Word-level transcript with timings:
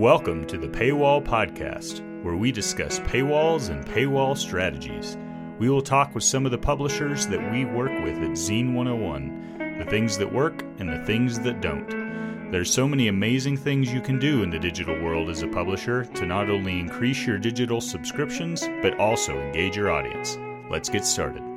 Welcome 0.00 0.46
to 0.46 0.56
the 0.56 0.66
Paywall 0.66 1.22
Podcast, 1.22 2.00
where 2.22 2.34
we 2.34 2.52
discuss 2.52 3.00
paywalls 3.00 3.68
and 3.68 3.84
paywall 3.84 4.34
strategies. 4.34 5.18
We 5.58 5.68
will 5.68 5.82
talk 5.82 6.14
with 6.14 6.24
some 6.24 6.46
of 6.46 6.52
the 6.52 6.56
publishers 6.56 7.26
that 7.26 7.52
we 7.52 7.66
work 7.66 7.92
with 8.02 8.16
at 8.16 8.30
Zeen 8.30 8.72
101, 8.72 9.76
the 9.78 9.84
things 9.84 10.16
that 10.16 10.32
work 10.32 10.62
and 10.78 10.88
the 10.88 11.04
things 11.04 11.38
that 11.40 11.60
don't. 11.60 12.50
There's 12.50 12.72
so 12.72 12.88
many 12.88 13.08
amazing 13.08 13.58
things 13.58 13.92
you 13.92 14.00
can 14.00 14.18
do 14.18 14.42
in 14.42 14.48
the 14.48 14.58
digital 14.58 14.98
world 15.02 15.28
as 15.28 15.42
a 15.42 15.48
publisher 15.48 16.06
to 16.06 16.24
not 16.24 16.48
only 16.48 16.80
increase 16.80 17.26
your 17.26 17.36
digital 17.36 17.82
subscriptions, 17.82 18.66
but 18.80 18.98
also 18.98 19.38
engage 19.38 19.76
your 19.76 19.90
audience. 19.90 20.38
Let's 20.70 20.88
get 20.88 21.04
started. 21.04 21.49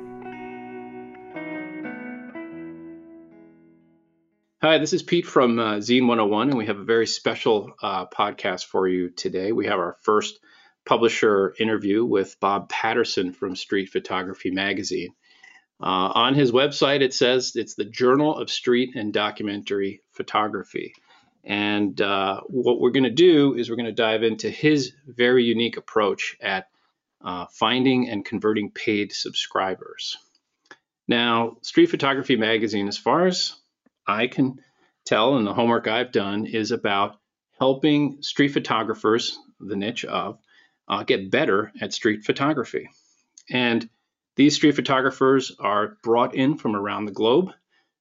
Hi, 4.64 4.78
this 4.78 4.94
is 4.94 5.02
Pete 5.02 5.26
from 5.26 5.58
uh, 5.58 5.76
Zeen 5.80 6.06
101, 6.06 6.48
and 6.48 6.56
we 6.56 6.64
have 6.64 6.78
a 6.78 6.84
very 6.84 7.06
special 7.06 7.74
uh, 7.82 8.06
podcast 8.06 8.64
for 8.64 8.88
you 8.88 9.10
today. 9.10 9.52
We 9.52 9.66
have 9.66 9.78
our 9.78 9.98
first 10.00 10.40
publisher 10.86 11.54
interview 11.60 12.02
with 12.02 12.40
Bob 12.40 12.70
Patterson 12.70 13.34
from 13.34 13.56
Street 13.56 13.90
Photography 13.90 14.50
Magazine. 14.50 15.10
Uh, 15.82 16.08
on 16.14 16.32
his 16.32 16.50
website, 16.50 17.02
it 17.02 17.12
says 17.12 17.52
it's 17.56 17.74
the 17.74 17.84
Journal 17.84 18.38
of 18.38 18.48
Street 18.48 18.96
and 18.96 19.12
Documentary 19.12 20.00
Photography. 20.12 20.94
And 21.44 22.00
uh, 22.00 22.40
what 22.46 22.80
we're 22.80 22.88
going 22.88 23.04
to 23.04 23.10
do 23.10 23.52
is 23.56 23.68
we're 23.68 23.76
going 23.76 23.84
to 23.84 23.92
dive 23.92 24.22
into 24.22 24.48
his 24.48 24.94
very 25.06 25.44
unique 25.44 25.76
approach 25.76 26.38
at 26.40 26.68
uh, 27.22 27.44
finding 27.52 28.08
and 28.08 28.24
converting 28.24 28.70
paid 28.70 29.12
subscribers. 29.12 30.16
Now, 31.06 31.58
Street 31.60 31.90
Photography 31.90 32.36
Magazine, 32.36 32.88
as 32.88 32.96
far 32.96 33.26
as 33.26 33.56
I 34.06 34.26
can 34.26 34.60
tell 35.04 35.36
and 35.36 35.46
the 35.46 35.54
homework 35.54 35.86
I've 35.86 36.12
done 36.12 36.46
is 36.46 36.70
about 36.70 37.16
helping 37.58 38.22
street 38.22 38.48
photographers, 38.48 39.38
the 39.60 39.76
niche 39.76 40.04
of, 40.04 40.38
uh, 40.88 41.02
get 41.04 41.30
better 41.30 41.72
at 41.80 41.92
street 41.92 42.24
photography. 42.24 42.88
And 43.50 43.88
these 44.36 44.56
street 44.56 44.74
photographers 44.74 45.52
are 45.58 45.96
brought 46.02 46.34
in 46.34 46.56
from 46.56 46.74
around 46.74 47.04
the 47.04 47.12
globe 47.12 47.52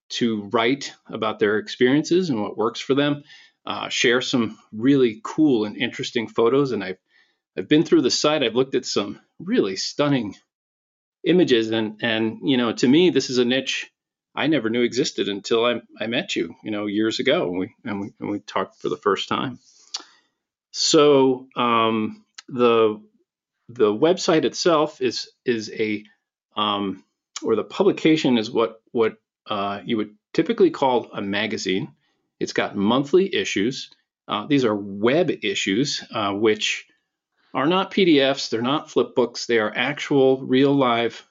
to 0.10 0.44
write 0.52 0.94
about 1.08 1.40
their 1.40 1.58
experiences 1.58 2.30
and 2.30 2.42
what 2.42 2.58
works 2.58 2.80
for 2.80 2.94
them, 2.94 3.24
uh, 3.66 3.90
share 3.90 4.22
some 4.22 4.58
really 4.72 5.22
cool 5.24 5.66
and 5.66 5.78
interesting 5.78 6.28
photos. 6.28 6.72
And 6.72 6.84
I've 6.84 6.98
I've 7.56 7.68
been 7.68 7.84
through 7.84 8.02
the 8.02 8.12
site. 8.12 8.42
I've 8.42 8.56
looked 8.56 8.74
at 8.74 8.86
some 8.86 9.20
really 9.40 9.76
stunning 9.76 10.36
images, 11.24 11.70
and 11.70 12.00
and 12.02 12.40
you 12.44 12.58
know, 12.58 12.74
to 12.74 12.88
me, 12.88 13.12
this 13.12 13.30
is 13.30 13.38
a 13.38 13.46
niche 13.46 13.92
I 14.36 14.48
never 14.48 14.70
knew 14.70 14.82
existed 14.82 15.30
until 15.30 15.66
I, 15.66 15.82
I 16.00 16.08
met 16.08 16.36
you, 16.36 16.56
you 16.64 16.72
know, 16.72 16.88
years 16.88 17.20
ago, 17.20 17.50
and 17.50 17.60
we 17.60 17.76
and 17.86 18.02
we 18.02 18.14
and 18.20 18.30
we 18.30 18.40
talked 18.40 18.82
for 18.82 18.90
the 18.90 18.98
first 18.98 19.30
time. 19.30 19.60
So 20.72 21.48
um, 21.56 22.26
the 22.50 23.02
the 23.70 23.94
website 23.94 24.44
itself 24.44 25.02
is 25.02 25.30
is 25.46 25.72
a 25.72 26.04
um, 26.56 27.04
or 27.44 27.56
the 27.56 27.64
publication 27.64 28.38
is 28.38 28.50
what 28.50 28.82
what 28.92 29.18
uh, 29.48 29.82
you 29.86 29.98
would 29.98 30.16
typically 30.34 30.72
call 30.72 31.10
a 31.14 31.22
magazine. 31.22 31.94
It's 32.40 32.54
got 32.54 32.76
monthly 32.76 33.34
issues. 33.34 33.92
Uh, 34.28 34.48
these 34.48 34.66
are 34.66 34.76
web 34.76 35.32
issues, 35.44 36.04
uh, 36.14 36.34
which 36.34 36.88
are 37.54 37.68
not 37.68 37.92
PDFs. 37.92 38.50
They're 38.50 38.62
not 38.62 38.90
flip 38.90 39.16
books. 39.16 39.46
They 39.46 39.60
are 39.60 39.72
actual, 39.76 40.42
real, 40.46 40.74
live 40.74 41.24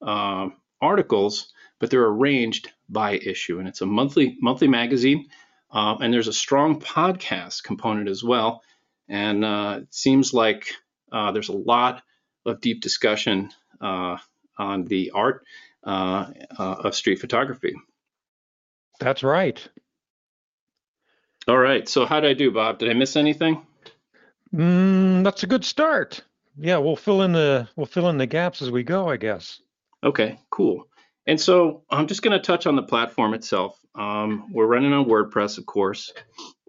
uh, 0.00 0.48
articles 0.80 1.52
but 1.78 1.90
they're 1.90 2.06
arranged 2.06 2.70
by 2.88 3.12
issue, 3.12 3.58
and 3.58 3.68
it's 3.68 3.80
a 3.80 3.86
monthly 3.86 4.36
monthly 4.40 4.68
magazine. 4.68 5.28
Uh, 5.70 5.96
and 6.00 6.12
there's 6.12 6.28
a 6.28 6.32
strong 6.32 6.80
podcast 6.80 7.64
component 7.64 8.08
as 8.08 8.22
well. 8.22 8.62
And 9.08 9.44
uh, 9.44 9.80
it 9.82 9.94
seems 9.94 10.32
like 10.32 10.72
uh, 11.12 11.32
there's 11.32 11.48
a 11.48 11.56
lot 11.56 12.02
of 12.44 12.60
deep 12.60 12.80
discussion 12.80 13.50
uh, 13.80 14.16
on 14.58 14.84
the 14.84 15.10
art 15.14 15.44
uh, 15.84 16.30
uh, 16.58 16.76
of 16.84 16.94
street 16.94 17.20
photography. 17.20 17.74
That's 19.00 19.22
right. 19.22 19.66
All 21.48 21.58
right. 21.58 21.88
So 21.88 22.06
how 22.06 22.20
did 22.20 22.30
I 22.30 22.34
do, 22.34 22.50
Bob? 22.50 22.78
Did 22.78 22.90
I 22.90 22.94
miss 22.94 23.16
anything? 23.16 23.64
Mm, 24.54 25.22
that's 25.24 25.42
a 25.42 25.46
good 25.46 25.64
start. 25.64 26.22
Yeah, 26.56 26.78
we'll 26.78 26.96
fill 26.96 27.22
in 27.22 27.32
the 27.32 27.68
we'll 27.76 27.86
fill 27.86 28.08
in 28.08 28.16
the 28.16 28.26
gaps 28.26 28.62
as 28.62 28.70
we 28.70 28.82
go, 28.82 29.08
I 29.08 29.16
guess. 29.16 29.60
Okay, 30.02 30.38
cool. 30.50 30.88
And 31.26 31.40
so 31.40 31.82
I'm 31.90 32.06
just 32.06 32.22
going 32.22 32.38
to 32.38 32.44
touch 32.44 32.66
on 32.66 32.76
the 32.76 32.82
platform 32.82 33.34
itself. 33.34 33.78
Um, 33.94 34.52
we're 34.52 34.66
running 34.66 34.92
on 34.92 35.06
WordPress, 35.06 35.58
of 35.58 35.66
course. 35.66 36.12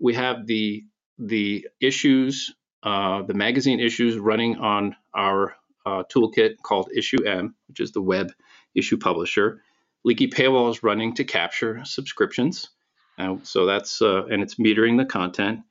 We 0.02 0.16
have 0.16 0.48
the 0.48 0.86
the 1.20 1.68
issues, 1.82 2.54
uh, 2.84 3.24
the 3.24 3.34
magazine 3.34 3.80
issues 3.80 4.18
running 4.18 4.58
on 4.58 4.96
our 5.14 5.56
uh, 5.86 6.04
toolkit 6.14 6.58
called 6.62 6.90
IssueM, 6.96 7.54
which 7.68 7.80
is 7.80 7.92
the 7.92 8.02
web 8.02 8.32
issue 8.76 8.98
publisher. 8.98 9.62
Leaky 10.04 10.28
Paywall 10.28 10.70
is 10.70 10.84
running 10.84 11.16
to 11.16 11.24
capture 11.24 11.82
subscriptions. 11.86 12.70
Uh, 13.18 13.38
so 13.44 13.66
that's 13.66 14.02
uh, 14.02 14.26
and 14.26 14.42
it's 14.42 14.56
metering 14.56 14.98
the 14.98 15.06
content. 15.06 15.62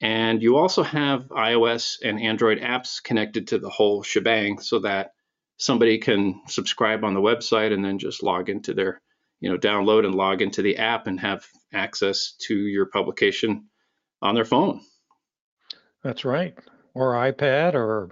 And 0.00 0.42
you 0.42 0.56
also 0.56 0.82
have 0.82 1.28
iOS 1.28 1.98
and 2.04 2.20
Android 2.20 2.60
apps 2.60 3.02
connected 3.02 3.48
to 3.48 3.58
the 3.58 3.70
whole 3.70 4.02
shebang 4.02 4.60
so 4.60 4.80
that 4.80 5.12
somebody 5.58 5.98
can 5.98 6.40
subscribe 6.46 7.04
on 7.04 7.14
the 7.14 7.20
website 7.20 7.72
and 7.72 7.84
then 7.84 7.98
just 7.98 8.22
log 8.22 8.48
into 8.48 8.72
their, 8.72 9.00
you 9.40 9.50
know, 9.50 9.58
download 9.58 10.04
and 10.06 10.14
log 10.14 10.40
into 10.40 10.62
the 10.62 10.78
app 10.78 11.06
and 11.06 11.20
have 11.20 11.46
access 11.72 12.34
to 12.46 12.54
your 12.54 12.86
publication 12.86 13.66
on 14.22 14.34
their 14.34 14.44
phone. 14.44 14.80
That's 16.02 16.24
right. 16.24 16.56
Or 16.94 17.12
iPad 17.14 17.74
or 17.74 18.10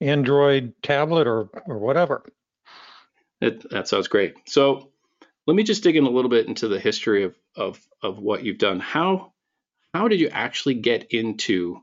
Android 0.00 0.74
tablet 0.82 1.26
or 1.26 1.48
or 1.66 1.78
whatever. 1.78 2.24
It, 3.40 3.68
that 3.70 3.88
sounds 3.88 4.08
great. 4.08 4.34
So 4.46 4.92
let 5.46 5.54
me 5.54 5.62
just 5.62 5.82
dig 5.82 5.96
in 5.96 6.04
a 6.04 6.10
little 6.10 6.30
bit 6.30 6.46
into 6.46 6.68
the 6.68 6.80
history 6.80 7.24
of, 7.24 7.36
of, 7.56 7.80
of 8.02 8.18
what 8.18 8.44
you've 8.44 8.58
done. 8.58 8.80
How 8.80 9.32
how 9.92 10.08
did 10.08 10.20
you 10.20 10.28
actually 10.28 10.74
get 10.74 11.12
into 11.12 11.80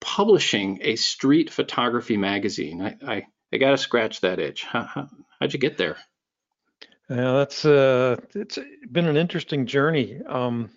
publishing 0.00 0.78
a 0.82 0.96
street 0.96 1.50
photography 1.50 2.16
magazine? 2.16 2.80
I, 2.80 2.96
I 3.06 3.26
I 3.52 3.58
got 3.58 3.70
to 3.70 3.78
scratch 3.78 4.20
that 4.20 4.38
itch. 4.38 4.64
How, 4.64 4.82
how, 4.94 5.08
how'd 5.40 5.52
you 5.52 5.58
get 5.58 5.78
there? 5.78 5.96
Yeah, 7.08 7.32
that's 7.32 7.64
uh, 7.64 8.16
it's 8.34 8.58
been 8.90 9.06
an 9.06 9.16
interesting 9.16 9.66
journey. 9.66 10.20
Um, 10.26 10.70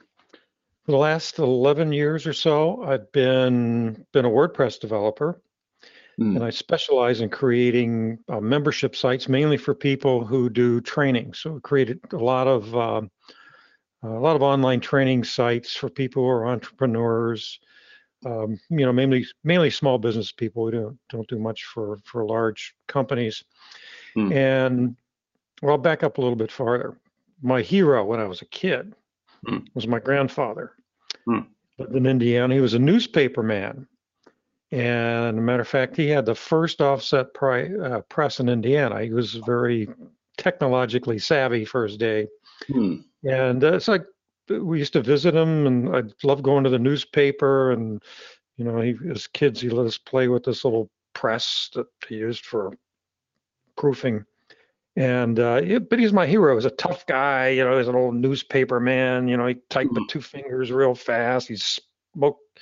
for 0.85 0.91
the 0.91 0.97
last 0.97 1.39
11 1.39 1.91
years 1.91 2.27
or 2.27 2.33
so, 2.33 2.83
I've 2.83 3.11
been 3.11 4.05
been 4.13 4.25
a 4.25 4.29
WordPress 4.29 4.79
developer, 4.79 5.41
mm. 6.19 6.35
and 6.35 6.43
I 6.43 6.51
specialize 6.51 7.21
in 7.21 7.29
creating 7.29 8.19
uh, 8.29 8.39
membership 8.39 8.95
sites 8.95 9.27
mainly 9.27 9.57
for 9.57 9.73
people 9.73 10.23
who 10.23 10.49
do 10.49 10.81
training. 10.81 11.33
So, 11.33 11.53
we 11.53 11.61
created 11.61 11.99
a 12.13 12.17
lot 12.17 12.47
of 12.47 12.75
uh, 12.75 13.01
a 14.03 14.07
lot 14.07 14.35
of 14.35 14.43
online 14.43 14.81
training 14.81 15.23
sites 15.23 15.75
for 15.75 15.89
people 15.89 16.23
who 16.23 16.29
are 16.29 16.47
entrepreneurs, 16.47 17.59
um, 18.25 18.59
you 18.69 18.85
know, 18.85 18.91
mainly 18.91 19.25
mainly 19.43 19.69
small 19.69 19.97
business 19.97 20.31
people. 20.31 20.63
We 20.63 20.71
don't 20.71 20.97
don't 21.09 21.27
do 21.27 21.39
much 21.39 21.65
for 21.65 21.97
for 22.03 22.25
large 22.25 22.75
companies. 22.87 23.43
Hmm. 24.13 24.31
And 24.33 24.95
well, 25.61 25.73
I'll 25.73 25.77
back 25.77 26.03
up 26.03 26.17
a 26.17 26.21
little 26.21 26.35
bit 26.35 26.51
farther. 26.51 26.97
My 27.41 27.61
hero 27.61 28.05
when 28.05 28.19
I 28.19 28.25
was 28.25 28.41
a 28.41 28.45
kid 28.45 28.93
hmm. 29.45 29.59
was 29.73 29.87
my 29.87 29.99
grandfather. 29.99 30.73
Hmm. 31.25 31.39
Lived 31.77 31.95
in 31.95 32.05
Indiana. 32.05 32.53
He 32.53 32.61
was 32.61 32.73
a 32.73 32.79
newspaper 32.79 33.43
man. 33.43 33.87
And 34.71 35.39
a 35.39 35.41
matter 35.41 35.61
of 35.61 35.67
fact, 35.67 35.95
he 35.95 36.07
had 36.09 36.25
the 36.25 36.35
first 36.35 36.79
offset 36.79 37.33
pri- 37.33 37.73
uh, 37.75 38.01
press 38.01 38.39
in 38.39 38.49
Indiana. 38.49 39.01
He 39.01 39.11
was 39.11 39.35
very 39.35 39.87
technologically 40.37 41.17
savvy 41.17 41.65
for 41.65 41.87
his 41.87 41.97
day. 41.97 42.27
And 43.23 43.63
uh, 43.63 43.73
it's 43.73 43.87
like 43.87 44.05
we 44.49 44.79
used 44.79 44.93
to 44.93 45.01
visit 45.01 45.35
him, 45.35 45.67
and 45.67 45.95
I 45.95 46.03
loved 46.23 46.43
going 46.43 46.63
to 46.63 46.69
the 46.69 46.79
newspaper. 46.79 47.71
And 47.71 48.01
you 48.57 48.65
know, 48.65 48.81
he, 48.81 48.95
as 49.11 49.27
kids, 49.27 49.61
he 49.61 49.69
let 49.69 49.85
us 49.85 49.97
play 49.97 50.27
with 50.27 50.43
this 50.43 50.63
little 50.63 50.89
press 51.13 51.69
that 51.73 51.87
he 52.07 52.15
used 52.15 52.45
for 52.45 52.73
proofing. 53.77 54.25
And 54.95 55.39
uh, 55.39 55.79
but 55.89 55.99
he's 55.99 56.13
my 56.13 56.25
hero. 56.25 56.55
He's 56.55 56.65
a 56.65 56.71
tough 56.71 57.05
guy. 57.05 57.49
You 57.49 57.63
know, 57.63 57.77
he's 57.77 57.87
an 57.87 57.95
old 57.95 58.15
newspaper 58.15 58.79
man. 58.79 59.27
You 59.27 59.37
know, 59.37 59.47
he 59.47 59.55
typed 59.69 59.93
with 59.93 60.09
two 60.09 60.21
fingers 60.21 60.71
real 60.71 60.95
fast. 60.95 61.47
He 61.47 61.57
smoked 61.57 62.59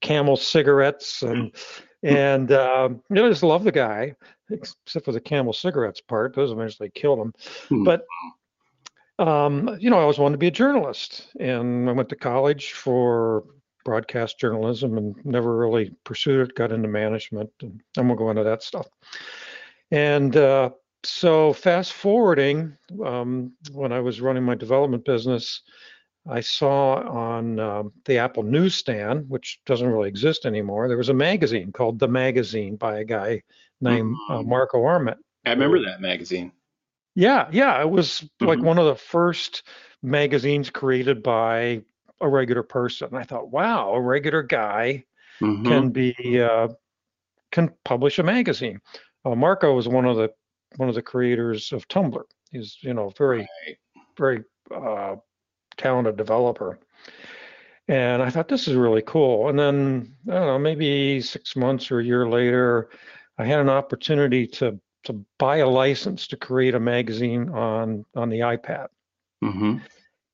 Camel 0.00 0.36
cigarettes, 0.36 1.22
and 1.22 1.52
and 2.02 2.52
uh, 2.52 2.88
you 2.90 3.16
know, 3.16 3.26
I 3.26 3.30
just 3.30 3.42
love 3.42 3.64
the 3.64 3.72
guy, 3.72 4.14
except 4.50 5.04
for 5.04 5.12
the 5.12 5.20
Camel 5.20 5.52
cigarettes 5.52 6.00
part. 6.00 6.34
Those 6.34 6.52
eventually 6.52 6.90
killed 6.90 7.20
him. 7.20 7.34
Hmm. 7.68 7.84
But 7.84 8.04
um, 9.20 9.76
you 9.78 9.90
know, 9.90 9.98
I 9.98 10.02
always 10.02 10.18
wanted 10.18 10.34
to 10.34 10.38
be 10.38 10.48
a 10.48 10.52
journalist, 10.52 11.28
and 11.38 11.88
I 11.88 11.92
went 11.92 12.08
to 12.08 12.16
college 12.16 12.72
for 12.72 13.44
broadcast 13.84 14.38
journalism 14.38 14.96
and 14.98 15.14
never 15.24 15.56
really 15.56 15.92
pursued 16.04 16.48
it. 16.48 16.54
Got 16.56 16.72
into 16.72 16.88
management, 16.88 17.50
and 17.62 17.80
I'm 17.96 18.08
gonna 18.08 18.16
go 18.18 18.30
into 18.30 18.44
that 18.44 18.62
stuff. 18.62 18.88
And 19.90 20.36
uh, 20.36 20.70
so, 21.04 21.52
fast 21.52 21.92
forwarding, 21.92 22.76
um, 23.04 23.52
when 23.72 23.92
I 23.92 24.00
was 24.00 24.20
running 24.20 24.42
my 24.42 24.54
development 24.54 25.04
business, 25.04 25.62
I 26.28 26.40
saw 26.40 26.96
on 27.08 27.58
um, 27.58 27.92
the 28.04 28.18
Apple 28.18 28.42
newsstand, 28.42 29.28
which 29.28 29.60
doesn't 29.66 29.88
really 29.88 30.08
exist 30.08 30.46
anymore, 30.46 30.88
there 30.88 30.98
was 30.98 31.08
a 31.08 31.14
magazine 31.14 31.72
called 31.72 31.98
The 31.98 32.08
Magazine 32.08 32.76
by 32.76 32.98
a 32.98 33.04
guy 33.04 33.42
named 33.80 34.16
uh, 34.28 34.38
Mhm. 34.38 34.46
Marco 34.46 34.84
Arment. 34.84 35.18
I 35.46 35.50
remember 35.50 35.82
that 35.84 36.00
magazine. 36.00 36.52
Yeah, 37.14 37.48
yeah, 37.52 37.80
it 37.80 37.90
was 37.90 38.28
like 38.40 38.58
Mhm. 38.58 38.64
one 38.64 38.78
of 38.78 38.86
the 38.86 38.94
first 38.94 39.62
magazines 40.02 40.70
created 40.70 41.22
by 41.22 41.82
a 42.20 42.28
regular 42.28 42.62
person. 42.62 43.14
I 43.14 43.24
thought, 43.24 43.50
wow, 43.50 43.92
a 43.94 44.00
regular 44.00 44.42
guy 44.42 45.04
Mhm. 45.40 45.64
can 45.64 45.90
be 45.90 46.14
uh, 46.40 46.68
can 47.52 47.70
publish 47.84 48.18
a 48.18 48.22
magazine. 48.22 48.80
Uh, 49.24 49.34
Marco 49.34 49.74
was 49.74 49.88
one 49.88 50.06
of 50.06 50.16
the 50.16 50.30
one 50.76 50.88
of 50.88 50.94
the 50.94 51.02
creators 51.02 51.72
of 51.72 51.88
Tumblr. 51.88 52.22
He's 52.50 52.78
you 52.82 52.94
know 52.94 53.10
very 53.10 53.48
Right. 53.66 53.78
very 54.18 54.44
uh, 54.74 55.16
talented 55.76 56.16
developer. 56.16 56.78
And 57.88 58.22
I 58.22 58.30
thought 58.30 58.48
this 58.48 58.68
is 58.68 58.76
really 58.76 59.02
cool. 59.02 59.48
And 59.48 59.58
then 59.58 60.16
I 60.28 60.34
don't 60.34 60.46
know, 60.46 60.58
maybe 60.58 61.20
six 61.20 61.56
months 61.56 61.90
or 61.90 62.00
a 62.00 62.04
year 62.04 62.28
later, 62.28 62.88
I 63.38 63.44
had 63.44 63.60
an 63.60 63.68
opportunity 63.68 64.46
to 64.48 64.78
to 65.04 65.24
buy 65.38 65.58
a 65.58 65.68
license 65.68 66.26
to 66.28 66.36
create 66.36 66.74
a 66.74 66.80
magazine 66.80 67.48
on 67.50 68.04
on 68.14 68.28
the 68.28 68.40
iPad. 68.40 68.88
Mhm. 69.42 69.80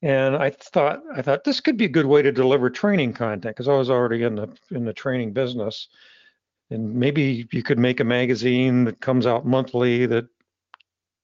And 0.02 0.36
I 0.36 0.50
thought 0.50 1.02
I 1.14 1.22
thought 1.22 1.44
this 1.44 1.60
could 1.60 1.76
be 1.76 1.86
a 1.86 1.88
good 1.88 2.06
way 2.06 2.22
to 2.22 2.32
deliver 2.32 2.70
training 2.70 3.12
content 3.12 3.56
because 3.56 3.68
I 3.68 3.74
was 3.74 3.90
already 3.90 4.22
in 4.22 4.34
the 4.34 4.48
in 4.70 4.84
the 4.84 4.92
training 4.92 5.32
business. 5.32 5.88
And 6.70 6.94
maybe 6.94 7.46
you 7.52 7.62
could 7.62 7.78
make 7.78 8.00
a 8.00 8.04
magazine 8.04 8.84
that 8.84 9.00
comes 9.00 9.26
out 9.26 9.46
monthly 9.46 10.04
that 10.06 10.26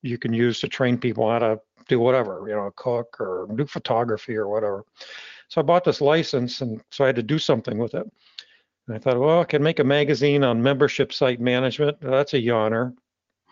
you 0.02 0.16
can 0.16 0.32
use 0.32 0.60
to 0.60 0.68
train 0.68 0.98
people 0.98 1.28
how 1.28 1.40
to 1.40 1.60
do 1.88 1.98
whatever, 1.98 2.44
you 2.48 2.54
know, 2.54 2.70
cook 2.76 3.20
or 3.20 3.48
do 3.56 3.66
photography 3.66 4.36
or 4.36 4.48
whatever. 4.48 4.84
So 5.48 5.60
I 5.60 5.64
bought 5.64 5.84
this 5.84 6.00
license 6.00 6.60
and 6.60 6.80
so 6.90 7.04
I 7.04 7.08
had 7.08 7.16
to 7.16 7.22
do 7.22 7.38
something 7.38 7.76
with 7.78 7.94
it. 7.94 8.06
And 8.86 8.96
I 8.96 8.98
thought, 8.98 9.18
well, 9.18 9.40
I 9.40 9.44
can 9.44 9.62
make 9.62 9.80
a 9.80 9.84
magazine 9.84 10.44
on 10.44 10.62
membership 10.62 11.12
site 11.12 11.40
management. 11.40 12.00
That's 12.00 12.34
a 12.34 12.38
yawner. 12.38 12.94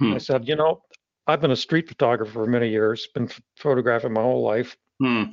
Hmm. 0.00 0.14
I 0.14 0.19
said, 0.19 0.49
you 0.49 0.56
know, 0.56 0.82
I've 1.26 1.41
been 1.41 1.52
a 1.52 1.56
street 1.56 1.88
photographer 1.88 2.32
for 2.32 2.47
many 2.47 2.69
years, 2.69 3.06
been 3.14 3.29
ph- 3.29 3.41
photographing 3.56 4.12
my 4.12 4.23
whole 4.23 4.43
life. 4.43 4.76
Hmm. 5.00 5.25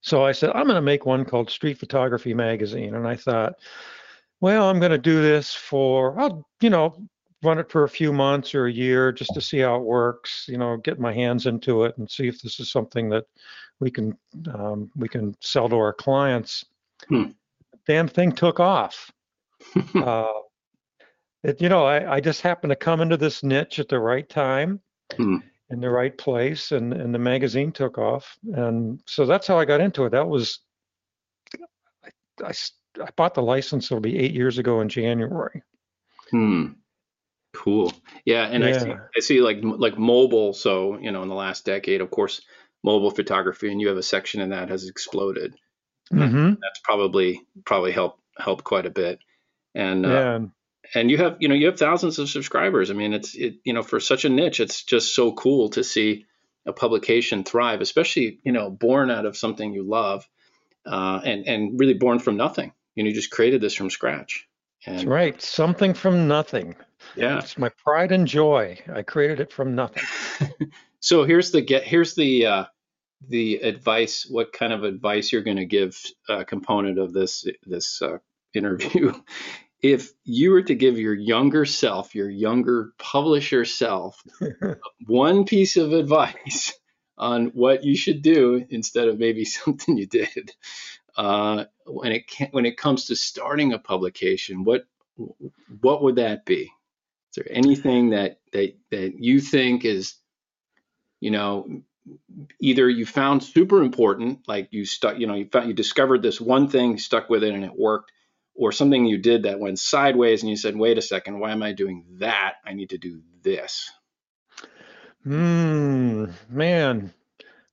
So 0.00 0.24
I 0.24 0.32
said, 0.32 0.50
I'm 0.50 0.64
going 0.64 0.74
to 0.74 0.82
make 0.82 1.06
one 1.06 1.24
called 1.24 1.48
Street 1.50 1.78
Photography 1.78 2.34
Magazine. 2.34 2.96
And 2.96 3.06
I 3.06 3.14
thought, 3.14 3.54
well, 4.40 4.68
I'm 4.68 4.80
going 4.80 4.90
to 4.90 4.98
do 4.98 5.22
this 5.22 5.54
for, 5.54 6.18
I'll, 6.18 6.44
you 6.60 6.70
know, 6.70 6.96
run 7.44 7.58
it 7.58 7.70
for 7.70 7.84
a 7.84 7.88
few 7.88 8.12
months 8.12 8.54
or 8.54 8.66
a 8.66 8.72
year 8.72 9.12
just 9.12 9.32
to 9.34 9.40
see 9.40 9.58
how 9.58 9.76
it 9.76 9.82
works, 9.82 10.46
you 10.48 10.58
know, 10.58 10.76
get 10.76 10.98
my 10.98 11.12
hands 11.12 11.46
into 11.46 11.84
it 11.84 11.96
and 11.98 12.10
see 12.10 12.26
if 12.26 12.40
this 12.40 12.58
is 12.58 12.70
something 12.70 13.08
that 13.10 13.24
we 13.80 13.90
can 13.90 14.16
um, 14.54 14.90
we 14.96 15.08
can 15.08 15.36
sell 15.40 15.68
to 15.68 15.76
our 15.76 15.92
clients. 15.92 16.64
Hmm. 17.08 17.30
Damn 17.86 18.08
thing 18.08 18.32
took 18.32 18.60
off. 18.60 19.10
uh, 19.94 20.32
it, 21.42 21.60
you 21.60 21.68
know, 21.68 21.84
I, 21.84 22.14
I 22.16 22.20
just 22.20 22.40
happened 22.40 22.70
to 22.70 22.76
come 22.76 23.00
into 23.00 23.16
this 23.16 23.42
niche 23.42 23.78
at 23.78 23.88
the 23.88 23.98
right 23.98 24.28
time 24.28 24.80
Hmm. 25.16 25.36
in 25.70 25.80
the 25.80 25.90
right 25.90 26.16
place 26.16 26.72
and, 26.72 26.92
and 26.92 27.14
the 27.14 27.18
magazine 27.18 27.72
took 27.72 27.98
off. 27.98 28.36
And 28.54 29.00
so 29.06 29.26
that's 29.26 29.46
how 29.46 29.58
I 29.58 29.64
got 29.64 29.80
into 29.80 30.04
it. 30.04 30.10
That 30.10 30.28
was, 30.28 30.60
I, 32.42 32.52
I 33.00 33.08
bought 33.16 33.34
the 33.34 33.42
license, 33.42 33.86
it'll 33.90 34.00
be 34.00 34.18
eight 34.18 34.32
years 34.34 34.58
ago 34.58 34.80
in 34.80 34.88
January. 34.88 35.62
Hmm. 36.30 36.66
Cool. 37.54 37.92
Yeah, 38.24 38.46
and 38.46 38.64
I 38.64 38.72
see 38.72 38.90
I 38.90 39.20
see 39.20 39.40
like 39.42 39.58
like 39.62 39.98
mobile. 39.98 40.54
So 40.54 40.98
you 40.98 41.12
know, 41.12 41.22
in 41.22 41.28
the 41.28 41.34
last 41.34 41.66
decade, 41.66 42.00
of 42.00 42.10
course, 42.10 42.40
mobile 42.82 43.10
photography, 43.10 43.70
and 43.70 43.78
you 43.78 43.88
have 43.88 43.98
a 43.98 44.02
section 44.02 44.40
in 44.40 44.48
that 44.50 44.70
has 44.70 44.88
exploded. 44.88 45.54
Mm-hmm. 46.10 46.46
That's 46.48 46.80
probably 46.82 47.42
probably 47.66 47.92
helped 47.92 48.20
helped 48.38 48.64
quite 48.64 48.86
a 48.86 48.90
bit. 48.90 49.18
And 49.74 50.06
uh, 50.06 50.08
Yeah. 50.08 50.34
and- 50.36 50.50
and 50.94 51.10
you 51.10 51.18
have 51.18 51.36
you 51.40 51.48
know 51.48 51.54
you 51.54 51.66
have 51.66 51.78
thousands 51.78 52.18
of 52.18 52.28
subscribers. 52.28 52.90
I 52.90 52.94
mean, 52.94 53.12
it's 53.12 53.34
it 53.34 53.56
you 53.64 53.72
know 53.72 53.82
for 53.82 54.00
such 54.00 54.24
a 54.24 54.28
niche, 54.28 54.60
it's 54.60 54.84
just 54.84 55.14
so 55.14 55.32
cool 55.32 55.70
to 55.70 55.84
see 55.84 56.26
a 56.66 56.72
publication 56.72 57.44
thrive, 57.44 57.80
especially 57.80 58.40
you 58.44 58.52
know 58.52 58.70
born 58.70 59.10
out 59.10 59.26
of 59.26 59.36
something 59.36 59.72
you 59.72 59.82
love, 59.82 60.28
uh, 60.86 61.20
and 61.24 61.46
and 61.46 61.80
really 61.80 61.94
born 61.94 62.18
from 62.18 62.36
nothing. 62.36 62.72
You 62.94 63.04
know, 63.04 63.08
you 63.08 63.14
just 63.14 63.30
created 63.30 63.60
this 63.60 63.74
from 63.74 63.90
scratch. 63.90 64.46
That's 64.86 65.04
right. 65.04 65.40
Something 65.40 65.94
from 65.94 66.26
nothing. 66.26 66.74
yeah. 67.14 67.38
It's 67.38 67.56
my 67.56 67.68
pride 67.68 68.10
and 68.10 68.26
joy. 68.26 68.80
I 68.92 69.02
created 69.02 69.38
it 69.38 69.52
from 69.52 69.76
nothing. 69.76 70.02
So 71.02 71.24
here's 71.24 71.50
the 71.50 71.60
get 71.60 71.82
here's 71.82 72.14
the 72.14 72.46
uh, 72.46 72.64
the 73.28 73.56
advice. 73.56 74.24
What 74.30 74.52
kind 74.52 74.72
of 74.72 74.84
advice 74.84 75.32
you're 75.32 75.42
going 75.42 75.56
to 75.56 75.66
give 75.66 76.00
a 76.28 76.44
component 76.44 76.98
of 77.00 77.12
this 77.12 77.44
this 77.66 78.00
uh, 78.00 78.18
interview? 78.54 79.12
If 79.82 80.12
you 80.24 80.52
were 80.52 80.62
to 80.62 80.74
give 80.74 80.98
your 80.98 81.14
younger 81.14 81.64
self, 81.64 82.14
your 82.14 82.30
younger 82.30 82.92
publisher 82.98 83.64
self, 83.64 84.22
one 85.06 85.44
piece 85.44 85.76
of 85.76 85.92
advice 85.92 86.72
on 87.18 87.46
what 87.48 87.84
you 87.84 87.96
should 87.96 88.22
do 88.22 88.64
instead 88.70 89.08
of 89.08 89.18
maybe 89.18 89.44
something 89.44 89.96
you 89.96 90.06
did, 90.06 90.52
uh, 91.16 91.64
when 91.86 92.12
it 92.12 92.28
can, 92.28 92.48
when 92.52 92.66
it 92.66 92.76
comes 92.76 93.06
to 93.06 93.16
starting 93.16 93.72
a 93.72 93.78
publication, 93.78 94.64
what 94.64 94.86
what 95.80 96.02
would 96.02 96.16
that 96.16 96.46
be? 96.46 96.62
Is 96.62 97.36
there 97.36 97.46
anything 97.50 98.10
that 98.10 98.40
that 98.52 98.76
that 98.90 99.14
you 99.18 99.40
think 99.40 99.84
is, 99.84 100.14
you 101.20 101.30
know, 101.30 101.82
either 102.60 102.88
you 102.88 103.06
found 103.06 103.42
super 103.42 103.82
important, 103.82 104.46
like 104.48 104.68
you 104.70 104.84
stuck, 104.84 105.18
you 105.18 105.26
know, 105.26 105.34
you 105.34 105.48
found 105.50 105.68
you 105.68 105.74
discovered 105.74 106.22
this 106.22 106.40
one 106.40 106.68
thing, 106.68 106.98
stuck 106.98 107.28
with 107.28 107.44
it, 107.44 107.54
and 107.54 107.64
it 107.64 107.76
worked, 107.76 108.12
or 108.54 108.72
something 108.72 109.06
you 109.06 109.18
did 109.18 109.44
that 109.44 109.60
went 109.60 109.78
sideways, 109.78 110.42
and 110.42 110.50
you 110.50 110.56
said, 110.56 110.76
"Wait 110.76 110.98
a 110.98 111.02
second, 111.02 111.38
why 111.40 111.52
am 111.52 111.62
I 111.62 111.72
doing 111.72 112.04
that? 112.18 112.54
I 112.64 112.72
need 112.74 112.90
to 112.90 112.98
do 112.98 113.22
this." 113.42 113.90
Hmm, 115.24 116.26
man, 116.48 117.12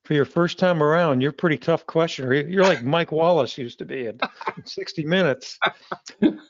for 0.04 0.14
your 0.14 0.24
first 0.24 0.58
time 0.58 0.82
around, 0.82 1.20
you're 1.20 1.30
a 1.30 1.34
pretty 1.34 1.58
tough 1.58 1.86
questioner. 1.86 2.34
You're 2.34 2.64
like 2.64 2.82
Mike 2.82 3.12
Wallace 3.12 3.58
used 3.58 3.78
to 3.78 3.84
be 3.84 4.06
in 4.06 4.18
60 4.64 5.04
Minutes. 5.04 5.58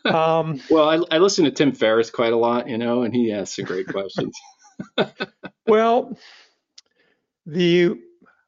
Um, 0.07 0.61
Well, 0.71 0.89
I, 0.89 1.15
I 1.15 1.19
listen 1.19 1.45
to 1.45 1.51
Tim 1.51 1.73
Ferriss 1.73 2.11
quite 2.11 2.33
a 2.33 2.37
lot, 2.37 2.69
you 2.69 2.79
know, 2.79 3.03
and 3.03 3.15
he 3.15 3.33
asks 3.33 3.57
some 3.57 3.67
great 3.67 3.87
questions. 3.87 4.35
well, 5.67 6.19
the 7.47 8.01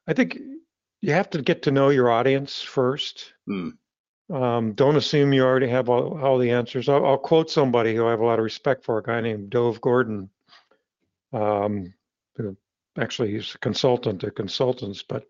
I 0.08 0.14
think 0.14 0.38
you 1.02 1.12
have 1.12 1.30
to 1.30 1.42
get 1.42 1.62
to 1.62 1.70
know 1.70 1.90
your 1.90 2.10
audience 2.10 2.60
first. 2.62 3.32
Hmm. 3.46 3.70
Um, 4.32 4.72
don't 4.72 4.96
assume 4.96 5.32
you 5.32 5.44
already 5.44 5.68
have 5.68 5.90
all, 5.90 6.18
all 6.22 6.38
the 6.38 6.50
answers. 6.50 6.88
I'll, 6.88 7.04
I'll 7.04 7.18
quote 7.18 7.50
somebody 7.50 7.94
who 7.94 8.06
I 8.06 8.10
have 8.10 8.20
a 8.20 8.24
lot 8.24 8.38
of 8.38 8.44
respect 8.44 8.84
for, 8.84 8.98
a 8.98 9.02
guy 9.02 9.20
named 9.20 9.50
Dov 9.50 9.80
Gordon. 9.80 10.30
Um, 11.32 11.92
who 12.36 12.56
actually, 12.98 13.32
he's 13.32 13.54
a 13.54 13.58
consultant 13.58 14.22
to 14.22 14.30
consultants, 14.30 15.02
but 15.02 15.26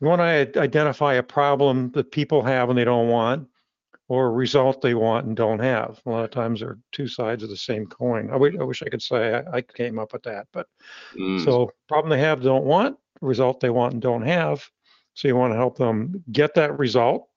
you 0.00 0.08
want 0.08 0.20
to 0.20 0.60
identify 0.60 1.14
a 1.14 1.22
problem 1.22 1.92
that 1.92 2.10
people 2.10 2.42
have 2.42 2.70
and 2.70 2.78
they 2.78 2.84
don't 2.84 3.08
want, 3.08 3.48
or 4.08 4.26
a 4.26 4.32
result 4.32 4.82
they 4.82 4.94
want 4.94 5.26
and 5.26 5.36
don't 5.36 5.60
have. 5.60 6.00
A 6.04 6.10
lot 6.10 6.24
of 6.24 6.30
times 6.30 6.58
they're 6.58 6.78
two 6.90 7.06
sides 7.06 7.44
of 7.44 7.50
the 7.50 7.56
same 7.56 7.86
coin. 7.86 8.30
I 8.30 8.36
wish 8.36 8.82
I 8.82 8.88
could 8.88 9.02
say 9.02 9.34
I, 9.34 9.58
I 9.58 9.62
came 9.62 10.00
up 10.00 10.12
with 10.12 10.24
that, 10.24 10.48
but 10.52 10.66
Mm, 11.16 11.44
so 11.44 11.70
problem 11.88 12.10
they 12.10 12.24
have 12.24 12.42
don't 12.42 12.64
want, 12.64 12.96
result 13.20 13.60
they 13.60 13.70
want 13.70 13.92
and 13.92 14.02
don't 14.02 14.26
have. 14.26 14.68
So 15.14 15.28
you 15.28 15.36
want 15.36 15.52
to 15.52 15.56
help 15.56 15.76
them 15.76 16.24
get 16.32 16.54
that 16.54 16.78
result 16.78 17.28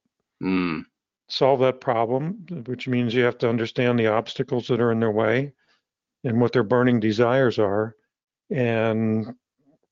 mm, 0.41 0.85
solve 1.27 1.59
that 1.61 1.81
problem, 1.81 2.45
which 2.65 2.87
means 2.87 3.13
you 3.13 3.23
have 3.23 3.37
to 3.39 3.49
understand 3.49 3.99
the 3.99 4.07
obstacles 4.07 4.67
that 4.67 4.81
are 4.81 4.91
in 4.91 4.99
their 4.99 5.11
way 5.11 5.53
and 6.23 6.39
what 6.39 6.53
their 6.53 6.63
burning 6.63 6.99
desires 6.99 7.59
are, 7.59 7.95
and 8.49 9.35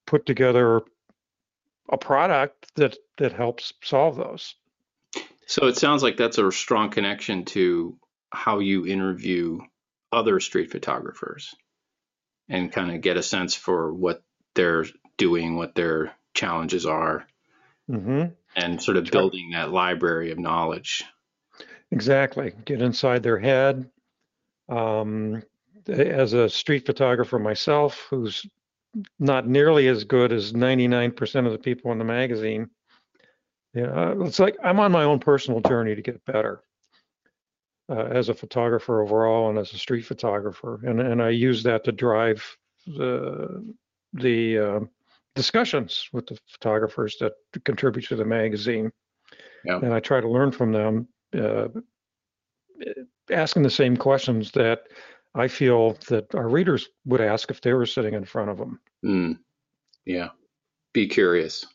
put 0.05 0.25
together 0.25 0.81
a 1.91 1.97
product 1.97 2.73
that 2.75 2.97
that 3.17 3.33
helps 3.33 3.73
solve 3.83 4.15
those. 4.15 4.55
So 5.45 5.67
it 5.67 5.77
sounds 5.77 6.01
like 6.01 6.17
that's 6.17 6.37
a 6.37 6.51
strong 6.51 6.89
connection 6.89 7.45
to 7.45 7.97
how 8.31 8.59
you 8.59 8.87
interview 8.87 9.59
other 10.11 10.39
street 10.39 10.71
photographers 10.71 11.53
and 12.49 12.71
kind 12.71 12.91
of 12.91 13.01
get 13.01 13.17
a 13.17 13.23
sense 13.23 13.55
for 13.55 13.93
what 13.93 14.23
they're 14.55 14.85
doing, 15.17 15.55
what 15.55 15.75
their 15.75 16.13
challenges 16.33 16.85
are, 16.85 17.27
hmm 17.87 18.25
and 18.55 18.81
sort 18.81 18.97
of 18.97 19.05
building 19.05 19.51
that 19.51 19.71
library 19.71 20.31
of 20.31 20.39
knowledge. 20.39 21.03
Exactly. 21.91 22.53
Get 22.65 22.81
inside 22.81 23.23
their 23.23 23.39
head. 23.39 23.89
Um, 24.69 25.43
as 25.87 26.33
a 26.33 26.49
street 26.49 26.85
photographer 26.85 27.39
myself, 27.39 28.07
who's 28.09 28.45
not 29.19 29.47
nearly 29.47 29.87
as 29.87 30.03
good 30.03 30.31
as 30.31 30.53
99% 30.53 31.45
of 31.45 31.51
the 31.51 31.57
people 31.57 31.91
in 31.91 31.97
the 31.97 32.05
magazine, 32.05 32.69
yeah, 33.73 34.13
it's 34.19 34.39
like 34.39 34.55
I'm 34.63 34.79
on 34.79 34.91
my 34.91 35.03
own 35.03 35.19
personal 35.19 35.59
journey 35.61 35.95
to 35.95 36.01
get 36.01 36.23
better 36.25 36.61
uh, 37.89 38.05
as 38.05 38.29
a 38.29 38.33
photographer 38.33 39.01
overall 39.01 39.49
and 39.49 39.57
as 39.57 39.73
a 39.73 39.77
street 39.77 40.05
photographer, 40.05 40.79
and 40.85 41.01
and 41.01 41.21
I 41.21 41.29
use 41.29 41.63
that 41.63 41.83
to 41.85 41.91
drive 41.91 42.57
the 42.85 43.73
the 44.13 44.59
uh, 44.59 44.79
discussions 45.35 46.07
with 46.13 46.27
the 46.27 46.37
photographers 46.47 47.17
that 47.19 47.33
contribute 47.63 48.07
to 48.07 48.15
the 48.15 48.25
magazine. 48.25 48.91
Yeah. 49.65 49.77
And 49.77 49.93
I 49.93 49.99
try 49.99 50.21
to 50.21 50.29
learn 50.29 50.51
from 50.51 50.71
them, 50.71 51.07
uh, 51.35 51.67
asking 53.31 53.63
the 53.63 53.69
same 53.69 53.97
questions 53.97 54.51
that 54.51 54.81
I 55.33 55.47
feel 55.47 55.97
that 56.09 56.35
our 56.35 56.47
readers 56.47 56.89
would 57.05 57.21
ask 57.21 57.49
if 57.49 57.61
they 57.61 57.73
were 57.73 57.85
sitting 57.85 58.13
in 58.13 58.25
front 58.25 58.51
of 58.51 58.57
them. 58.57 58.79
Mm. 59.03 59.39
Yeah. 60.05 60.29
Be 60.93 61.07
curious. 61.07 61.65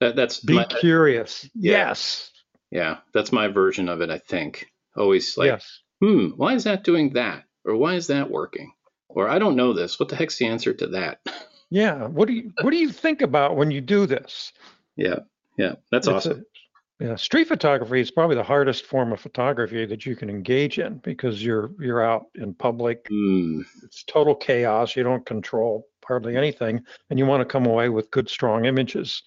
That, 0.00 0.16
that's 0.16 0.40
Be 0.40 0.54
my, 0.54 0.64
curious. 0.64 1.48
Yeah. 1.54 1.88
Yes. 1.88 2.30
yeah, 2.70 2.98
that's 3.14 3.32
my 3.32 3.48
version 3.48 3.88
of 3.88 4.00
it, 4.00 4.10
I 4.10 4.18
think. 4.18 4.66
Always 4.96 5.36
like, 5.36 5.46
yes. 5.46 5.80
hmm, 6.00 6.28
why 6.36 6.54
is 6.54 6.64
that 6.64 6.84
doing 6.84 7.14
that? 7.14 7.44
Or 7.64 7.76
why 7.76 7.94
is 7.94 8.08
that 8.08 8.30
working? 8.30 8.72
Or 9.08 9.28
I 9.28 9.38
don't 9.38 9.56
know 9.56 9.72
this. 9.72 9.98
What 9.98 10.08
the 10.08 10.16
heck's 10.16 10.38
the 10.38 10.46
answer 10.46 10.72
to 10.74 10.88
that? 10.88 11.20
Yeah. 11.72 12.06
What 12.06 12.28
do 12.28 12.34
you 12.34 12.52
What 12.60 12.70
do 12.70 12.76
you 12.76 12.90
think 12.90 13.22
about 13.22 13.56
when 13.56 13.70
you 13.70 13.80
do 13.80 14.06
this? 14.06 14.52
yeah. 14.96 15.20
Yeah. 15.56 15.74
That's 15.90 16.06
It's 16.06 16.26
awesome. 16.26 16.40
a- 16.40 17.04
yeah, 17.04 17.16
street 17.16 17.48
photography 17.48 18.00
is 18.00 18.10
probably 18.12 18.36
the 18.36 18.44
hardest 18.44 18.86
form 18.86 19.12
of 19.12 19.18
photography 19.20 19.84
that 19.86 20.06
you 20.06 20.14
can 20.14 20.30
engage 20.30 20.78
in 20.78 20.98
because 20.98 21.42
you're 21.44 21.70
you're 21.80 22.02
out 22.02 22.26
in 22.36 22.54
public. 22.54 23.08
Mm, 23.10 23.64
It's 23.82 24.04
total 24.04 24.34
chaos. 24.36 24.94
You 24.94 25.02
don't 25.02 25.24
control 25.26 25.88
hardly 26.04 26.36
anything, 26.36 26.80
and 27.10 27.18
you 27.18 27.26
want 27.26 27.40
to 27.40 27.44
come 27.44 27.66
away 27.66 27.88
with 27.88 28.10
good, 28.10 28.28
strong 28.28 28.66
images 28.66 29.22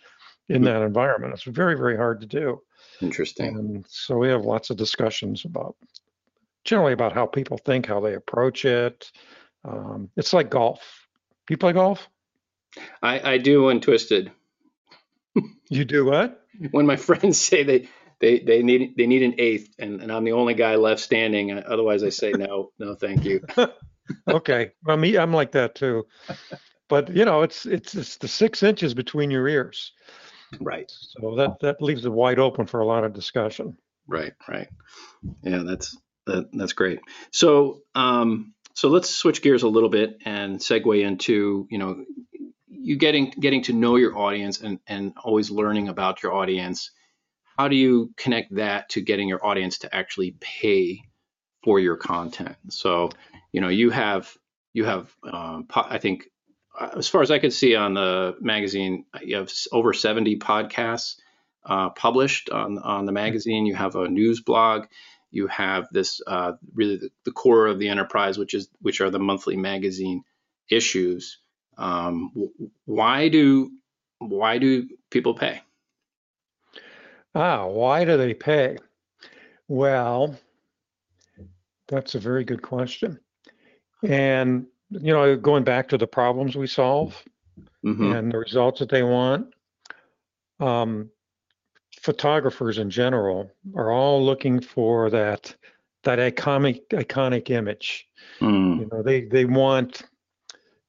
in 0.49 0.57
Hmm. 0.61 0.65
that 0.65 0.81
environment. 0.83 1.33
It's 1.33 1.43
very, 1.43 1.75
very 1.75 1.97
hard 1.97 2.21
to 2.21 2.27
do. 2.27 2.61
interesting. 3.01 3.57
And 3.57 3.85
so 3.89 4.15
we 4.17 4.29
have 4.29 4.45
lots 4.45 4.69
of 4.69 4.77
discussions 4.77 5.43
about 5.43 5.75
generally 6.63 6.93
about 6.93 7.11
how 7.13 7.25
people 7.25 7.57
think, 7.57 7.85
how 7.87 7.99
they 7.99 8.13
approach 8.13 8.63
it. 8.63 9.11
Um, 9.65 10.09
it's 10.15 10.31
like 10.31 10.49
golf. 10.49 11.07
Do 11.47 11.53
you 11.53 11.57
play 11.57 11.73
golf? 11.73 12.07
I, 13.01 13.33
I 13.33 13.37
do 13.37 13.63
when 13.63 13.81
twisted. 13.81 14.31
You 15.69 15.85
do 15.85 16.05
what? 16.05 16.41
When 16.71 16.85
my 16.85 16.95
friends 17.07 17.39
say 17.39 17.63
they 17.63 17.87
they 18.19 18.39
they 18.39 18.63
need 18.63 18.95
they 18.97 19.07
need 19.07 19.23
an 19.23 19.35
eighth 19.37 19.73
and, 19.79 20.01
and 20.01 20.11
I'm 20.11 20.23
the 20.23 20.31
only 20.33 20.53
guy 20.53 20.75
left 20.75 21.01
standing. 21.01 21.51
Otherwise 21.51 22.03
I 22.03 22.09
say 22.09 22.31
no, 22.31 22.71
no, 22.79 22.95
thank 22.95 23.25
you. 23.25 23.41
okay. 24.27 24.71
Well, 24.83 24.97
me, 24.97 25.17
I'm 25.17 25.33
like 25.33 25.51
that 25.53 25.75
too. 25.75 26.05
But 26.87 27.15
you 27.15 27.25
know, 27.25 27.41
it's 27.41 27.65
it's 27.65 27.95
it's 27.95 28.17
the 28.17 28.27
six 28.27 28.63
inches 28.63 28.93
between 28.93 29.31
your 29.31 29.47
ears, 29.47 29.91
Right. 30.59 30.91
so 30.91 31.35
that 31.37 31.59
that 31.61 31.81
leaves 31.81 32.05
it 32.05 32.11
wide 32.11 32.39
open 32.39 32.67
for 32.67 32.79
a 32.79 32.85
lot 32.85 33.03
of 33.03 33.13
discussion. 33.13 33.77
Right, 34.07 34.33
right. 34.47 34.67
Yeah, 35.41 35.63
that's 35.65 35.97
that, 36.27 36.49
that's 36.53 36.73
great. 36.73 36.99
So, 37.31 37.81
um, 37.95 38.53
so 38.75 38.89
let's 38.89 39.09
switch 39.09 39.41
gears 39.41 39.63
a 39.63 39.67
little 39.67 39.89
bit 39.89 40.17
and 40.25 40.59
segue 40.59 41.01
into 41.01 41.67
you 41.71 41.79
know 41.79 42.05
you 42.79 42.97
getting 42.97 43.31
getting 43.31 43.63
to 43.63 43.73
know 43.73 43.95
your 43.95 44.17
audience 44.17 44.61
and 44.61 44.79
and 44.87 45.13
always 45.23 45.49
learning 45.49 45.89
about 45.89 46.23
your 46.23 46.33
audience. 46.33 46.91
How 47.57 47.67
do 47.69 47.75
you 47.75 48.13
connect 48.17 48.55
that 48.55 48.89
to 48.89 49.01
getting 49.01 49.29
your 49.29 49.45
audience 49.45 49.79
to 49.79 49.95
actually 49.95 50.35
pay 50.39 51.01
for 51.63 51.79
your 51.79 51.95
content? 51.95 52.57
So, 52.69 53.09
you 53.51 53.61
know, 53.61 53.69
you 53.69 53.89
have 53.91 54.35
you 54.73 54.85
have 54.85 55.09
um, 55.23 55.65
po- 55.67 55.87
I 55.87 55.97
think 55.97 56.29
uh, 56.77 56.89
as 56.97 57.07
far 57.07 57.21
as 57.21 57.31
I 57.31 57.39
could 57.39 57.53
see 57.53 57.75
on 57.75 57.93
the 57.93 58.35
magazine, 58.41 59.05
you 59.23 59.37
have 59.37 59.51
over 59.71 59.93
70 59.93 60.37
podcasts 60.39 61.15
uh, 61.65 61.89
published 61.91 62.49
on 62.49 62.77
on 62.77 63.05
the 63.05 63.11
magazine. 63.11 63.65
You 63.65 63.75
have 63.75 63.95
a 63.95 64.07
news 64.07 64.41
blog. 64.41 64.85
You 65.31 65.47
have 65.47 65.87
this 65.91 66.21
uh, 66.25 66.53
really 66.73 66.97
the, 66.97 67.09
the 67.23 67.31
core 67.31 67.67
of 67.67 67.79
the 67.79 67.89
enterprise, 67.89 68.37
which 68.37 68.53
is 68.53 68.69
which 68.81 69.01
are 69.01 69.09
the 69.09 69.19
monthly 69.19 69.55
magazine 69.55 70.23
issues. 70.69 71.39
Um, 71.77 72.31
why 72.85 73.29
do 73.29 73.71
why 74.19 74.57
do 74.57 74.87
people 75.11 75.33
pay? 75.35 75.61
Ah, 77.35 77.65
why 77.65 78.03
do 78.05 78.17
they 78.17 78.33
pay? 78.33 78.77
Well, 79.67 80.35
that's 81.87 82.15
a 82.15 82.19
very 82.19 82.43
good 82.43 82.61
question. 82.61 83.19
And 84.03 84.67
you 84.91 85.13
know, 85.13 85.35
going 85.35 85.63
back 85.63 85.87
to 85.89 85.97
the 85.97 86.07
problems 86.07 86.55
we 86.55 86.67
solve 86.67 87.23
hmm 87.83 88.13
and 88.13 88.31
the 88.31 88.37
results 88.37 88.79
that 88.79 88.89
they 88.89 89.03
want, 89.03 89.53
um, 90.59 91.09
photographers 92.01 92.77
in 92.77 92.89
general 92.89 93.51
are 93.75 93.91
all 93.91 94.23
looking 94.23 94.59
for 94.61 95.09
that 95.09 95.55
that 96.03 96.19
iconic 96.19 96.87
iconic 96.89 97.49
image. 97.49 98.07
Mm, 98.41 98.79
You 98.79 98.87
know, 98.91 99.01
they 99.03 99.21
they 99.25 99.45
want, 99.45 100.03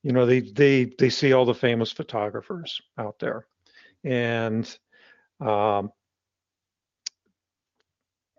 you 0.07 0.13
know, 0.13 0.25
they 0.25 0.39
they 0.39 0.85
they 0.85 1.11
see 1.11 1.33
all 1.33 1.45
the 1.45 1.53
famous 1.53 1.91
photographers 1.91 2.81
out 2.97 3.19
there, 3.19 3.45
and 4.05 4.65
um, 5.41 5.91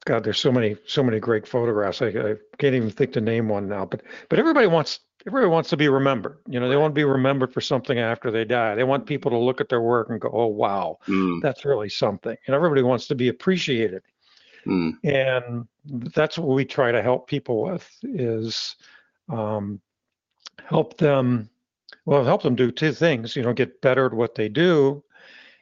God, 0.05 0.23
there's 0.23 0.39
so 0.39 0.49
many 0.49 0.77
so 0.85 1.03
many 1.03 1.19
great 1.19 1.45
photographs. 1.45 2.01
I, 2.01 2.07
I 2.07 2.35
can't 2.57 2.73
even 2.73 2.89
think 2.89 3.11
to 3.11 3.21
name 3.21 3.49
one 3.49 3.67
now. 3.67 3.83
But 3.83 4.03
but 4.29 4.39
everybody 4.39 4.67
wants 4.67 5.01
everybody 5.27 5.49
wants 5.49 5.69
to 5.71 5.75
be 5.75 5.89
remembered. 5.89 6.37
You 6.47 6.61
know, 6.61 6.69
they 6.69 6.77
want 6.77 6.95
to 6.95 6.99
be 6.99 7.03
remembered 7.03 7.53
for 7.53 7.59
something 7.59 7.99
after 7.99 8.31
they 8.31 8.45
die. 8.45 8.73
They 8.75 8.85
want 8.85 9.05
people 9.05 9.29
to 9.31 9.37
look 9.37 9.59
at 9.59 9.67
their 9.67 9.81
work 9.81 10.09
and 10.09 10.21
go, 10.21 10.29
oh 10.31 10.47
wow, 10.47 10.99
mm, 11.05 11.41
that's 11.41 11.65
really 11.65 11.89
something. 11.89 12.37
And 12.47 12.55
everybody 12.55 12.81
wants 12.81 13.07
to 13.07 13.15
be 13.15 13.27
appreciated 13.27 14.03
mm, 14.65 14.93
and 15.03 15.67
that's 16.13 16.37
what 16.37 16.55
we 16.55 16.63
try 16.63 16.93
to 16.93 17.01
help 17.01 17.27
people 17.27 17.61
with 17.63 17.85
is 18.03 18.77
um, 19.27 19.81
help 20.63 20.97
them 20.97 21.49
well 22.07 22.23
help 22.23 22.41
them 22.41 22.55
do 22.55 22.71
two 22.71 22.91
things 22.91 23.35
you 23.35 23.43
know 23.43 23.53
get 23.53 23.81
better 23.81 24.07
at 24.07 24.13
what 24.13 24.33
they 24.33 24.49
do 24.49 25.03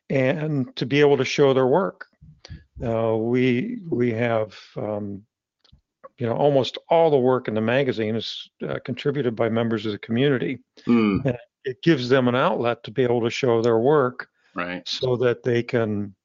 and 0.09 0.73
to 0.75 0.85
be 0.85 0.99
able 0.99 1.17
to 1.17 1.25
show 1.25 1.53
their 1.53 1.67
work 1.67 2.05
uh, 2.85 3.15
we 3.15 3.79
we 3.89 4.11
have 4.11 4.55
um, 4.77 5.21
you 6.17 6.25
know 6.25 6.35
almost 6.35 6.77
all 6.89 7.09
the 7.09 7.17
work 7.17 7.47
in 7.47 7.53
the 7.53 7.61
magazine 7.61 8.15
is 8.15 8.49
uh, 8.67 8.79
contributed 8.85 9.35
by 9.35 9.49
members 9.49 9.85
of 9.85 9.91
the 9.91 9.97
community 9.97 10.59
mm, 10.87 11.37
it 11.65 11.81
gives 11.81 12.07
them 12.07 12.27
an 12.27 12.35
outlet 12.35 12.83
to 12.83 12.91
be 12.91 13.03
able 13.03 13.21
to 13.21 13.29
show 13.29 13.61
their 13.61 13.79
work 13.79 14.29
right. 14.53 14.87
so 14.87 15.17
that 15.17 15.43
they 15.43 15.63
can 15.63 16.15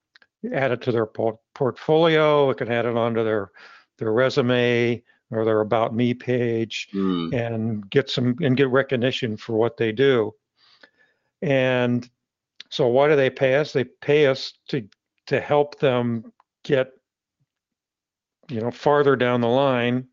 add 0.53 0.71
it 0.71 0.83
to 0.83 0.93
their 0.93 1.07
por- 1.07 1.41
portfolio. 1.55 2.51
It 2.51 2.59
can 2.59 2.71
add 2.71 2.87
it 2.87 2.97
onto 2.97 3.25
their 3.25 3.51
their 3.99 4.13
resume 4.13 5.03
or 5.31 5.45
their 5.45 5.61
about 5.61 5.95
me 5.95 6.15
page 6.15 6.89
Mm, 6.93 7.35
and 7.35 7.91
get 7.91 8.11
some 8.11 8.37
and 8.41 8.57
get 8.57 8.69
recognition 8.69 9.37
for 9.37 9.57
what 9.57 9.77
they 9.77 9.93
do. 9.93 10.35
And 11.43 12.09
so 12.71 12.87
why 12.87 13.09
do 13.09 13.17
they 13.17 13.31
pay 13.31 13.57
us? 13.57 13.73
They 13.73 13.85
pay 13.85 14.27
us 14.27 14.53
to 14.69 14.89
to 15.27 15.41
help 15.41 15.79
them 15.79 16.33
get 16.65 16.93
you 18.49 18.61
know 18.61 18.71
farther 18.71 19.17
down 19.17 19.41
the 19.41 19.49
line 19.49 20.09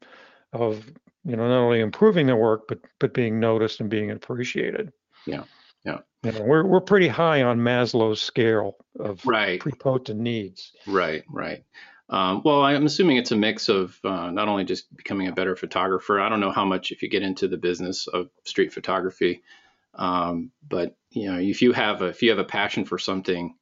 of 0.54 0.86
you 1.26 1.36
know 1.36 1.48
not 1.48 1.58
only 1.58 1.80
improving 1.80 2.28
their 2.28 2.36
work 2.36 2.68
but 2.68 2.80
but 3.00 3.14
being 3.14 3.40
noticed 3.40 3.80
and 3.80 3.90
being 3.90 4.12
appreciated. 4.12 4.92
Yeah, 5.26 5.44
yeah. 5.84 6.00
You 6.24 6.32
know, 6.32 6.42
we're 6.42 6.66
we're 6.66 6.82
pretty 6.82 7.08
high 7.08 7.44
on 7.44 7.60
Maslow's 7.60 8.22
scale 8.22 8.78
of 9.00 9.26
right. 9.26 9.60
prepotent 9.60 10.20
needs. 10.20 10.72
Right, 10.86 11.24
right. 11.30 11.64
Um, 12.10 12.42
well, 12.46 12.62
I'm 12.62 12.86
assuming 12.86 13.18
it's 13.18 13.32
a 13.32 13.36
mix 13.36 13.68
of 13.68 14.00
uh, 14.04 14.32
not 14.32 14.48
only 14.48 14.64
just 14.64 14.96
becoming 14.96 15.28
a 15.28 15.34
better 15.34 15.56
photographer. 15.56 16.22
I 16.22 16.30
don't 16.30 16.40
know 16.40 16.52
how 16.52 16.64
much 16.64 16.92
if 16.92 17.02
you 17.02 17.10
get 17.10 17.22
into 17.22 17.48
the 17.48 17.58
business 17.58 18.08
of 18.08 18.30
street 18.46 18.72
photography, 18.72 19.44
um, 19.96 20.52
but 20.68 20.96
you 21.10 21.32
know, 21.32 21.40
if 21.40 21.62
you 21.62 21.74
have 21.74 22.02
a, 22.02 22.06
if 22.06 22.22
you 22.22 22.30
have 22.30 22.40
a 22.40 22.46
passion 22.46 22.86
for 22.86 22.98
something, 22.98 23.56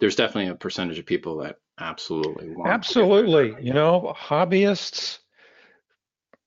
there's 0.00 0.16
definitely 0.16 0.50
a 0.50 0.54
percentage 0.54 0.98
of 0.98 1.06
people 1.06 1.38
that 1.38 1.56
absolutely 1.78 2.50
want. 2.50 2.70
Absolutely. 2.70 3.54
You 3.60 3.74
know, 3.74 4.14
hobbyists 4.16 5.18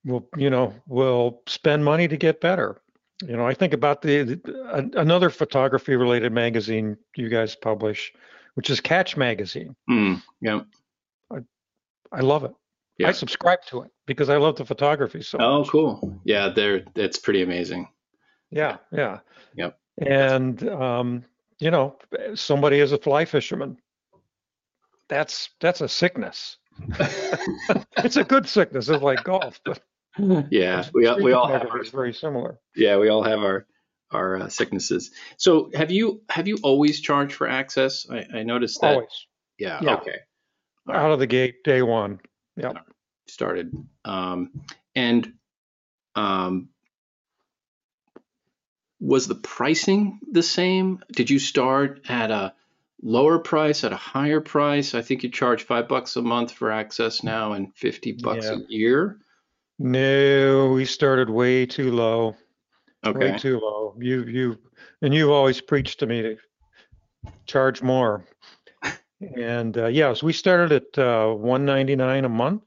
will, 0.06 0.28
you 0.36 0.50
know, 0.50 0.74
will 0.88 1.42
spend 1.48 1.86
money 1.86 2.08
to 2.08 2.18
get 2.18 2.42
better. 2.42 2.82
You 3.22 3.36
know, 3.36 3.48
I 3.48 3.54
think 3.54 3.74
about 3.74 4.02
the, 4.02 4.24
the 4.24 4.92
another 4.96 5.30
photography 5.30 5.96
related 5.96 6.32
magazine 6.32 6.98
you 7.16 7.30
guys 7.30 7.56
publish, 7.56 8.14
which 8.54 8.70
is 8.70 8.80
Catch 8.80 9.18
Magazine. 9.18 9.76
Mm, 9.90 10.22
yeah. 10.42 10.62
I 12.12 12.22
love 12.22 12.44
it. 12.44 12.54
Yeah. 12.98 13.10
I 13.10 13.12
subscribe 13.12 13.60
to 13.68 13.84
it 13.84 13.92
because 14.08 14.30
I 14.30 14.38
love 14.38 14.56
the 14.56 14.66
photography 14.66 15.22
so 15.22 15.38
Oh, 15.40 15.60
much. 15.60 15.70
cool. 15.70 16.20
Yeah, 16.24 16.50
they're 16.50 16.84
it's 16.96 17.20
pretty 17.20 17.42
amazing. 17.44 17.88
Yeah, 18.50 18.78
yeah. 18.92 19.20
Yep. 19.56 19.78
And 20.00 20.68
um, 20.70 21.24
you 21.60 21.70
know, 21.72 21.98
somebody 22.36 22.80
is 22.80 22.92
a 22.92 22.98
fly 22.98 23.26
fisherman. 23.26 23.78
That's 25.10 25.50
that's 25.60 25.82
a 25.82 25.88
sickness. 25.90 26.58
It's 28.04 28.16
a 28.18 28.24
good 28.24 28.48
sickness. 28.48 28.88
It's 28.90 29.02
like 29.02 29.24
golf, 29.24 29.60
but 29.66 29.82
yeah, 30.52 30.86
we 30.94 31.08
all, 31.08 31.20
we 31.22 31.34
all 31.34 31.48
have 31.48 31.66
our 31.68 31.84
very 31.86 32.14
similar. 32.14 32.60
yeah 32.76 32.98
we 32.98 33.10
all 33.10 33.24
have 33.24 33.40
our 33.40 33.66
our 34.12 34.38
uh, 34.38 34.50
sicknesses. 34.50 35.12
So 35.38 35.70
have 35.74 35.92
you 35.92 36.22
have 36.30 36.48
you 36.48 36.58
always 36.64 37.02
charged 37.02 37.34
for 37.34 37.48
access? 37.48 38.06
I, 38.10 38.26
I 38.40 38.44
noticed 38.44 38.80
that. 38.82 38.94
Always 38.94 39.28
Yeah. 39.58 39.80
Yeah. 39.82 39.96
Okay. 39.96 40.20
Out 40.90 41.12
of 41.12 41.20
the 41.20 41.28
gate, 41.28 41.64
day 41.64 41.82
one. 41.82 42.20
Yeah, 42.56 42.74
Started. 43.28 43.72
Um, 44.06 44.52
and 44.96 45.34
um, 46.16 46.70
was 49.00 49.28
the 49.28 49.36
pricing 49.36 50.20
the 50.32 50.44
same? 50.44 51.04
Did 51.12 51.30
you 51.30 51.40
start 51.40 52.02
at 52.10 52.32
a 52.32 52.54
lower 53.02 53.38
price, 53.40 53.84
at 53.84 53.94
a 53.94 53.98
higher 53.98 54.42
price? 54.42 54.96
I 54.96 55.02
think 55.02 55.24
you 55.24 55.30
charge 55.30 55.64
five 55.64 55.88
bucks 55.88 56.16
a 56.16 56.22
month 56.22 56.52
for 56.52 56.72
access 56.72 57.22
now 57.24 57.54
and 57.54 57.76
50 57.76 58.14
bucks 58.24 58.46
Yeah. 58.46 58.54
a 58.56 58.60
year. 58.70 59.20
No, 59.80 60.70
we 60.74 60.86
started 60.86 61.30
way 61.30 61.66
too 61.68 61.92
low. 61.92 62.36
Okay. 63.06 63.32
Way 63.34 63.38
too 63.38 63.60
low. 63.60 63.94
You 64.00 64.24
you 64.24 64.58
and 65.04 65.14
you've 65.14 65.30
always 65.30 65.62
preached 65.62 66.00
to 66.00 66.08
me 66.08 66.24
to 66.24 66.38
charge 67.46 67.84
more. 67.84 68.26
And 69.22 69.78
uh, 69.78 69.88
yes, 69.88 70.22
we 70.22 70.34
started 70.34 70.72
at 70.72 70.98
uh, 71.00 71.34
199 71.34 72.26
a 72.26 72.30
month, 72.30 72.64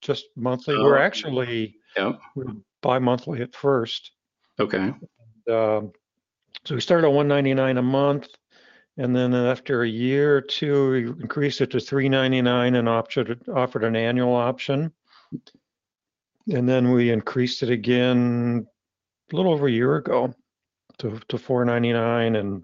just 0.00 0.26
monthly. 0.36 0.74
Oh, 0.76 0.84
We're 0.84 0.98
actually 0.98 1.76
Yep. 1.96 2.18
we're 2.34 2.46
bi-monthly 2.82 3.42
at 3.42 3.54
first. 3.54 4.12
Okay. 4.58 4.92
Um, 5.50 5.92
so 6.64 6.74
we 6.74 6.80
started 6.80 7.06
at 7.06 7.12
199 7.12 7.76
a 7.76 7.82
month, 7.82 8.28
and 8.96 9.14
then 9.14 9.34
after 9.34 9.82
a 9.82 9.88
year 9.88 10.36
or 10.36 10.40
two, 10.40 10.90
we 10.90 11.06
increased 11.22 11.60
it 11.60 11.70
to 11.72 11.80
399 11.80 12.74
and 12.76 12.88
offered 12.88 13.42
offered 13.48 13.84
an 13.84 13.96
annual 13.96 14.34
option. 14.34 14.92
And 16.52 16.68
then 16.68 16.90
we 16.92 17.10
increased 17.10 17.62
it 17.62 17.70
again 17.70 18.66
a 19.32 19.36
little 19.36 19.52
over 19.52 19.66
a 19.66 19.70
year 19.72 19.96
ago 19.96 20.34
to 20.98 21.20
to 21.28 21.38
499 21.38 22.36
and 22.36 22.62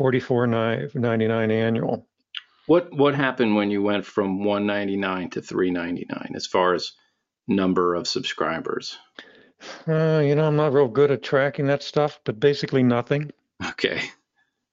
Hmm. 0.00 0.04
44.99 0.06 1.52
annual. 1.52 2.06
What 2.66 2.92
what 2.94 3.14
happened 3.14 3.56
when 3.56 3.70
you 3.70 3.82
went 3.82 4.06
from 4.06 4.44
199 4.44 5.30
to 5.30 5.42
399 5.42 6.32
as 6.34 6.46
far 6.46 6.74
as 6.74 6.92
number 7.48 7.94
of 7.94 8.06
subscribers? 8.06 8.96
Uh, 9.88 10.22
you 10.24 10.34
know, 10.34 10.44
I'm 10.44 10.56
not 10.56 10.72
real 10.72 10.88
good 10.88 11.10
at 11.10 11.22
tracking 11.22 11.66
that 11.66 11.82
stuff, 11.82 12.20
but 12.24 12.40
basically 12.40 12.82
nothing. 12.82 13.30
Okay. 13.66 14.02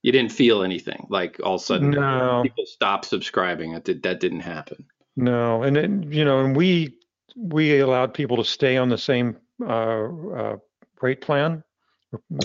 You 0.04 0.12
didn't 0.12 0.32
feel 0.32 0.64
anything 0.64 1.08
like 1.10 1.40
all 1.44 1.56
of 1.56 1.62
a 1.62 1.64
sudden 1.64 1.90
No. 1.92 2.42
people 2.44 2.66
stopped 2.66 3.06
subscribing. 3.06 3.74
That 3.74 3.84
did, 3.84 4.04
that 4.04 4.20
didn't 4.20 4.42
happen. 4.42 4.86
No, 5.18 5.64
and 5.64 5.76
then, 5.76 6.04
you 6.12 6.24
know, 6.24 6.40
and 6.46 6.56
we 6.56 6.98
we 7.36 7.80
allowed 7.80 8.14
people 8.14 8.38
to 8.38 8.46
stay 8.46 8.78
on 8.78 8.90
the 8.90 8.98
same 8.98 9.38
uh, 9.62 10.08
uh, 10.08 10.58
rate 11.02 11.22
plan, 11.22 11.64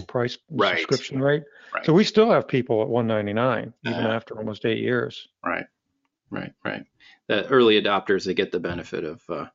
price 0.08 0.38
Right. 0.50 0.78
subscription 0.78 1.20
rate. 1.20 1.42
Right. 1.74 1.84
So 1.86 1.92
we 1.92 2.04
still 2.04 2.30
have 2.30 2.48
people 2.48 2.82
at 2.82 2.88
199 2.88 3.72
even 3.86 3.98
Uh-huh. 3.98 4.08
after 4.08 4.36
almost 4.36 4.64
eight 4.66 4.78
years. 4.78 5.28
Right. 5.44 5.66
Right. 6.30 6.52
Right. 6.64 6.84
The 7.28 7.46
early 7.48 7.80
adopters 7.80 8.24
they 8.24 8.34
get 8.34 8.52
the 8.52 8.60
benefit 8.60 9.04
of 9.04 9.22
uh, 9.28 9.46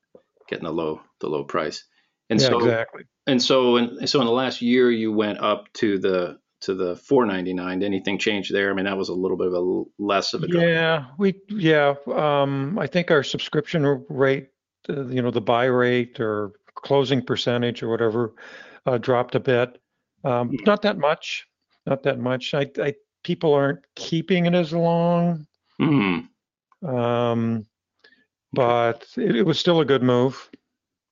getting 0.48 0.66
the 0.66 0.72
low 0.72 1.02
the 1.20 1.28
low 1.30 1.44
price. 1.44 1.84
And 2.30 2.40
yeah, 2.42 2.48
so 2.48 2.58
exactly. 2.60 3.04
and 3.26 3.42
so 3.42 3.78
and 3.78 4.10
so 4.10 4.20
in 4.20 4.26
the 4.26 4.32
last 4.32 4.62
year 4.62 4.92
you 4.92 5.12
went 5.14 5.40
up 5.40 5.72
to 5.74 5.98
the 6.00 6.40
to 6.62 6.74
the 6.74 6.96
499. 6.96 7.80
Did 7.80 7.86
anything 7.86 8.18
change 8.18 8.50
there? 8.50 8.70
I 8.72 8.74
mean 8.74 8.86
that 8.86 8.98
was 8.98 9.10
a 9.10 9.14
little 9.14 9.38
bit 9.38 9.48
of 9.48 9.54
a 9.54 9.84
less 10.04 10.34
of 10.34 10.44
a 10.44 10.48
drop. 10.48 10.64
Yeah, 10.64 11.06
we 11.18 11.36
yeah. 11.50 11.96
Um, 12.14 12.78
I 12.80 12.88
think 12.88 13.12
our 13.12 13.24
subscription 13.24 14.06
rate, 14.10 14.50
uh, 14.90 15.06
you 15.08 15.22
know, 15.22 15.32
the 15.32 15.42
buy 15.42 15.66
rate 15.66 16.20
or 16.20 16.52
closing 16.76 17.22
percentage 17.24 17.82
or 17.84 17.90
whatever, 17.90 18.34
uh, 18.86 18.98
dropped 18.98 19.36
a 19.36 19.40
bit. 19.40 19.80
Um, 20.28 20.52
not 20.66 20.82
that 20.82 20.98
much. 20.98 21.48
Not 21.86 22.04
that 22.04 22.20
much. 22.20 22.54
I, 22.54 22.70
I 22.80 22.94
people 23.24 23.54
aren't 23.54 23.80
keeping 23.96 24.46
it 24.46 24.54
as 24.54 24.74
long. 24.74 25.48
Hmm. 25.80 26.20
Um, 26.86 27.66
but 28.54 29.08
it, 29.18 29.36
it 29.38 29.44
was 29.44 29.60
still 29.60 29.80
a 29.80 29.86
good 29.86 30.04
move. 30.04 30.50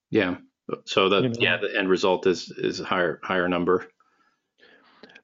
Yeah. 0.10 0.38
So 0.86 1.10
the 1.10 1.22
You 1.22 1.30
know. 1.30 1.36
yeah 1.40 1.58
the 1.58 1.78
end 1.78 1.90
result 1.90 2.28
is 2.28 2.52
is 2.58 2.80
higher 2.80 3.20
higher 3.24 3.48
number. 3.48 3.88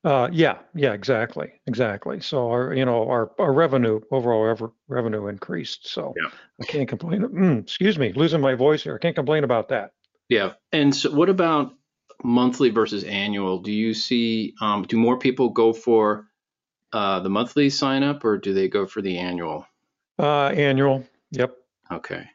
Uh, 0.03 0.27
yeah, 0.31 0.57
yeah, 0.74 0.93
exactly, 0.93 1.51
exactly. 1.67 2.19
So 2.21 2.50
our, 2.50 2.74
you 2.74 2.86
know, 2.86 3.07
our, 3.07 3.31
our 3.38 3.53
revenue, 3.53 4.00
overall 4.12 4.41
rev- 4.45 4.71
revenue 4.88 5.27
increased. 5.27 5.88
So 5.88 6.15
Yeah. 6.19 6.31
I 6.60 6.65
can't 6.65 6.89
complain. 6.89 7.21
Mm, 7.21 7.62
excuse 7.62 8.00
me, 8.00 8.12
losing 8.13 8.41
my 8.41 8.55
voice 8.55 8.81
here. 8.81 8.95
I 8.95 8.98
can't 8.98 9.15
complain 9.15 9.43
about 9.43 9.69
that. 9.69 9.91
Yeah. 10.27 10.53
And 10.71 10.95
so 10.95 11.12
what 11.12 11.29
about 11.29 11.73
monthly 12.23 12.69
versus 12.69 13.03
annual? 13.03 13.60
Do 13.60 13.71
you 13.71 13.93
see 13.93 14.55
um, 14.62 14.84
do 14.84 14.97
more 14.97 15.17
people 15.17 15.49
go 15.49 15.73
for 15.73 16.27
uh, 16.93 17.19
the 17.21 17.29
monthly 17.29 17.69
sign 17.69 18.03
up 18.03 18.23
or 18.23 18.38
do 18.38 18.53
they 18.53 18.67
go 18.67 18.86
for 18.86 19.01
the 19.01 19.17
annual? 19.17 19.65
Uh, 20.19 20.47
annual. 20.47 21.03
Yep. 21.31 21.55
Okay. 21.91 22.27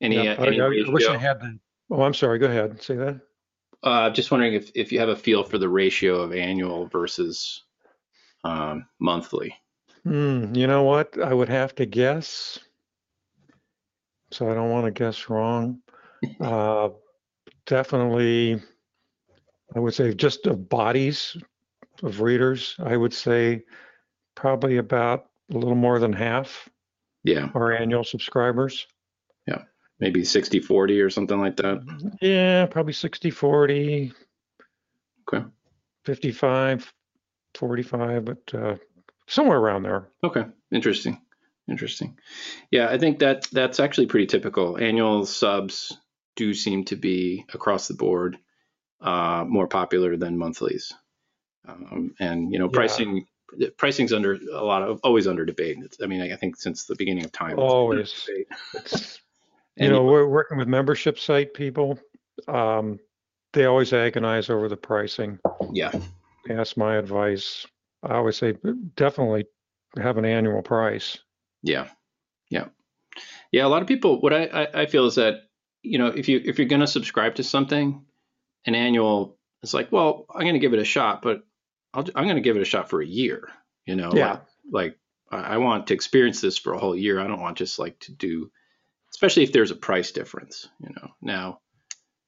Any, 0.00 0.16
yep. 0.16 0.38
any 0.38 0.60
I, 0.60 0.66
I 0.66 0.90
wish 0.90 1.06
I 1.06 1.16
had 1.16 1.40
that. 1.40 1.58
Oh, 1.90 2.02
I'm 2.02 2.14
sorry. 2.14 2.38
Go 2.38 2.46
ahead. 2.46 2.82
Say 2.82 2.96
that. 2.96 3.20
Uh, 3.82 4.06
I'm 4.06 4.14
just 4.14 4.30
wondering 4.30 4.54
if, 4.54 4.70
if 4.74 4.92
you 4.92 4.98
have 5.00 5.08
a 5.08 5.16
feel 5.16 5.44
for 5.44 5.58
the 5.58 5.68
ratio 5.68 6.16
of 6.22 6.32
annual 6.32 6.86
versus 6.86 7.62
um, 8.44 8.86
monthly. 8.98 9.54
Hmm, 10.04 10.54
you 10.54 10.66
know 10.66 10.82
what? 10.82 11.18
I 11.22 11.32
would 11.32 11.48
have 11.48 11.74
to 11.76 11.86
guess. 11.86 12.58
So 14.30 14.50
I 14.50 14.54
don't 14.54 14.70
want 14.70 14.86
to 14.86 14.90
guess 14.90 15.28
wrong. 15.28 15.80
Uh, 16.40 16.88
definitely, 17.66 18.58
I 19.74 19.78
would 19.80 19.94
say 19.94 20.12
just 20.14 20.46
of 20.46 20.68
bodies 20.68 21.36
of 22.02 22.20
readers, 22.20 22.74
I 22.78 22.96
would 22.96 23.12
say 23.14 23.64
probably 24.34 24.76
about 24.78 25.26
a 25.52 25.56
little 25.58 25.74
more 25.76 25.98
than 25.98 26.12
half 26.12 26.68
Yeah. 27.22 27.50
are 27.54 27.72
annual 27.72 28.04
subscribers. 28.04 28.86
Yeah. 29.46 29.62
Maybe 30.00 30.24
60 30.24 30.60
40 30.60 31.00
or 31.00 31.10
something 31.10 31.38
like 31.38 31.56
that. 31.58 32.16
Yeah, 32.20 32.66
probably 32.66 32.92
60, 32.92 33.30
40, 33.30 34.12
Okay. 35.28 35.44
55, 36.04 36.92
45, 37.54 38.24
but 38.24 38.54
uh, 38.54 38.76
somewhere 39.26 39.58
around 39.58 39.84
there. 39.84 40.08
Okay. 40.22 40.44
Interesting. 40.72 41.20
Interesting. 41.70 42.18
Yeah, 42.70 42.88
I 42.90 42.98
think 42.98 43.20
that 43.20 43.46
that's 43.52 43.80
actually 43.80 44.06
pretty 44.06 44.26
typical. 44.26 44.76
Annual 44.76 45.24
subs 45.24 45.96
do 46.36 46.52
seem 46.52 46.84
to 46.86 46.96
be 46.96 47.46
across 47.54 47.88
the 47.88 47.94
board 47.94 48.36
uh, 49.04 49.44
more 49.46 49.68
popular 49.68 50.16
than 50.16 50.36
monthlies. 50.36 50.92
Um, 51.68 52.14
and 52.18 52.52
you 52.52 52.58
know, 52.58 52.66
Yeah. 52.66 52.72
pricing 52.72 53.26
pricing's 53.76 54.12
under 54.12 54.32
a 54.52 54.64
lot 54.64 54.82
of 54.82 54.98
always 55.04 55.28
under 55.28 55.44
debate. 55.44 55.76
It's, 55.80 55.98
I 56.02 56.06
mean, 56.06 56.20
I 56.20 56.34
think 56.34 56.56
since 56.56 56.86
the 56.86 56.96
beginning 56.96 57.24
of 57.24 57.30
time. 57.30 57.50
it's 57.52 57.56
been 57.56 57.64
under 57.64 57.72
Always. 57.72 58.28
you 59.76 59.88
know, 59.88 60.02
we're 60.04 60.26
working 60.26 60.58
with 60.58 60.66
membership 60.66 61.18
site 61.18 61.54
people. 61.54 61.98
Um, 62.48 62.98
they 63.52 63.66
always 63.66 63.92
agonize 63.92 64.50
over 64.50 64.68
the 64.68 64.76
pricing. 64.76 65.38
yeah, 65.72 65.92
ask 66.50 66.76
my 66.76 66.96
advice. 66.96 67.64
I 68.02 68.14
always 68.14 68.36
say 68.36 68.56
definitely 68.96 69.46
have 69.96 70.18
an 70.18 70.24
annual 70.24 70.62
price. 70.62 71.18
yeah, 71.62 71.88
yeah, 72.50 72.66
yeah. 73.52 73.64
A 73.64 73.68
lot 73.68 73.82
of 73.82 73.88
people. 73.88 74.20
What 74.20 74.32
I, 74.32 74.46
I, 74.46 74.82
I 74.82 74.86
feel 74.86 75.06
is 75.06 75.14
that 75.14 75.42
you 75.82 75.98
know, 75.98 76.08
if 76.08 76.28
you 76.28 76.40
if 76.44 76.58
you're 76.58 76.66
going 76.68 76.80
to 76.80 76.86
subscribe 76.88 77.36
to 77.36 77.44
something, 77.44 78.04
an 78.66 78.74
annual, 78.74 79.38
it's 79.62 79.74
like, 79.74 79.92
well, 79.92 80.26
I'm 80.34 80.42
going 80.42 80.54
to 80.54 80.58
give 80.60 80.72
it 80.74 80.78
a 80.80 80.84
shot, 80.84 81.22
but 81.22 81.42
I'll, 81.92 82.04
I'm 82.14 82.24
going 82.24 82.36
to 82.36 82.42
give 82.42 82.56
it 82.56 82.62
a 82.62 82.66
shot 82.66 82.90
for 82.90 83.00
a 83.02 83.06
year. 83.06 83.48
You 83.86 83.96
know, 83.96 84.12
Yeah. 84.14 84.32
like, 84.32 84.40
like 84.72 84.98
I 85.30 85.54
I 85.54 85.56
want 85.58 85.88
to 85.88 85.94
experience 85.94 86.40
this 86.40 86.58
for 86.58 86.72
a 86.74 86.78
whole 86.78 86.96
year. 86.96 87.20
I 87.20 87.26
don't 87.26 87.40
want 87.40 87.58
just 87.58 87.78
like 87.78 87.98
to 88.00 88.12
do, 88.12 88.50
especially 89.12 89.42
if 89.44 89.52
there's 89.52 89.70
a 89.70 89.76
price 89.76 90.12
difference. 90.12 90.68
You 90.80 90.90
know, 90.96 91.08
now 91.20 91.60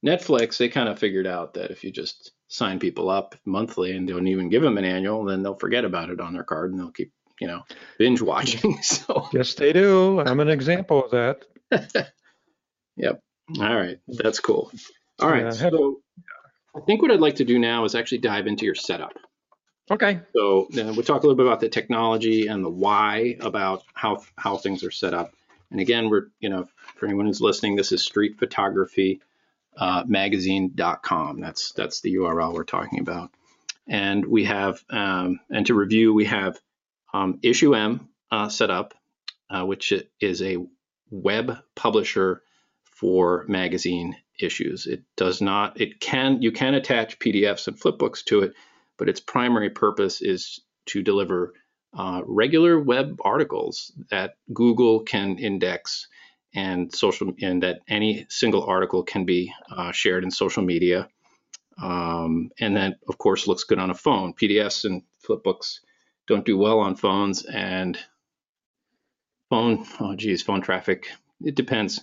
Netflix 0.05 0.57
they 0.57 0.69
kind 0.69 0.89
of 0.89 0.99
figured 0.99 1.27
out 1.27 1.55
that 1.55 1.71
if 1.71 1.83
you 1.83 1.91
just 1.91 2.31
sign 2.47 2.79
people 2.79 3.09
up 3.09 3.35
monthly 3.45 3.91
and 3.95 4.07
don't 4.07 4.27
even 4.27 4.49
give 4.49 4.61
them 4.61 4.77
an 4.77 4.85
annual, 4.85 5.25
then 5.25 5.43
they'll 5.43 5.55
forget 5.55 5.85
about 5.85 6.09
it 6.11 6.21
on 6.21 6.33
their 6.33 6.43
card 6.43 6.71
and 6.71 6.79
they'll 6.79 6.91
keep 6.91 7.11
you 7.39 7.47
know 7.47 7.63
binge 7.97 8.21
watching. 8.21 8.77
so 8.81 9.27
Yes, 9.33 9.55
they 9.55 9.73
do. 9.73 10.19
I'm 10.19 10.39
an 10.39 10.49
example 10.49 11.03
of 11.05 11.11
that. 11.11 11.45
Yep. 12.97 13.21
All 13.59 13.75
right, 13.75 13.99
that's 14.07 14.39
cool. 14.39 14.71
All 15.19 15.29
right, 15.29 15.45
had- 15.45 15.71
so 15.73 16.01
I 16.75 16.81
think 16.81 17.01
what 17.01 17.11
I'd 17.11 17.19
like 17.19 17.35
to 17.35 17.45
do 17.45 17.57
now 17.59 17.85
is 17.85 17.95
actually 17.95 18.19
dive 18.19 18.47
into 18.47 18.65
your 18.65 18.75
setup. 18.75 19.13
Okay. 19.89 20.19
So 20.35 20.63
uh, 20.65 20.91
we'll 20.93 21.03
talk 21.03 21.23
a 21.23 21.25
little 21.27 21.35
bit 21.35 21.45
about 21.45 21.61
the 21.61 21.69
technology 21.69 22.47
and 22.47 22.63
the 22.63 22.69
why 22.69 23.37
about 23.39 23.83
how 23.93 24.23
how 24.35 24.57
things 24.57 24.83
are 24.83 24.91
set 24.91 25.13
up. 25.13 25.33
And 25.71 25.79
again, 25.79 26.09
we're 26.09 26.27
you 26.39 26.49
know 26.49 26.67
for 26.97 27.05
anyone 27.05 27.25
who's 27.25 27.41
listening, 27.41 27.75
this 27.75 27.91
is 27.91 28.03
Street 28.03 28.37
Photography 28.37 29.21
uh, 29.77 30.03
Magazine.com. 30.05 31.39
That's 31.39 31.71
that's 31.71 32.01
the 32.01 32.15
URL 32.15 32.53
we're 32.53 32.63
talking 32.63 32.99
about. 32.99 33.31
And 33.87 34.25
we 34.25 34.43
have 34.45 34.83
um, 34.89 35.39
and 35.49 35.65
to 35.67 35.73
review, 35.73 36.13
we 36.13 36.25
have 36.25 36.59
um, 37.13 37.39
IssueM 37.41 38.07
uh, 38.31 38.49
set 38.49 38.69
up, 38.69 38.93
uh, 39.49 39.65
which 39.65 39.93
is 40.19 40.41
a 40.41 40.57
web 41.09 41.57
publisher 41.75 42.41
for 42.83 43.45
magazine 43.47 44.17
issues. 44.39 44.87
It 44.87 45.03
does 45.15 45.41
not. 45.41 45.79
It 45.79 45.99
can 45.99 46.41
you 46.41 46.51
can 46.51 46.73
attach 46.73 47.19
PDFs 47.19 47.67
and 47.67 47.79
flipbooks 47.79 48.23
to 48.25 48.41
it 48.41 48.53
but 48.97 49.09
its 49.09 49.19
primary 49.19 49.69
purpose 49.69 50.21
is 50.21 50.59
to 50.87 51.01
deliver 51.01 51.53
uh, 51.97 52.21
regular 52.25 52.79
web 52.79 53.19
articles 53.23 53.91
that 54.09 54.35
Google 54.53 55.01
can 55.01 55.37
index 55.37 56.07
and 56.53 56.93
social 56.93 57.33
and 57.41 57.63
that 57.63 57.79
any 57.87 58.25
single 58.29 58.63
article 58.63 59.03
can 59.03 59.25
be 59.25 59.53
uh, 59.71 59.91
shared 59.91 60.23
in 60.23 60.31
social 60.31 60.63
media. 60.63 61.07
Um, 61.81 62.49
and 62.59 62.75
that, 62.75 62.95
of 63.07 63.17
course, 63.17 63.47
looks 63.47 63.63
good 63.63 63.77
on 63.79 63.91
a 63.91 63.95
phone. 63.95 64.33
PDFs 64.33 64.85
and 64.85 65.03
flipbooks 65.27 65.79
don't 66.27 66.45
do 66.45 66.57
well 66.57 66.79
on 66.79 66.95
phones, 66.95 67.45
and 67.45 67.97
phone, 69.49 69.85
oh 69.99 70.15
geez, 70.15 70.41
phone 70.41 70.61
traffic, 70.61 71.07
it 71.41 71.55
depends. 71.55 72.01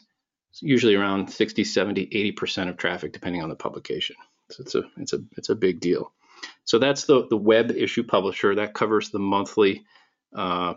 It's 0.55 0.63
usually 0.63 0.95
around 0.95 1.33
60, 1.33 1.65
70, 1.65 2.07
80% 2.39 2.69
of 2.69 2.77
traffic, 2.77 3.13
depending 3.13 3.43
on 3.43 3.49
the 3.49 3.57
publication. 3.57 4.15
So 4.53 4.63
it's 4.63 4.75
a, 4.77 4.83
it's 4.99 5.13
a, 5.13 5.19
it's 5.37 5.49
a 5.49 5.57
big 5.57 5.81
deal. 5.81 6.13
So 6.63 6.79
that's 6.79 7.07
the, 7.07 7.27
the 7.27 7.37
web 7.37 7.73
issue 7.73 8.05
publisher 8.05 8.55
that 8.55 8.73
covers 8.73 9.11
the 9.11 9.19
monthly 9.19 9.85
uh, 10.33 10.75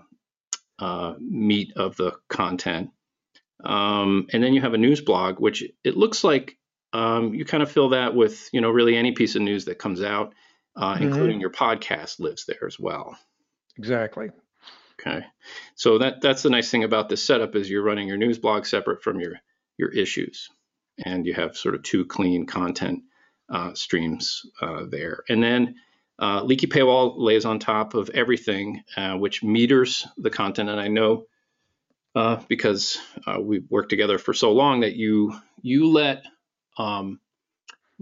uh, 0.79 1.13
meat 1.19 1.73
of 1.75 1.95
the 1.95 2.13
content. 2.27 2.89
Um, 3.63 4.25
and 4.33 4.43
then 4.43 4.55
you 4.55 4.61
have 4.61 4.73
a 4.73 4.79
news 4.79 5.01
blog, 5.01 5.39
which 5.39 5.63
it 5.83 5.95
looks 5.95 6.23
like 6.23 6.57
um, 6.91 7.35
you 7.35 7.45
kind 7.45 7.61
of 7.61 7.71
fill 7.71 7.89
that 7.89 8.15
with, 8.15 8.49
you 8.51 8.61
know, 8.61 8.71
really 8.71 8.97
any 8.97 9.11
piece 9.11 9.35
of 9.35 9.43
news 9.43 9.65
that 9.65 9.77
comes 9.77 10.01
out, 10.01 10.33
uh, 10.75 10.95
mm-hmm. 10.95 11.03
including 11.03 11.39
your 11.39 11.51
podcast 11.51 12.19
lives 12.19 12.45
there 12.47 12.65
as 12.65 12.79
well. 12.79 13.15
Exactly. 13.77 14.31
Okay. 14.99 15.23
So 15.75 15.99
that 15.99 16.21
that's 16.21 16.41
the 16.41 16.49
nice 16.49 16.71
thing 16.71 16.83
about 16.83 17.09
this 17.09 17.23
setup 17.23 17.55
is 17.55 17.69
you're 17.69 17.83
running 17.83 18.07
your 18.07 18.17
news 18.17 18.39
blog 18.39 18.65
separate 18.65 19.03
from 19.03 19.19
your 19.19 19.33
your 19.77 19.89
issues, 19.89 20.49
and 21.03 21.25
you 21.25 21.33
have 21.33 21.57
sort 21.57 21.75
of 21.75 21.83
two 21.83 22.05
clean 22.05 22.45
content 22.45 23.03
uh, 23.49 23.73
streams 23.73 24.45
uh, 24.61 24.85
there. 24.89 25.23
And 25.29 25.41
then 25.41 25.75
uh, 26.19 26.43
Leaky 26.43 26.67
Paywall 26.67 27.15
lays 27.17 27.45
on 27.45 27.59
top 27.59 27.93
of 27.93 28.09
everything, 28.09 28.83
uh, 28.95 29.15
which 29.15 29.43
meters 29.43 30.07
the 30.17 30.29
content. 30.29 30.69
And 30.69 30.79
I 30.79 30.87
know 30.87 31.25
uh, 32.15 32.41
because 32.47 32.97
uh, 33.27 33.39
we've 33.39 33.69
worked 33.69 33.89
together 33.89 34.17
for 34.17 34.33
so 34.33 34.51
long 34.51 34.79
that 34.79 34.95
you 34.95 35.35
you 35.61 35.87
let 35.87 36.23
um, 36.77 37.19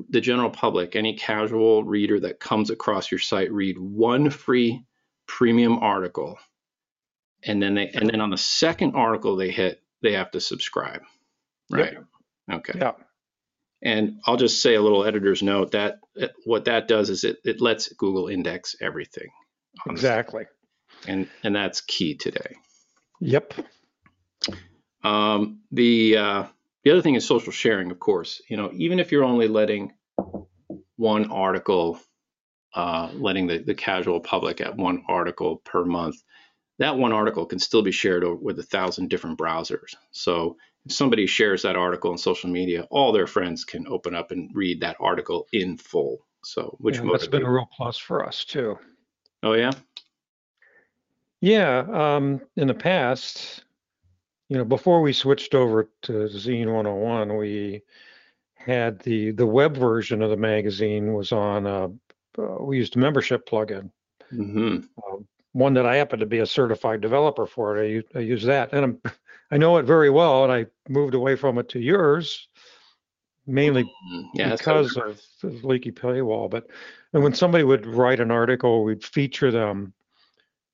the 0.10 0.22
general 0.22 0.50
public, 0.50 0.96
any 0.96 1.16
casual 1.16 1.84
reader 1.84 2.20
that 2.22 2.40
comes 2.40 2.70
across 2.70 3.12
your 3.12 3.20
site, 3.20 3.52
read 3.52 3.78
one 3.78 4.30
free 4.30 4.86
premium 5.28 5.80
article, 5.80 6.38
and 7.44 7.62
then 7.62 7.76
they 7.76 7.90
and 7.90 8.10
then 8.10 8.22
on 8.22 8.30
the 8.30 8.38
second 8.38 8.96
article 8.96 9.36
they 9.36 9.52
hit, 9.52 9.82
they 10.02 10.14
have 10.14 10.32
to 10.32 10.40
subscribe. 10.40 11.02
Right. 11.70 11.94
Yep. 11.94 12.06
Okay. 12.52 12.80
Yeah. 12.80 12.92
And 13.82 14.20
I'll 14.26 14.38
just 14.38 14.62
say 14.62 14.76
a 14.76 14.82
little 14.82 15.06
editor's 15.06 15.44
note 15.44 15.72
that 15.72 16.00
what 16.46 16.66
that 16.66 16.88
does 16.88 17.10
is 17.10 17.24
it, 17.24 17.38
it 17.44 17.62
lets 17.62 17.90
Google 17.94 18.28
index 18.28 18.76
everything. 18.82 19.30
Exactly. 19.88 20.46
And 21.08 21.28
and 21.44 21.56
that's 21.56 21.82
key 21.82 22.16
today. 22.16 22.56
Yep. 23.20 23.54
Um, 25.04 25.60
the 25.72 26.18
uh, 26.18 26.44
the 26.84 26.92
other 26.92 27.02
thing 27.02 27.16
is 27.16 27.28
social 27.28 27.52
sharing, 27.52 27.92
of 27.92 28.00
course. 28.00 28.42
You 28.50 28.58
know, 28.58 28.72
even 28.74 29.00
if 29.00 29.12
you're 29.12 29.24
only 29.24 29.48
letting 29.48 29.94
one 30.96 31.32
article, 31.32 32.00
uh, 32.74 33.10
letting 33.14 33.48
the, 33.48 33.60
the 33.60 33.76
casual 33.76 34.20
public 34.20 34.62
at 34.62 34.78
one 34.78 35.04
article 35.08 35.58
per 35.58 35.84
month, 35.86 36.16
that 36.80 36.98
one 36.98 37.12
article 37.12 37.46
can 37.46 37.60
still 37.60 37.82
be 37.82 37.92
shared 37.92 38.24
with 38.42 38.58
a 38.60 38.64
thousand 38.64 39.10
different 39.10 39.38
browsers. 39.38 39.96
So 40.12 40.58
if 40.86 40.92
somebody 40.92 41.26
shares 41.26 41.64
that 41.64 41.76
article 41.76 42.12
on 42.12 42.18
social 42.18 42.50
media, 42.50 42.88
all 42.90 43.12
their 43.12 43.28
friends 43.28 43.64
can 43.66 43.88
open 43.88 44.16
up 44.16 44.32
and 44.32 44.50
read 44.54 44.82
that 44.82 44.98
article 45.00 45.48
in 45.52 45.78
full. 45.78 46.26
So 46.44 46.76
which 46.80 46.98
yeah, 46.98 47.10
that's 47.12 47.28
been 47.28 47.44
a 47.44 47.52
real 47.52 47.68
plus 47.76 47.98
for 47.98 48.26
us 48.26 48.46
too. 48.46 48.78
Oh 49.42 49.54
yeah. 49.54 49.72
Yeah. 51.42 51.86
Um, 51.92 52.42
in 52.56 52.68
the 52.68 52.74
past, 52.74 53.64
you 54.50 54.58
know, 54.58 54.66
before 54.66 55.02
we 55.02 55.12
switched 55.12 55.56
over 55.56 55.90
to 56.04 56.28
Zeen 56.30 56.72
101, 56.72 57.36
we 57.36 57.82
had 58.54 59.00
the 59.00 59.32
the 59.32 59.46
web 59.46 59.76
version 59.76 60.22
of 60.22 60.30
the 60.30 60.38
magazine 60.38 61.14
was 61.14 61.32
on. 61.32 61.66
A, 61.68 61.86
uh, 62.38 62.64
we 62.64 62.78
used 62.78 62.96
a 62.96 63.00
membership 63.00 63.48
plugin. 63.48 63.90
Mm-hmm. 64.32 64.80
Uh, 64.98 65.18
one 65.54 65.74
that 65.76 65.86
I 65.86 65.96
happen 65.96 66.20
to 66.20 66.26
be 66.26 66.40
a 66.40 66.46
certified 66.46 67.02
developer 67.02 67.46
for. 67.46 67.80
I, 67.80 68.04
I 68.14 68.20
use 68.20 68.44
that, 68.44 68.74
and 68.74 68.84
I'm, 68.84 69.02
I 69.56 69.58
know 69.58 69.78
it 69.78 69.86
very 69.86 70.10
well. 70.10 70.44
And 70.44 70.52
I 70.52 70.66
moved 70.90 71.14
away 71.14 71.38
from 71.38 71.58
it 71.58 71.70
to 71.70 71.80
yours, 71.80 72.50
mainly 73.48 73.84
mm-hmm. 73.84 74.22
yeah, 74.34 74.52
because 74.52 74.98
of, 74.98 75.22
the 75.42 75.50
leaky 75.64 75.94
paywall. 75.94 76.50
But 76.50 76.68
and 77.14 77.24
when 77.24 77.34
somebody 77.34 77.64
would 77.64 77.86
write 77.86 78.20
an 78.20 78.32
article, 78.32 78.84
we'd 78.84 79.06
feature 79.06 79.52
them 79.52 79.94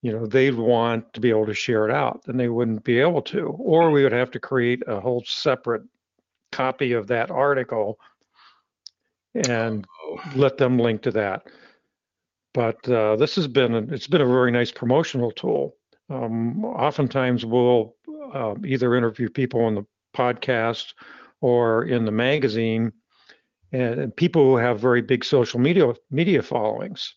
you 0.02 0.12
know 0.12 0.26
they'd 0.26 0.56
want 0.56 1.14
to 1.14 1.20
be 1.20 1.30
able 1.30 1.46
to 1.46 1.54
share 1.54 1.88
it 1.88 1.94
out 1.94 2.22
and 2.26 2.40
they 2.40 2.50
wouldn't 2.50 2.84
be 2.84 3.00
able 3.00 3.22
to 3.22 3.56
or 3.60 3.92
we 3.92 4.02
would 4.02 4.12
have 4.12 4.32
to 4.32 4.40
create 4.40 4.82
a 4.88 5.00
whole 5.00 5.24
separate 5.28 5.84
copy 6.52 6.94
of 6.94 7.06
that 7.06 7.30
article 7.30 8.00
and 9.48 9.86
oh. 10.04 10.20
let 10.36 10.58
them 10.58 10.80
link 10.80 11.04
to 11.04 11.12
that 11.12 11.46
but 12.56 12.90
uh, 12.90 13.16
this 13.16 13.36
has 13.36 13.48
been 13.48 13.76
it's 13.94 14.08
been 14.08 14.22
a 14.22 14.26
very 14.26 14.52
nice 14.52 14.72
promotional 14.72 15.32
tool 15.32 15.76
um, 16.10 16.66
oftentimes 16.66 17.46
we'll 17.46 17.96
uh, 18.34 18.56
either 18.66 18.96
interview 18.96 19.30
people 19.30 19.64
on 19.64 19.76
the 19.76 19.86
podcast 20.16 20.94
or 21.42 21.86
in 21.86 22.06
the 22.06 22.12
magazine 22.12 22.92
and, 23.72 24.00
and 24.00 24.16
people 24.16 24.44
who 24.44 24.58
have 24.58 24.80
very 24.80 25.02
big 25.02 25.24
social 25.24 25.60
media 25.60 25.94
media 26.10 26.42
followings. 26.42 27.16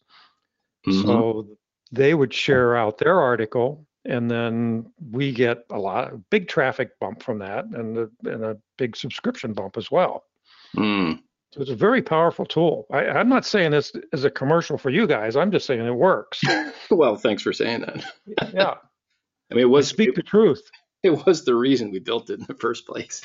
Mm-hmm. 0.86 1.06
so 1.06 1.48
they 1.92 2.12
would 2.12 2.34
share 2.34 2.76
out 2.76 2.98
their 2.98 3.18
article 3.18 3.86
and 4.04 4.30
then 4.30 4.84
we 5.10 5.32
get 5.32 5.64
a 5.70 5.78
lot 5.78 6.12
of 6.12 6.28
big 6.28 6.46
traffic 6.46 6.90
bump 7.00 7.22
from 7.22 7.38
that 7.38 7.64
and 7.64 7.96
a, 7.96 8.10
and 8.24 8.44
a 8.44 8.58
big 8.76 8.94
subscription 8.94 9.54
bump 9.54 9.78
as 9.78 9.90
well. 9.90 10.24
Mm. 10.76 11.20
so 11.52 11.62
it's 11.62 11.70
a 11.70 11.76
very 11.76 12.02
powerful 12.02 12.44
tool. 12.44 12.86
I, 12.92 13.06
i'm 13.06 13.28
not 13.28 13.46
saying 13.46 13.70
this 13.70 13.92
is 14.12 14.24
a 14.24 14.30
commercial 14.30 14.76
for 14.76 14.90
you 14.90 15.06
guys 15.06 15.36
i'm 15.36 15.50
just 15.50 15.66
saying 15.66 15.86
it 15.86 15.94
works. 15.94 16.42
Well 16.90 17.16
thanks 17.16 17.42
for 17.42 17.52
saying 17.52 17.80
that. 17.80 18.04
Yeah. 18.52 18.74
I 19.50 19.54
mean 19.54 19.62
it 19.62 19.70
was 19.70 19.88
I 19.88 19.94
speak 19.94 20.10
it, 20.10 20.14
the 20.16 20.22
truth 20.22 20.68
it 21.12 21.26
was 21.26 21.44
the 21.44 21.54
reason 21.54 21.90
we 21.90 21.98
built 21.98 22.30
it 22.30 22.40
in 22.40 22.46
the 22.46 22.54
first 22.54 22.86
place 22.86 23.22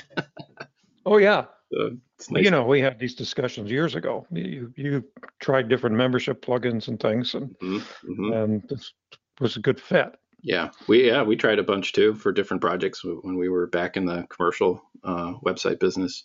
oh 1.05 1.17
yeah 1.17 1.45
so 1.71 1.97
nice. 2.31 2.43
You 2.43 2.51
know, 2.51 2.65
we 2.65 2.81
had 2.81 2.99
these 2.99 3.15
discussions 3.15 3.69
years 3.69 3.95
ago. 3.95 4.25
You 4.31 4.73
you 4.75 5.03
tried 5.39 5.69
different 5.69 5.95
membership 5.95 6.43
plugins 6.43 6.87
and 6.87 6.99
things, 6.99 7.35
and 7.35 7.49
mm-hmm. 7.59 8.11
mm-hmm. 8.11 8.33
and 8.33 8.63
this 8.67 8.91
was 9.39 9.55
a 9.55 9.59
good 9.59 9.79
fit. 9.79 10.15
Yeah, 10.41 10.69
we 10.87 11.07
yeah 11.07 11.21
we 11.21 11.35
tried 11.35 11.59
a 11.59 11.63
bunch 11.63 11.93
too 11.93 12.15
for 12.15 12.31
different 12.31 12.61
projects 12.61 13.03
when 13.03 13.37
we 13.37 13.49
were 13.49 13.67
back 13.67 13.97
in 13.97 14.05
the 14.05 14.25
commercial 14.29 14.81
uh, 15.03 15.33
website 15.45 15.79
business. 15.79 16.23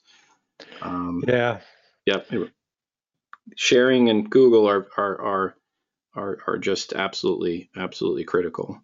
Um, 0.81 1.23
yeah. 1.27 1.61
Yep. 2.07 2.31
Sharing 3.57 4.09
and 4.09 4.29
Google 4.31 4.67
are 4.69 4.87
are 4.97 5.21
are 5.21 5.57
are, 6.15 6.39
are 6.47 6.59
just 6.59 6.95
absolutely 6.95 7.71
absolutely 7.77 8.25
critical. 8.25 8.81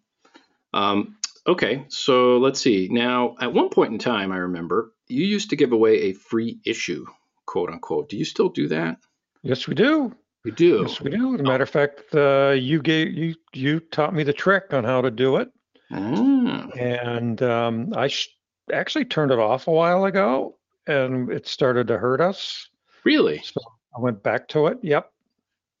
Um, 0.73 1.17
okay, 1.47 1.85
so 1.89 2.37
let's 2.37 2.59
see. 2.59 2.87
Now, 2.91 3.35
at 3.39 3.53
one 3.53 3.69
point 3.69 3.93
in 3.93 3.99
time, 3.99 4.31
I 4.31 4.37
remember 4.37 4.93
you 5.07 5.25
used 5.25 5.49
to 5.51 5.55
give 5.55 5.71
away 5.71 6.01
a 6.03 6.13
free 6.13 6.59
issue, 6.65 7.05
quote 7.45 7.69
unquote. 7.69 8.09
Do 8.09 8.17
you 8.17 8.25
still 8.25 8.49
do 8.49 8.67
that? 8.69 8.97
Yes, 9.43 9.67
we 9.67 9.75
do. 9.75 10.15
We 10.43 10.51
do. 10.51 10.81
Yes, 10.81 10.99
we 11.01 11.11
do. 11.11 11.35
As 11.35 11.41
a 11.41 11.43
matter 11.43 11.63
of 11.63 11.69
fact, 11.69 12.15
uh, 12.15 12.55
you 12.57 12.81
gave 12.81 13.13
you 13.13 13.35
you 13.53 13.79
taught 13.79 14.13
me 14.13 14.23
the 14.23 14.33
trick 14.33 14.73
on 14.73 14.83
how 14.83 15.01
to 15.01 15.11
do 15.11 15.37
it, 15.37 15.51
mm. 15.91 16.79
and 16.79 17.41
um, 17.43 17.93
I 17.95 18.07
sh- 18.07 18.29
actually 18.73 19.05
turned 19.05 19.31
it 19.31 19.37
off 19.37 19.67
a 19.67 19.71
while 19.71 20.05
ago, 20.05 20.57
and 20.87 21.31
it 21.31 21.47
started 21.47 21.87
to 21.87 21.97
hurt 21.97 22.21
us. 22.21 22.69
Really? 23.03 23.41
So 23.43 23.61
I 23.95 23.99
went 23.99 24.23
back 24.23 24.47
to 24.49 24.67
it. 24.67 24.79
Yep. 24.81 25.11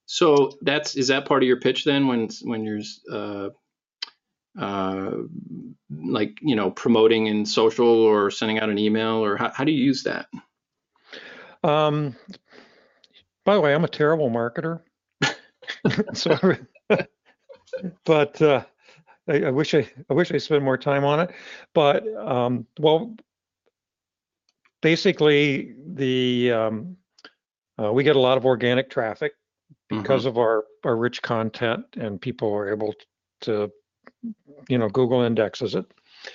So 0.05 0.51
that's 0.61 0.95
is 0.95 1.07
that 1.07 1.25
part 1.25 1.41
of 1.41 1.47
your 1.47 1.59
pitch 1.59 1.83
then 1.83 2.07
when 2.07 2.29
when 2.43 2.63
you're 2.63 2.81
uh, 3.11 3.49
uh, 4.59 5.11
like 5.89 6.37
you 6.41 6.55
know 6.55 6.71
promoting 6.71 7.27
in 7.27 7.45
social 7.45 7.87
or 7.87 8.31
sending 8.31 8.59
out 8.59 8.69
an 8.69 8.77
email 8.77 9.23
or 9.23 9.37
how, 9.37 9.51
how 9.55 9.63
do 9.63 9.71
you 9.71 9.83
use 9.83 10.03
that 10.03 10.27
um, 11.63 12.15
by 13.45 13.53
the 13.53 13.61
way 13.61 13.73
i'm 13.73 13.83
a 13.83 13.89
terrible 13.89 14.29
marketer 14.29 14.81
so 16.13 16.37
but 18.05 18.41
uh, 18.41 18.63
I, 19.27 19.43
I, 19.43 19.51
wish 19.51 19.73
I, 19.73 19.89
I 20.09 20.13
wish 20.13 20.31
I 20.31 20.37
spent 20.37 20.63
more 20.63 20.77
time 20.77 21.03
on 21.03 21.19
it. 21.21 21.31
But 21.73 22.05
um, 22.17 22.65
well, 22.79 23.15
basically, 24.81 25.75
the 25.85 26.51
um, 26.51 26.97
uh, 27.81 27.91
we 27.91 28.03
get 28.03 28.15
a 28.15 28.19
lot 28.19 28.37
of 28.37 28.45
organic 28.45 28.89
traffic 28.89 29.33
because 29.89 30.21
mm-hmm. 30.21 30.29
of 30.29 30.37
our 30.37 30.65
our 30.83 30.95
rich 30.95 31.21
content, 31.21 31.85
and 31.95 32.19
people 32.19 32.53
are 32.53 32.71
able 32.71 32.93
to 33.41 33.71
you 34.69 34.77
know, 34.77 34.89
Google 34.89 35.21
indexes 35.21 35.75
it. 35.75 35.85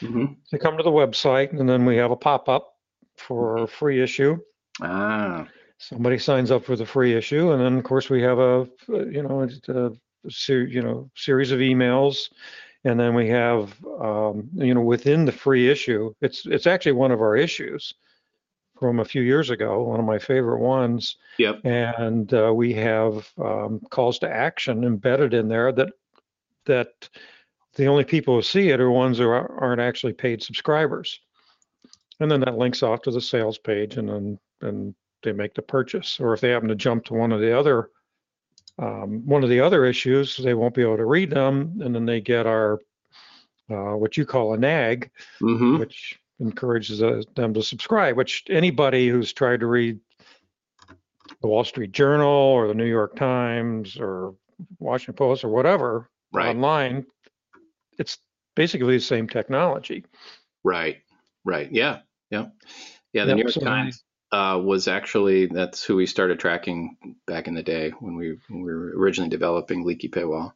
Mm-hmm. 0.00 0.26
They 0.50 0.58
come 0.58 0.76
to 0.76 0.82
the 0.82 0.90
website, 0.90 1.58
and 1.58 1.68
then 1.68 1.84
we 1.84 1.96
have 1.96 2.10
a 2.10 2.16
pop-up 2.16 2.74
for 3.16 3.58
a 3.58 3.66
free 3.66 4.02
issue. 4.02 4.38
Ah. 4.80 5.46
Somebody 5.78 6.18
signs 6.18 6.50
up 6.50 6.64
for 6.64 6.74
the 6.74 6.86
free 6.86 7.14
issue, 7.14 7.52
and 7.52 7.60
then 7.60 7.78
of 7.78 7.84
course 7.84 8.08
we 8.08 8.22
have 8.22 8.38
a, 8.38 8.66
you 8.88 9.22
know, 9.22 9.42
a, 9.68 9.86
a 10.26 10.30
ser- 10.30 10.66
you 10.66 10.82
know 10.82 11.10
series 11.14 11.52
of 11.52 11.60
emails, 11.60 12.30
and 12.84 12.98
then 12.98 13.14
we 13.14 13.28
have, 13.28 13.74
um, 14.00 14.48
you 14.54 14.74
know, 14.74 14.80
within 14.80 15.26
the 15.26 15.32
free 15.32 15.68
issue, 15.68 16.14
it's 16.20 16.46
it's 16.46 16.66
actually 16.66 16.92
one 16.92 17.12
of 17.12 17.20
our 17.20 17.36
issues. 17.36 17.94
from 18.78 19.00
a 19.00 19.04
few 19.04 19.22
years 19.22 19.50
ago, 19.50 19.82
one 19.82 20.00
of 20.00 20.06
my 20.06 20.18
favorite 20.18 20.60
ones. 20.60 21.16
Yep. 21.38 21.60
And 21.64 22.32
uh, 22.32 22.52
we 22.54 22.72
have 22.74 23.28
um, 23.38 23.80
calls 23.90 24.18
to 24.20 24.28
action 24.28 24.84
embedded 24.84 25.34
in 25.34 25.48
there 25.48 25.72
that 25.72 25.88
that 26.66 27.08
the 27.76 27.86
only 27.86 28.04
people 28.04 28.34
who 28.34 28.42
see 28.42 28.70
it 28.70 28.80
are 28.80 28.90
ones 28.90 29.18
who 29.18 29.28
aren't 29.28 29.80
actually 29.80 30.12
paid 30.14 30.42
subscribers. 30.42 31.20
And 32.20 32.30
then 32.30 32.40
that 32.40 32.56
links 32.56 32.82
off 32.82 33.02
to 33.02 33.10
the 33.10 33.20
sales 33.20 33.58
page, 33.58 33.96
and 33.98 34.08
then 34.08 34.38
and 34.62 34.94
they 35.22 35.32
make 35.32 35.54
the 35.54 35.62
purchase. 35.62 36.18
Or 36.18 36.32
if 36.32 36.40
they 36.40 36.50
happen 36.50 36.68
to 36.68 36.74
jump 36.74 37.04
to 37.06 37.14
one 37.14 37.32
of 37.32 37.40
the 37.40 37.56
other 37.58 37.90
um, 38.78 39.24
one 39.26 39.42
of 39.42 39.48
the 39.50 39.60
other 39.60 39.84
issues, 39.86 40.36
they 40.36 40.54
won't 40.54 40.74
be 40.74 40.82
able 40.82 40.96
to 40.98 41.04
read 41.06 41.30
them, 41.30 41.80
and 41.82 41.94
then 41.94 42.04
they 42.06 42.20
get 42.20 42.46
our 42.46 42.80
uh, 43.70 43.96
what 43.96 44.16
you 44.16 44.24
call 44.24 44.54
a 44.54 44.58
nag, 44.58 45.10
Mm-hmm. 45.42 45.78
which 45.78 46.18
encourages 46.40 47.02
uh, 47.02 47.22
them 47.34 47.52
to 47.54 47.62
subscribe. 47.62 48.16
Which 48.16 48.44
anybody 48.48 49.08
who's 49.08 49.32
tried 49.32 49.60
to 49.60 49.66
read 49.66 49.98
the 51.42 51.48
Wall 51.48 51.64
Street 51.64 51.92
Journal 51.92 52.26
or 52.28 52.68
the 52.68 52.74
New 52.74 52.86
York 52.86 53.16
Times 53.16 53.98
or 53.98 54.34
Washington 54.78 55.14
Post 55.14 55.44
or 55.44 55.48
whatever 55.48 56.08
Right. 56.32 56.48
online, 56.48 57.06
it's 57.98 58.18
basically 58.54 58.96
the 58.96 59.02
same 59.02 59.28
technology. 59.28 60.04
Right. 60.64 60.98
Right. 61.44 61.70
Yeah. 61.70 62.00
Yeah. 62.30 62.46
Yeah. 63.12 63.24
The 63.24 63.30
Yep, 63.30 63.36
New 63.36 63.42
York 63.42 63.54
Times 63.54 64.04
uh, 64.32 64.60
was 64.62 64.88
actually 64.88 65.46
that's 65.46 65.84
who 65.84 65.96
we 65.96 66.06
started 66.06 66.38
tracking 66.38 66.96
back 67.26 67.48
in 67.48 67.54
the 67.54 67.62
day 67.62 67.90
when 68.00 68.16
we, 68.16 68.38
when 68.48 68.62
we 68.62 68.72
were 68.72 68.92
originally 68.96 69.30
developing 69.30 69.84
Leaky 69.84 70.08
Paywall. 70.08 70.52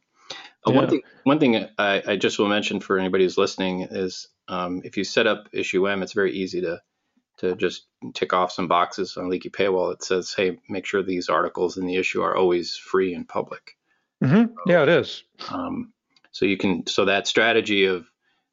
Uh, 0.67 0.71
One 0.71 0.89
thing, 0.89 1.01
one 1.23 1.39
thing 1.39 1.67
I, 1.77 2.03
I 2.05 2.15
just 2.17 2.37
will 2.37 2.47
mention 2.47 2.79
for 2.79 2.99
anybody 2.99 3.23
who's 3.23 3.37
listening 3.37 3.81
is 3.89 4.27
um, 4.47 4.81
if 4.83 4.97
you 4.97 5.03
set 5.03 5.25
up 5.27 5.51
IssueM, 5.53 6.03
it's 6.03 6.13
very 6.13 6.33
easy 6.33 6.61
to 6.61 6.81
to 7.37 7.55
just 7.55 7.87
tick 8.13 8.33
off 8.33 8.51
some 8.51 8.67
boxes 8.67 9.17
on 9.17 9.27
Leaky 9.27 9.49
Paywall. 9.49 9.93
It 9.93 10.03
says, 10.03 10.33
hey, 10.33 10.59
make 10.69 10.85
sure 10.85 11.01
these 11.01 11.27
articles 11.27 11.77
in 11.77 11.87
the 11.87 11.95
issue 11.95 12.21
are 12.21 12.35
always 12.35 12.75
free 12.75 13.15
and 13.15 13.27
public. 13.27 13.77
hmm 14.21 14.43
Yeah, 14.67 14.83
it 14.83 14.89
is. 14.89 15.23
Um, 15.49 15.91
so 16.31 16.45
you 16.45 16.57
can 16.57 16.87
so 16.87 17.05
that 17.05 17.27
strategy 17.27 17.85
of 17.85 18.09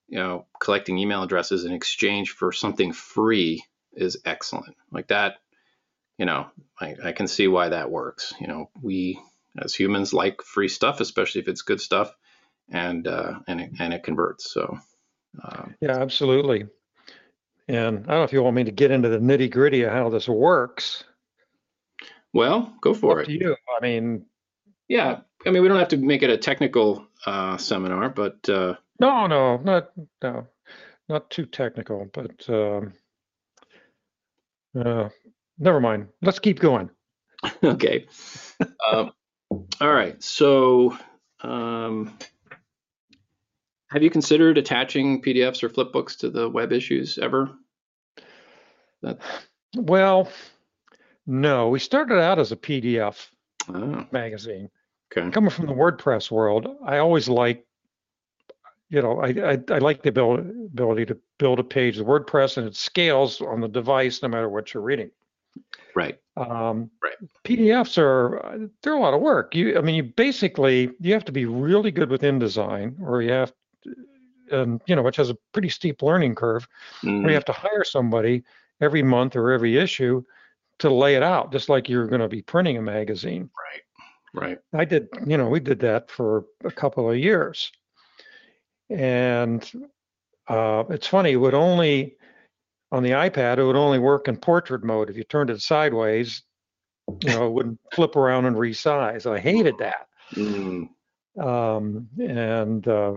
you 0.09 0.19
know 0.19 0.47
collecting 0.61 0.99
email 0.99 1.23
addresses 1.23 1.65
in 1.65 1.73
exchange 1.73 2.31
for 2.31 2.53
something 2.53 2.93
free 2.93 3.63
is 3.93 4.19
excellent. 4.25 4.77
Like 4.91 5.09
that, 5.09 5.37
you 6.19 6.27
know, 6.27 6.47
I, 6.81 6.97
I 7.05 7.13
can 7.13 7.27
see 7.29 7.49
why 7.49 7.71
that 7.71 7.91
works. 7.91 8.35
You 8.41 8.47
know, 8.47 8.71
we 8.81 9.21
as 9.61 9.75
humans 9.75 10.13
like 10.13 10.43
free 10.43 10.69
stuff, 10.69 11.01
especially 11.01 11.41
if 11.41 11.49
it's 11.49 11.63
good 11.63 11.81
stuff, 11.81 12.15
and 12.71 13.07
uh, 13.07 13.41
and 13.47 13.61
it, 13.61 13.71
and 13.81 13.93
it 13.93 14.03
converts. 14.03 14.51
So 14.51 14.79
um, 15.43 15.75
Yeah, 15.81 15.97
absolutely. 15.99 16.67
And 17.69 17.99
I 17.99 18.01
don't 18.01 18.09
know 18.09 18.23
if 18.23 18.33
you 18.33 18.43
want 18.43 18.57
me 18.57 18.65
to 18.65 18.71
get 18.71 18.91
into 18.91 19.11
the 19.11 19.19
nitty 19.19 19.51
gritty 19.51 19.83
of 19.83 19.93
how 19.93 20.09
this 20.09 20.27
works. 20.29 21.05
well, 22.33 22.75
go 22.81 22.95
for 22.95 23.19
Up 23.21 23.25
it. 23.25 23.27
to 23.27 23.33
you. 23.33 23.57
I 23.77 23.83
mean, 23.83 24.25
Yeah, 24.89 25.21
I 25.47 25.51
mean, 25.51 25.63
we 25.63 25.69
don't 25.69 25.79
have 25.79 25.89
to 25.89 25.97
make 25.97 26.23
it 26.23 26.31
a 26.31 26.37
technical 26.37 27.07
uh, 27.27 27.57
seminar, 27.57 28.09
but 28.09 28.49
uh, 28.49 28.75
no, 29.01 29.27
no, 29.27 29.59
not 29.59 29.91
no, 30.23 30.47
not 31.09 31.31
too 31.31 31.47
technical, 31.47 32.11
but 32.13 32.49
um, 32.49 32.93
uh, 34.79 35.09
never 35.59 35.81
mind. 35.81 36.09
Let's 36.23 36.39
keep 36.39 36.59
going. 36.59 36.91
okay. 37.63 38.07
um, 38.91 39.13
all 39.81 39.93
right. 39.93 40.21
So, 40.23 40.97
um, 41.41 42.19
have 43.91 44.03
you 44.03 44.11
considered 44.11 44.59
attaching 44.59 45.23
PDFs 45.23 45.63
or 45.63 45.69
flipbooks 45.69 46.19
to 46.19 46.31
the 46.31 46.49
web 46.49 46.73
issues 46.73 47.19
ever? 47.19 47.51
That, 49.03 49.21
Well, 49.77 50.29
no, 51.27 51.69
we 51.69 51.79
started 51.79 52.21
out 52.21 52.41
as 52.41 52.51
a 52.51 52.57
PDF 52.57 53.29
oh, 53.69 54.05
magazine. 54.11 54.71
Okay. 55.13 55.31
Coming 55.31 55.51
from 55.51 55.67
the 55.67 55.75
WordPress 55.75 56.31
world, 56.31 56.69
I 56.85 56.99
always 56.99 57.29
like, 57.29 57.65
you 58.91 59.03
know, 59.03 59.21
I, 59.21 59.29
I, 59.29 59.59
I 59.71 59.79
like 59.79 60.03
the 60.03 60.09
ability, 60.09 60.49
ability 60.67 61.07
to 61.07 61.19
build 61.39 61.59
a 61.59 61.65
page 61.65 61.99
with 61.99 62.07
WordPress 62.07 62.57
and 62.57 62.67
it 62.67 62.77
scales 62.77 63.41
on 63.41 63.61
the 63.61 63.69
device 63.69 64.23
no 64.23 64.29
matter 64.29 64.49
what 64.49 64.73
you're 64.73 64.83
reading. 64.83 65.11
Right. 65.95 66.19
Um, 66.37 66.91
Right. 67.03 67.15
PDFs 67.45 67.99
are 67.99 68.69
they're 68.83 68.95
a 68.95 69.01
lot 69.01 69.15
of 69.15 69.21
work. 69.21 69.55
You, 69.55 69.79
I 69.79 69.81
mean, 69.81 69.95
you 69.95 70.03
basically 70.05 70.91
you 71.01 71.13
have 71.13 71.25
to 71.27 71.33
be 71.33 71.47
really 71.47 71.91
good 71.91 72.11
with 72.11 72.23
InDesign, 72.23 73.01
or 73.03 73.23
you 73.23 73.33
have, 73.33 73.53
and 74.51 74.81
you 74.87 74.95
know, 74.97 75.03
which 75.03 75.17
has 75.17 75.31
a 75.31 75.37
pretty 75.53 75.69
steep 75.69 76.03
learning 76.03 76.35
curve, 76.35 76.69
or 77.03 77.09
Mm, 77.09 77.29
you 77.29 77.35
have 77.35 77.45
to 77.47 77.53
hire 77.53 77.85
somebody 77.85 78.45
every 78.81 79.03
month 79.03 79.37
or 79.37 79.51
every 79.53 79.77
issue 79.77 80.23
to 80.79 80.91
lay 80.91 81.17
it 81.17 81.23
out, 81.23 81.53
just 81.53 81.69
like 81.69 81.89
you're 81.89 82.07
going 82.07 82.21
to 82.21 82.29
be 82.29 82.43
printing 82.43 82.77
a 82.77 82.83
magazine. 82.83 83.51
right. 83.59 83.83
I 84.73 84.85
did, 84.85 85.09
you 85.27 85.37
know, 85.37 85.49
we 85.49 85.61
did 85.61 85.81
that 85.81 86.11
for 86.11 86.45
a 86.65 86.71
couple 86.71 87.11
of 87.11 87.17
years. 87.17 87.71
And 88.91 89.71
uh, 90.49 90.85
it's 90.91 91.07
funny, 91.07 91.33
it 91.33 91.37
would 91.37 91.55
only, 91.55 92.17
on 92.91 93.03
the 93.03 93.11
iPad, 93.11 93.59
it 93.59 93.65
would 93.65 93.77
only 93.77 93.99
work 93.99 94.29
in 94.29 94.37
portrait 94.37 94.85
mode. 94.85 95.11
If 95.11 95.17
you 95.17 95.25
turned 95.25 95.51
it 95.51 95.61
sideways, 95.61 96.43
you 97.23 97.31
know, 97.31 97.47
it 97.47 97.53
wouldn't 97.53 97.81
flip 97.93 98.17
around 98.17 98.47
and 98.47 98.57
resize. 98.57 99.31
I 99.31 99.39
hated 99.39 99.79
that. 99.79 100.07
Mm, 100.35 100.89
Um, 101.39 102.09
and, 102.19 102.87
uh, 102.89 103.17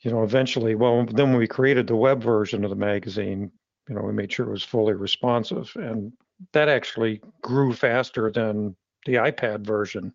you 0.00 0.10
know, 0.10 0.22
eventually, 0.22 0.74
well, 0.74 1.04
then 1.06 1.30
when 1.30 1.38
we 1.38 1.46
created 1.46 1.86
the 1.86 1.96
web 1.96 2.22
version 2.22 2.64
of 2.64 2.70
the 2.70 2.76
magazine, 2.76 3.52
you 3.88 3.94
know, 3.94 4.02
we 4.02 4.12
made 4.12 4.32
sure 4.32 4.46
it 4.46 4.50
was 4.50 4.64
fully 4.64 4.94
responsive. 4.94 5.70
And 5.76 6.12
that 6.52 6.68
actually 6.68 7.20
grew 7.42 7.72
faster 7.72 8.30
than 8.30 8.74
the 9.06 9.14
iPad 9.14 9.66
version. 9.66 10.12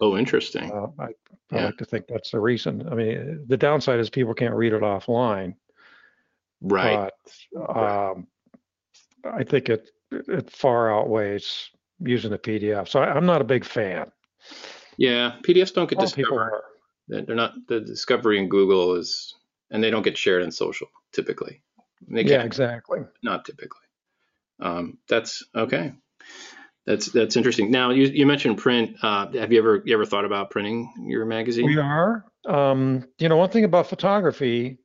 oh, 0.00 0.16
interesting. 0.16 0.70
Uh, 0.70 0.88
I, 0.98 1.04
I 1.04 1.12
Yeah. 1.52 1.64
like 1.66 1.76
to 1.78 1.84
think 1.84 2.06
that's 2.06 2.30
the 2.30 2.40
reason. 2.40 2.88
I 2.90 2.94
mean, 2.94 3.44
the 3.46 3.56
downside 3.56 4.00
is 4.00 4.10
people 4.10 4.34
can't 4.34 4.54
read 4.54 4.72
it 4.72 4.82
offline, 4.82 5.54
right. 6.60 7.10
but 7.54 7.76
um, 7.76 8.26
I 9.24 9.44
think 9.44 9.68
it 9.68 9.90
it 10.10 10.50
far 10.50 10.92
outweighs 10.96 11.70
using 12.00 12.30
the 12.30 12.38
PDF. 12.38 12.88
So 12.88 13.00
I, 13.00 13.12
I'm 13.14 13.26
not 13.26 13.40
a 13.40 13.44
big 13.44 13.64
fan. 13.64 14.10
Yeah. 14.98 15.36
PDFs 15.42 15.74
don't 15.74 15.88
get 15.88 15.98
A 15.98 16.02
lot 16.02 16.10
of 16.10 16.16
people 16.16 16.38
discovered. 16.38 16.62
They're 17.08 17.36
not 17.36 17.54
the 17.68 17.80
discovery 17.80 18.38
in 18.38 18.48
Google 18.48 18.96
is, 18.96 19.34
and 19.70 19.82
they 19.82 19.90
don't 19.90 20.02
get 20.02 20.18
shared 20.18 20.42
in 20.42 20.50
social 20.50 20.88
typically. 21.12 21.62
They 22.08 22.22
Yeah, 22.22 22.42
exactly. 22.42 23.00
not 23.22 23.44
typically. 23.44 23.86
Um, 24.60 24.98
that's 25.08 25.44
okay. 25.54 25.92
That's 26.86 27.06
that's 27.06 27.36
interesting. 27.36 27.70
Now 27.70 27.90
you, 27.90 28.04
you 28.04 28.26
mentioned 28.26 28.58
print. 28.58 28.96
Uh, 29.02 29.30
have 29.32 29.52
you 29.52 29.58
ever 29.58 29.82
you 29.84 29.94
ever 29.94 30.06
thought 30.06 30.24
about 30.24 30.50
printing 30.50 30.92
your 31.06 31.24
magazine? 31.24 31.66
We 31.66 31.78
are. 31.78 32.24
Um, 32.46 33.04
you 33.18 33.28
know, 33.28 33.36
one 33.36 33.50
thing 33.50 33.64
about 33.64 33.88
photography 33.88 34.78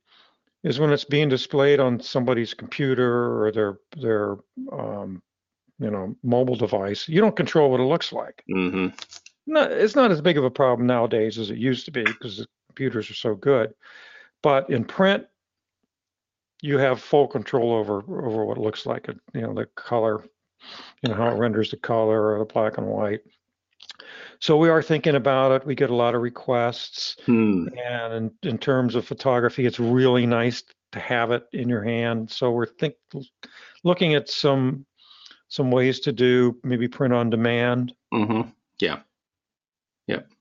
is 0.64 0.80
when 0.80 0.92
it's 0.92 1.04
being 1.04 1.28
displayed 1.28 1.80
on 1.80 2.00
somebody's 2.00 2.54
computer 2.54 3.44
or 3.44 3.52
their 3.52 3.78
their 3.96 4.36
um, 4.72 5.22
you 5.78 5.90
know 5.90 6.16
mobile 6.22 6.56
device, 6.56 7.08
you 7.08 7.20
don't 7.20 7.36
control 7.36 7.70
what 7.70 7.80
it 7.80 7.84
looks 7.84 8.12
like. 8.12 8.42
Mm-hmm. 8.50 8.88
No, 9.46 9.62
it's 9.62 9.96
not 9.96 10.10
as 10.10 10.20
big 10.20 10.38
of 10.38 10.44
a 10.44 10.50
problem 10.50 10.86
nowadays 10.86 11.38
as 11.38 11.50
it 11.50 11.58
used 11.58 11.84
to 11.86 11.90
be 11.90 12.04
because 12.04 12.38
the 12.38 12.46
computers 12.68 13.10
are 13.10 13.14
so 13.14 13.34
good. 13.34 13.74
But 14.42 14.70
in 14.70 14.84
print, 14.84 15.26
you 16.60 16.78
have 16.78 17.00
full 17.00 17.26
control 17.26 17.72
over 17.72 17.98
over 17.98 18.44
what 18.44 18.58
it 18.58 18.62
looks 18.62 18.86
like. 18.86 19.08
You 19.34 19.40
know, 19.40 19.54
the 19.54 19.66
color, 19.76 20.24
you 21.02 21.08
know 21.08 21.14
how 21.14 21.28
it 21.28 21.38
renders 21.38 21.70
the 21.70 21.76
color 21.76 22.34
or 22.34 22.38
the 22.38 22.44
black 22.44 22.78
and 22.78 22.86
white. 22.86 23.20
So 24.40 24.56
we 24.56 24.68
are 24.68 24.82
thinking 24.82 25.14
about 25.14 25.52
it. 25.52 25.66
We 25.66 25.74
get 25.74 25.90
a 25.90 25.94
lot 25.94 26.14
of 26.14 26.22
requests, 26.22 27.16
Hmm. 27.26 27.68
and 27.78 28.12
in, 28.14 28.50
in 28.50 28.58
terms 28.58 28.94
of 28.94 29.06
photography, 29.06 29.66
it's 29.66 29.78
really 29.80 30.26
nice 30.26 30.62
to 30.92 31.00
have 31.00 31.30
it 31.30 31.44
in 31.52 31.68
your 31.68 31.82
hand. 31.82 32.30
So 32.30 32.50
we're 32.50 32.66
think 32.66 32.94
looking 33.84 34.14
at 34.14 34.28
some 34.28 34.84
some 35.48 35.70
ways 35.70 36.00
to 36.00 36.12
do 36.12 36.58
maybe 36.64 36.88
print 36.88 37.12
on 37.12 37.30
demand 37.30 37.94
hmm 38.12 38.42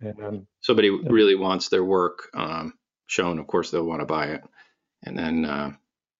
and 0.01 0.45
Somebody 0.61 0.89
really 0.89 1.35
wants 1.35 1.69
their 1.69 1.83
work 1.83 2.29
um, 2.33 2.73
shown. 3.07 3.39
Of 3.39 3.47
course, 3.47 3.71
they'll 3.71 3.85
want 3.85 4.01
to 4.01 4.05
buy 4.05 4.27
it, 4.27 4.43
and 5.03 5.17
then 5.17 5.45
uh, 5.45 5.71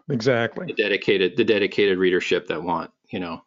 the 0.07 0.13
exactly. 0.13 0.73
dedicated 0.73 1.37
the 1.37 1.43
dedicated 1.43 1.97
readership 1.97 2.47
that 2.47 2.61
want 2.61 2.91
you 3.09 3.19
know 3.19 3.43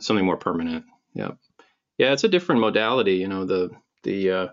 something 0.00 0.24
more 0.24 0.36
permanent. 0.36 0.84
Yeah, 1.14 1.32
yeah, 1.98 2.12
it's 2.12 2.24
a 2.24 2.28
different 2.28 2.60
modality. 2.60 3.14
You 3.14 3.28
know, 3.28 3.44
the 3.44 3.70
the 4.02 4.30
uh, 4.30 4.48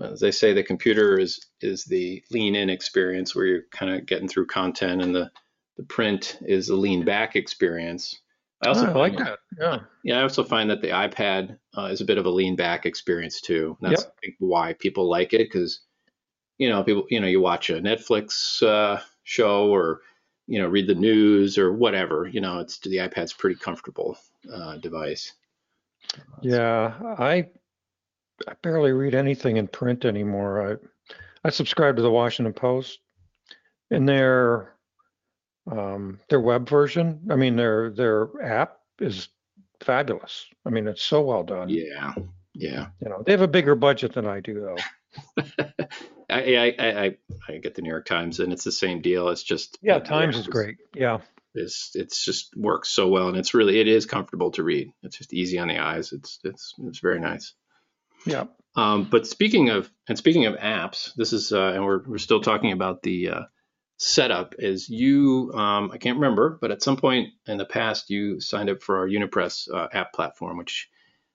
as 0.00 0.20
they 0.20 0.30
say, 0.30 0.52
the 0.52 0.62
computer 0.62 1.18
is 1.18 1.46
is 1.60 1.84
the 1.84 2.22
lean 2.30 2.54
in 2.54 2.70
experience 2.70 3.34
where 3.34 3.44
you're 3.44 3.62
kind 3.70 3.94
of 3.94 4.06
getting 4.06 4.28
through 4.28 4.46
content, 4.46 5.02
and 5.02 5.14
the 5.14 5.30
the 5.76 5.82
print 5.84 6.38
is 6.42 6.68
a 6.68 6.76
lean 6.76 7.04
back 7.04 7.36
experience. 7.36 8.20
I 8.62 8.68
also 8.68 8.86
Ah, 8.86 8.90
I 8.90 8.98
like 8.98 9.18
that. 9.18 9.38
Yeah. 9.58 9.78
Yeah, 10.04 10.18
I 10.18 10.22
also 10.22 10.44
find 10.44 10.70
that 10.70 10.80
the 10.80 10.88
iPad 10.88 11.58
uh, 11.76 11.86
is 11.86 12.00
a 12.00 12.04
bit 12.04 12.18
of 12.18 12.26
a 12.26 12.30
lean 12.30 12.56
back 12.56 12.86
experience 12.86 13.40
too. 13.40 13.76
And 13.80 13.90
that's 13.90 14.02
Yep. 14.02 14.14
I 14.16 14.20
think 14.20 14.36
why 14.38 14.72
people 14.74 15.08
like 15.08 15.32
it 15.32 15.50
because 15.50 15.80
you 16.58 16.68
know 16.68 16.82
people 16.82 17.04
you 17.10 17.20
know 17.20 17.26
you 17.26 17.40
watch 17.40 17.70
a 17.70 17.74
Netflix 17.74 18.62
uh, 18.62 19.00
show 19.24 19.68
or 19.68 20.00
you 20.46 20.58
know, 20.58 20.68
read 20.68 20.86
the 20.86 20.94
news 20.94 21.58
or 21.58 21.72
whatever. 21.72 22.28
You 22.30 22.40
know, 22.40 22.58
it's 22.58 22.78
the 22.80 22.96
iPad's 22.96 23.32
pretty 23.32 23.58
comfortable 23.58 24.16
uh, 24.52 24.76
device. 24.76 25.32
Yeah, 26.40 26.94
I 27.18 27.48
I 28.48 28.54
barely 28.62 28.92
read 28.92 29.14
anything 29.14 29.56
in 29.56 29.68
print 29.68 30.04
anymore. 30.04 30.72
I 30.72 31.16
I 31.44 31.50
subscribe 31.50 31.96
to 31.96 32.02
the 32.02 32.10
Washington 32.10 32.52
Post, 32.52 33.00
and 33.90 34.08
their 34.08 34.74
um, 35.70 36.20
their 36.28 36.40
web 36.40 36.68
version. 36.68 37.20
I 37.30 37.36
mean, 37.36 37.56
their 37.56 37.90
their 37.90 38.28
app 38.42 38.78
is 38.98 39.28
fabulous. 39.80 40.46
I 40.66 40.70
mean, 40.70 40.86
it's 40.86 41.02
so 41.02 41.22
well 41.22 41.44
done. 41.44 41.68
Yeah, 41.68 42.14
yeah. 42.54 42.88
You 43.00 43.08
know, 43.08 43.22
they 43.24 43.32
have 43.32 43.42
a 43.42 43.48
bigger 43.48 43.74
budget 43.74 44.14
than 44.14 44.26
I 44.26 44.40
do, 44.40 44.60
though. 44.60 45.44
I, 46.32 46.74
I, 46.78 47.04
I 47.04 47.16
I 47.48 47.58
get 47.58 47.74
the 47.74 47.82
New 47.82 47.90
York 47.90 48.06
Times, 48.06 48.40
and 48.40 48.52
it's 48.52 48.64
the 48.64 48.72
same 48.72 49.00
deal. 49.00 49.28
It's 49.28 49.42
just 49.42 49.78
yeah, 49.82 49.98
Times 49.98 50.36
is 50.36 50.46
great. 50.46 50.76
Yeah, 50.94 51.20
it's 51.54 51.92
it's 51.94 52.24
just 52.24 52.56
works 52.56 52.88
so 52.88 53.08
well, 53.08 53.28
and 53.28 53.36
it's 53.36 53.54
really 53.54 53.80
it 53.80 53.88
is 53.88 54.06
comfortable 54.06 54.50
to 54.52 54.62
read. 54.62 54.92
It's 55.02 55.18
just 55.18 55.32
easy 55.32 55.58
on 55.58 55.68
the 55.68 55.78
eyes. 55.78 56.12
It's 56.12 56.38
it's 56.44 56.74
it's 56.82 56.98
very 57.00 57.20
nice. 57.20 57.54
Yeah. 58.24 58.44
Um, 58.74 59.04
but 59.04 59.26
speaking 59.26 59.68
of 59.68 59.90
and 60.08 60.16
speaking 60.16 60.46
of 60.46 60.54
apps, 60.54 61.14
this 61.14 61.32
is 61.32 61.52
uh, 61.52 61.72
and 61.74 61.84
we're 61.84 62.02
we're 62.04 62.18
still 62.18 62.40
talking 62.40 62.72
about 62.72 63.02
the 63.02 63.28
uh, 63.28 63.42
setup. 63.98 64.54
Is 64.58 64.88
you 64.88 65.52
um, 65.54 65.90
I 65.92 65.98
can't 65.98 66.18
remember, 66.18 66.58
but 66.60 66.70
at 66.70 66.82
some 66.82 66.96
point 66.96 67.30
in 67.46 67.58
the 67.58 67.66
past 67.66 68.10
you 68.10 68.40
signed 68.40 68.70
up 68.70 68.82
for 68.82 68.98
our 68.98 69.08
Unipress 69.08 69.68
uh, 69.72 69.88
app 69.92 70.12
platform, 70.12 70.56
which 70.56 70.88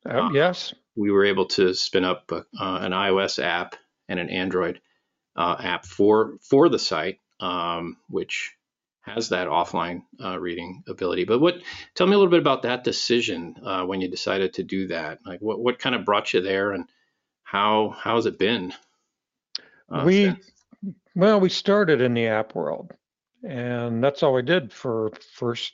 uh, 0.05 0.29
yes 0.33 0.73
we 0.97 1.11
were 1.11 1.25
able 1.25 1.45
to 1.45 1.73
spin 1.73 2.03
up 2.03 2.31
uh, 2.31 2.41
an 2.59 2.91
iOS 2.91 3.41
app 3.41 3.75
and 4.09 4.19
an 4.19 4.29
Android 4.29 4.81
app 5.37 5.85
for 5.85 6.37
for 6.41 6.69
the 6.69 6.79
site, 6.79 7.19
um, 7.39 7.97
which 8.09 8.53
has 9.01 9.29
that 9.29 9.47
offline 9.47 10.03
uh, 10.23 10.37
reading 10.39 10.83
ability. 10.87 11.23
But 11.23 11.39
what? 11.39 11.61
Tell 11.95 12.07
me 12.07 12.13
a 12.13 12.17
little 12.17 12.31
bit 12.31 12.41
about 12.41 12.63
that 12.63 12.83
decision 12.83 13.55
uh, 13.63 13.83
when 13.83 14.01
you 14.01 14.09
decided 14.09 14.53
to 14.53 14.63
do 14.63 14.87
that. 14.87 15.19
Like, 15.25 15.39
what 15.39 15.59
what 15.59 15.79
kind 15.79 15.95
of 15.95 16.05
brought 16.05 16.33
you 16.33 16.41
there, 16.41 16.71
and 16.71 16.85
how 17.43 17.95
how 17.97 18.15
has 18.15 18.25
it 18.25 18.37
been? 18.37 18.73
Uh, 19.89 20.03
we 20.05 20.25
since? 20.25 20.51
well, 21.15 21.39
we 21.39 21.49
started 21.49 22.01
in 22.01 22.13
the 22.13 22.27
app 22.27 22.55
world, 22.55 22.91
and 23.43 24.03
that's 24.03 24.23
all 24.23 24.33
we 24.33 24.41
did 24.41 24.73
for 24.73 25.11
first 25.33 25.73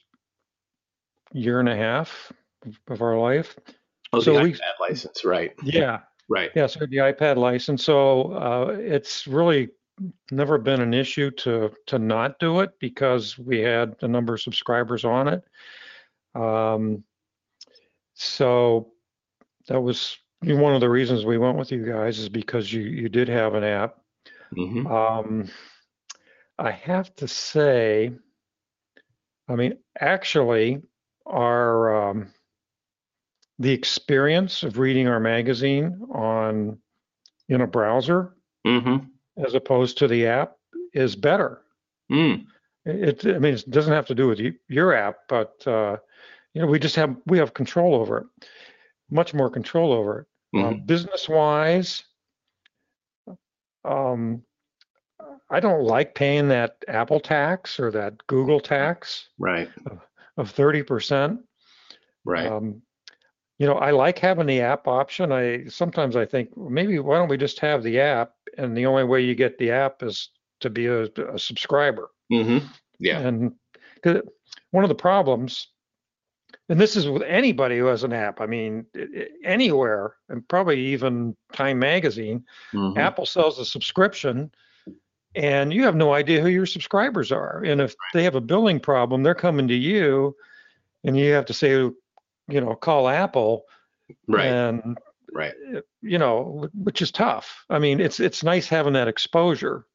year 1.32 1.60
and 1.60 1.70
a 1.70 1.76
half 1.76 2.32
of 2.88 3.02
our 3.02 3.18
life. 3.18 3.58
Oh, 4.14 4.20
so 4.20 4.44
we, 4.44 4.56
license, 4.80 5.26
right? 5.26 5.54
Yeah, 5.64 6.02
Right. 6.30 6.52
Yeah, 6.56 6.68
so 6.68 6.80
the 6.86 6.98
iPad 6.98 7.38
license. 7.38 7.84
So 7.84 8.34
uh, 8.34 8.78
it's 8.80 9.28
really 9.28 9.70
never 10.32 10.58
been 10.58 10.82
an 10.82 10.94
issue 10.94 11.30
to 11.32 11.72
to 11.88 12.00
not 12.00 12.40
do 12.40 12.62
it 12.62 12.72
because 12.80 13.38
we 13.38 13.60
had 13.60 13.96
a 14.02 14.08
number 14.08 14.34
of 14.34 14.42
subscribers 14.42 15.06
on 15.06 15.28
it. 15.28 15.44
Um, 16.36 17.04
so 18.16 18.92
that 19.68 19.82
was 19.82 20.18
one 20.42 20.74
of 20.74 20.82
the 20.82 20.90
reasons 20.90 21.26
we 21.26 21.38
went 21.38 21.58
with 21.58 21.72
you 21.72 21.86
guys 21.86 22.20
is 22.20 22.30
because 22.30 22.72
you 22.72 22.82
you 22.82 23.10
did 23.10 23.28
have 23.28 23.54
an 23.54 23.64
app. 23.64 23.98
Mm-hmm. 24.56 24.88
Um, 24.88 25.50
I 26.60 26.72
have 26.72 27.16
to 27.16 27.28
say, 27.28 28.12
I 29.48 29.56
mean, 29.56 29.78
actually, 30.00 30.82
our 31.26 32.10
um, 32.10 32.34
the 33.64 33.72
experience 33.72 34.64
of 34.64 34.78
reading 34.78 35.08
our 35.08 35.22
magazine 35.22 36.02
on 36.14 36.78
in 37.48 37.62
a 37.62 37.68
browser 37.68 38.36
mm-hmm. 38.68 39.06
as 39.44 39.54
opposed 39.54 39.98
to 39.98 40.08
the 40.08 40.28
app 40.28 40.58
is 40.94 41.16
better. 41.16 41.62
Mm. 42.12 42.46
It, 42.86 43.26
I 43.26 43.40
mean, 43.40 43.54
it 43.54 43.70
doesn't 43.70 43.94
have 43.94 44.08
to 44.08 44.16
do 44.16 44.28
with 44.28 44.40
you, 44.40 44.54
your 44.68 44.94
app, 44.94 45.20
but 45.30 45.66
uh, 45.66 45.96
you 46.54 46.62
know, 46.62 46.68
we 46.68 46.78
just 46.78 46.98
have 46.98 47.16
we 47.26 47.38
have 47.38 47.54
control 47.54 47.96
over 47.96 48.18
it, 48.18 48.48
much 49.10 49.34
more 49.34 49.50
control 49.50 49.94
over 49.94 50.20
it. 50.20 50.58
Mm-hmm. 50.58 50.68
Uh, 50.68 50.86
business 50.86 51.30
wise, 51.30 52.04
um, 53.86 54.44
I 55.50 55.62
don't 55.62 55.84
like 55.84 56.16
paying 56.16 56.50
that 56.50 56.84
Apple 56.90 57.22
tax 57.22 57.80
or 57.80 57.92
that 57.92 58.28
Google 58.28 58.60
tax, 58.60 59.30
right, 59.40 59.70
of 60.36 60.52
thirty 60.52 60.84
percent. 60.84 61.40
Right. 62.26 62.48
Um, 62.48 62.82
you 63.60 63.68
know, 63.68 63.76
I 63.76 63.92
like 63.92 64.20
having 64.20 64.48
the 64.48 64.62
app 64.62 64.88
option. 64.88 65.32
I 65.32 65.66
sometimes 65.68 66.16
I 66.16 66.26
think 66.26 66.56
maybe 66.58 67.00
why 67.00 67.18
don't 67.18 67.30
we 67.30 67.38
just 67.38 67.60
have 67.60 67.84
the 67.84 68.00
app, 68.00 68.34
and 68.58 68.76
the 68.76 68.86
only 68.86 69.04
way 69.04 69.22
you 69.22 69.36
get 69.36 69.58
the 69.58 69.72
app 69.72 70.04
is 70.04 70.30
to 70.62 70.70
be 70.70 70.88
a, 70.88 71.04
a 71.04 71.38
subscriber. 71.38 72.10
Mm-hmm. 72.32 72.66
Yeah. 73.00 73.20
And 73.20 73.54
one 74.72 74.84
of 74.84 74.90
the 74.90 74.96
problems, 74.96 75.68
and 76.70 76.80
this 76.80 76.96
is 76.96 77.08
with 77.08 77.24
anybody 77.24 77.78
who 77.78 77.86
has 77.86 78.04
an 78.04 78.14
app. 78.14 78.42
I 78.42 78.48
mean, 78.48 78.86
anywhere, 79.44 80.16
and 80.30 80.48
probably 80.48 80.80
even 80.88 81.36
Time 81.52 81.80
Magazine, 81.80 82.46
mm-hmm. 82.74 82.98
Apple 82.98 83.26
sells 83.26 83.60
a 83.60 83.66
subscription, 83.66 84.52
and 85.36 85.74
you 85.74 85.84
have 85.84 85.96
no 85.96 86.14
idea 86.14 86.42
who 86.42 86.48
your 86.48 86.66
subscribers 86.66 87.32
are. 87.32 87.64
And 87.64 87.82
if 87.82 87.96
they 88.14 88.24
have 88.24 88.36
a 88.36 88.42
billing 88.42 88.80
problem, 88.80 89.24
they're 89.24 89.36
coming 89.36 89.68
to 89.68 89.76
you, 89.76 90.36
and 91.04 91.18
you 91.18 91.34
have 91.34 91.46
to 91.46 91.54
say 91.54 91.90
you 92.48 92.62
know, 92.62 92.76
call 92.76 93.08
Apple. 93.08 93.66
Right. 94.28 94.46
And 94.46 94.98
right. 95.34 95.54
You 96.02 96.18
know, 96.18 96.70
which 96.74 97.02
is 97.02 97.12
tough. 97.12 97.66
I 97.70 97.80
mean, 97.80 98.00
it's 98.00 98.20
it's 98.20 98.44
nice 98.44 98.68
having 98.68 98.94
that 98.94 99.08
exposure. 99.08 99.86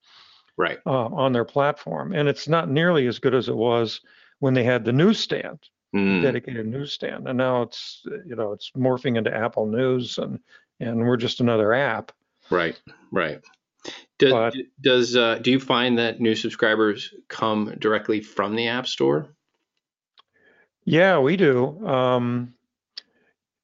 Right. 0.57 0.79
Uh, 0.85 1.07
on 1.07 1.33
their 1.33 1.45
platform, 1.45 2.13
and 2.13 2.29
it's 2.29 2.49
not 2.49 2.69
nearly 2.69 3.07
as 3.07 3.21
good 3.21 3.33
as 3.33 3.49
it 3.49 3.55
was 3.55 4.01
when 4.41 4.55
they 4.55 4.65
had 4.65 4.85
the 4.85 4.93
newsstand, 4.93 5.61
mm. 5.95 6.21
dedicated 6.21 6.67
newsstand, 6.67 7.29
and 7.29 7.39
now 7.39 7.63
it's 7.63 8.03
you 8.27 8.35
know 8.35 8.51
it's 8.51 8.73
morphing 8.77 9.17
into 9.17 9.33
Apple 9.33 9.67
News, 9.67 10.19
and 10.19 10.41
and 10.81 11.07
we're 11.07 11.17
just 11.17 11.41
another 11.41 11.73
app. 11.73 12.11
Right. 12.51 12.77
Right. 13.13 13.41
Does, 14.19 14.33
but, 14.33 14.55
does 14.81 15.17
uh, 15.17 15.37
do 15.37 15.51
you 15.51 15.61
find 15.61 15.99
that 15.99 16.21
new 16.21 16.35
subscribers 16.35 17.15
come 17.29 17.75
directly 17.79 18.21
from 18.21 18.57
the 18.57 18.69
App 18.69 18.87
Store? 18.87 19.35
Yeah, 20.88 21.18
we 21.18 21.37
do. 21.37 21.87
Um, 21.87 22.55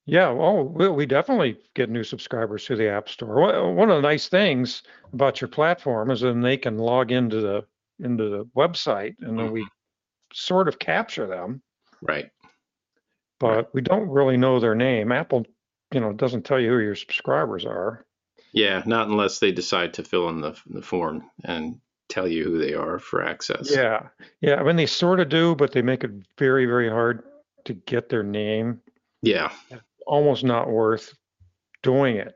yeah, 0.05 0.27
oh, 0.27 0.61
we, 0.61 0.89
we 0.89 1.05
definitely 1.07 1.57
get 1.73 1.89
new 1.89 2.03
subscribers 2.03 2.67
through 2.67 2.75
the 2.75 2.91
App 2.91 3.09
Store. 3.09 3.73
One 3.73 3.89
of 3.89 3.95
the 3.95 4.07
nice 4.07 4.27
things 4.27 4.83
about 5.11 5.41
your 5.41 5.47
platform 5.47 6.11
is 6.11 6.21
then 6.21 6.41
they 6.41 6.57
can 6.57 6.77
log 6.77 7.11
into 7.11 7.41
the 7.41 7.65
into 7.99 8.29
the 8.29 8.45
website, 8.55 9.15
and 9.21 9.39
then 9.39 9.51
we 9.51 9.61
mm-hmm. 9.61 10.33
sort 10.33 10.67
of 10.67 10.77
capture 10.77 11.25
them. 11.25 11.63
Right. 11.99 12.29
But 13.39 13.55
right. 13.55 13.67
we 13.73 13.81
don't 13.81 14.09
really 14.09 14.37
know 14.37 14.59
their 14.59 14.75
name. 14.75 15.11
Apple, 15.11 15.47
you 15.91 16.01
know, 16.01 16.13
doesn't 16.13 16.43
tell 16.43 16.59
you 16.59 16.69
who 16.69 16.79
your 16.79 16.95
subscribers 16.95 17.65
are. 17.65 18.05
Yeah, 18.53 18.83
not 18.85 19.07
unless 19.07 19.39
they 19.39 19.51
decide 19.51 19.95
to 19.95 20.03
fill 20.03 20.29
in 20.29 20.41
the 20.41 20.55
the 20.67 20.83
form 20.83 21.23
and 21.43 21.79
tell 22.09 22.27
you 22.27 22.43
who 22.43 22.57
they 22.59 22.73
are 22.73 22.99
for 22.99 23.23
access. 23.23 23.71
Yeah, 23.71 24.07
yeah. 24.41 24.55
I 24.55 24.63
mean, 24.63 24.75
they 24.75 24.85
sort 24.85 25.19
of 25.19 25.29
do, 25.29 25.55
but 25.55 25.71
they 25.71 25.81
make 25.81 26.03
it 26.03 26.11
very, 26.37 26.65
very 26.65 26.89
hard 26.89 27.23
to 27.65 27.73
get 27.73 28.09
their 28.09 28.23
name. 28.23 28.81
Yeah, 29.21 29.51
almost 30.05 30.43
not 30.43 30.69
worth 30.69 31.13
doing 31.83 32.17
it. 32.17 32.35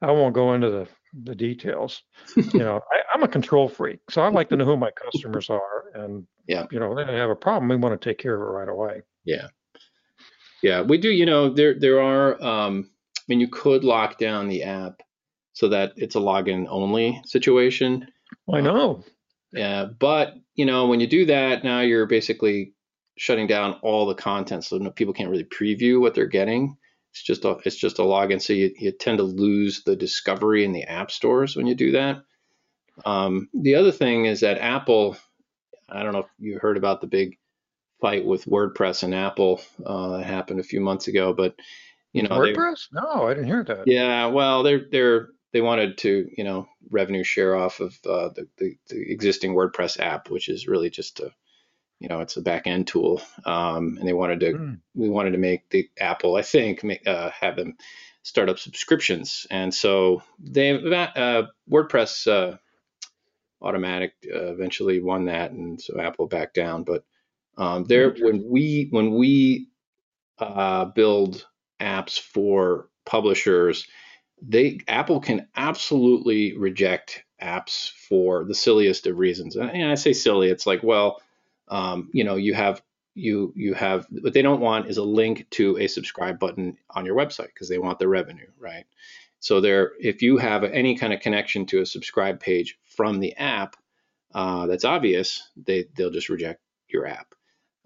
I 0.00 0.10
won't 0.10 0.34
go 0.34 0.54
into 0.54 0.70
the 0.70 0.88
the 1.24 1.34
details. 1.34 2.02
you 2.36 2.60
know, 2.60 2.80
I, 2.90 3.14
am 3.14 3.22
a 3.22 3.28
control 3.28 3.68
freak, 3.68 4.00
so 4.10 4.22
I 4.22 4.28
like 4.28 4.48
to 4.48 4.56
know 4.56 4.64
who 4.64 4.76
my 4.76 4.90
customers 4.90 5.50
are, 5.50 5.90
and 5.94 6.26
yeah, 6.46 6.66
you 6.70 6.80
know, 6.80 6.94
they 6.94 7.04
have 7.04 7.30
a 7.30 7.36
problem, 7.36 7.68
we 7.68 7.76
want 7.76 8.00
to 8.00 8.08
take 8.08 8.18
care 8.18 8.34
of 8.34 8.40
it 8.40 8.52
right 8.52 8.68
away. 8.68 9.02
Yeah, 9.24 9.48
yeah, 10.62 10.82
we 10.82 10.98
do. 10.98 11.10
You 11.10 11.26
know, 11.26 11.50
there 11.50 11.78
there 11.78 12.00
are. 12.00 12.42
Um, 12.42 12.90
I 13.18 13.24
mean, 13.28 13.40
you 13.40 13.48
could 13.48 13.84
lock 13.84 14.18
down 14.18 14.48
the 14.48 14.64
app 14.64 15.00
so 15.52 15.68
that 15.68 15.92
it's 15.96 16.16
a 16.16 16.20
login 16.20 16.66
only 16.68 17.20
situation. 17.24 18.06
I 18.50 18.60
know. 18.60 19.04
Yeah, 19.52 19.84
but 19.84 20.34
you 20.54 20.64
know, 20.64 20.86
when 20.86 21.00
you 21.00 21.06
do 21.06 21.26
that, 21.26 21.64
now 21.64 21.80
you're 21.80 22.06
basically 22.06 22.74
shutting 23.16 23.46
down 23.46 23.74
all 23.82 24.06
the 24.06 24.14
content, 24.14 24.64
so 24.64 24.78
people 24.90 25.14
can't 25.14 25.30
really 25.30 25.44
preview 25.44 26.00
what 26.00 26.14
they're 26.14 26.26
getting. 26.26 26.76
It's 27.12 27.22
just 27.22 27.44
a 27.44 27.58
it's 27.64 27.76
just 27.76 27.98
a 27.98 28.02
login, 28.02 28.40
so 28.40 28.54
you, 28.54 28.72
you 28.78 28.92
tend 28.92 29.18
to 29.18 29.24
lose 29.24 29.82
the 29.84 29.94
discovery 29.94 30.64
in 30.64 30.72
the 30.72 30.84
app 30.84 31.10
stores 31.10 31.54
when 31.54 31.66
you 31.66 31.74
do 31.74 31.92
that. 31.92 32.22
Um, 33.04 33.48
the 33.54 33.74
other 33.74 33.92
thing 33.92 34.24
is 34.24 34.40
that 34.40 34.58
Apple, 34.58 35.16
I 35.88 36.02
don't 36.02 36.12
know 36.12 36.20
if 36.20 36.26
you 36.38 36.58
heard 36.58 36.76
about 36.76 37.00
the 37.00 37.06
big 37.06 37.38
fight 38.00 38.24
with 38.24 38.46
WordPress 38.46 39.02
and 39.02 39.14
Apple 39.14 39.60
uh, 39.84 40.16
that 40.16 40.24
happened 40.24 40.60
a 40.60 40.64
few 40.64 40.80
months 40.80 41.08
ago, 41.08 41.34
but 41.34 41.54
you 42.14 42.22
know 42.22 42.30
WordPress? 42.30 42.88
They, 42.90 43.00
no, 43.00 43.26
I 43.26 43.34
didn't 43.34 43.46
hear 43.46 43.64
that. 43.64 43.86
Yeah, 43.86 44.26
well, 44.26 44.62
they're 44.62 44.86
they're 44.90 45.28
they 45.52 45.60
wanted 45.60 45.98
to, 45.98 46.28
you 46.36 46.44
know, 46.44 46.68
revenue 46.90 47.24
share 47.24 47.54
off 47.54 47.80
of 47.80 47.98
uh, 48.06 48.30
the, 48.34 48.48
the, 48.58 48.76
the 48.88 49.12
existing 49.12 49.54
WordPress 49.54 50.00
app, 50.00 50.30
which 50.30 50.48
is 50.48 50.68
really 50.68 50.90
just 50.90 51.20
a, 51.20 51.30
you 51.98 52.08
know, 52.08 52.20
it's 52.20 52.36
a 52.36 52.42
back 52.42 52.66
end 52.66 52.86
tool. 52.86 53.20
Um, 53.44 53.96
and 53.98 54.08
they 54.08 54.12
wanted 54.12 54.40
to, 54.40 54.52
mm. 54.52 54.80
we 54.94 55.08
wanted 55.08 55.32
to 55.32 55.38
make 55.38 55.68
the 55.70 55.88
Apple, 56.00 56.36
I 56.36 56.42
think, 56.42 56.82
make, 56.82 57.06
uh, 57.06 57.30
have 57.30 57.56
them 57.56 57.76
start 58.22 58.48
up 58.48 58.58
subscriptions. 58.58 59.46
And 59.50 59.74
so 59.74 60.22
they, 60.38 60.70
uh, 60.72 61.44
WordPress, 61.70 62.26
uh, 62.26 62.56
Automattic 63.62 64.10
uh, 64.26 64.52
eventually 64.52 65.00
won 65.00 65.26
that, 65.26 65.52
and 65.52 65.80
so 65.80 66.00
Apple 66.00 66.26
backed 66.26 66.54
down. 66.54 66.82
But 66.82 67.04
um, 67.56 67.84
there, 67.84 68.10
when 68.10 68.44
we 68.50 68.88
when 68.90 69.14
we 69.14 69.68
uh, 70.40 70.86
build 70.86 71.46
apps 71.80 72.18
for 72.18 72.88
publishers, 73.06 73.86
they 74.46 74.80
Apple 74.88 75.20
can 75.20 75.46
absolutely 75.56 76.56
reject 76.56 77.24
apps 77.40 77.90
for 77.90 78.44
the 78.44 78.54
silliest 78.54 79.06
of 79.06 79.18
reasons. 79.18 79.56
And 79.56 79.90
I 79.90 79.94
say 79.94 80.12
silly, 80.12 80.48
it's 80.48 80.66
like, 80.66 80.82
well, 80.82 81.20
um, 81.68 82.10
you 82.12 82.24
know, 82.24 82.36
you 82.36 82.54
have 82.54 82.82
you 83.14 83.52
you 83.56 83.74
have 83.74 84.06
what 84.10 84.32
they 84.32 84.42
don't 84.42 84.60
want 84.60 84.88
is 84.88 84.96
a 84.96 85.02
link 85.02 85.46
to 85.50 85.78
a 85.78 85.86
subscribe 85.86 86.38
button 86.38 86.76
on 86.90 87.06
your 87.06 87.16
website 87.16 87.48
because 87.48 87.68
they 87.68 87.78
want 87.78 87.98
the 87.98 88.08
revenue, 88.08 88.48
right? 88.58 88.84
So 89.40 89.60
there, 89.60 89.92
if 89.98 90.22
you 90.22 90.38
have 90.38 90.64
any 90.64 90.96
kind 90.96 91.12
of 91.12 91.20
connection 91.20 91.66
to 91.66 91.80
a 91.80 91.86
subscribe 91.86 92.40
page 92.40 92.78
from 92.84 93.18
the 93.18 93.34
app, 93.36 93.76
uh, 94.34 94.66
that's 94.66 94.84
obvious, 94.84 95.50
they 95.56 95.86
they'll 95.94 96.10
just 96.10 96.28
reject 96.28 96.60
your 96.88 97.06
app. 97.06 97.34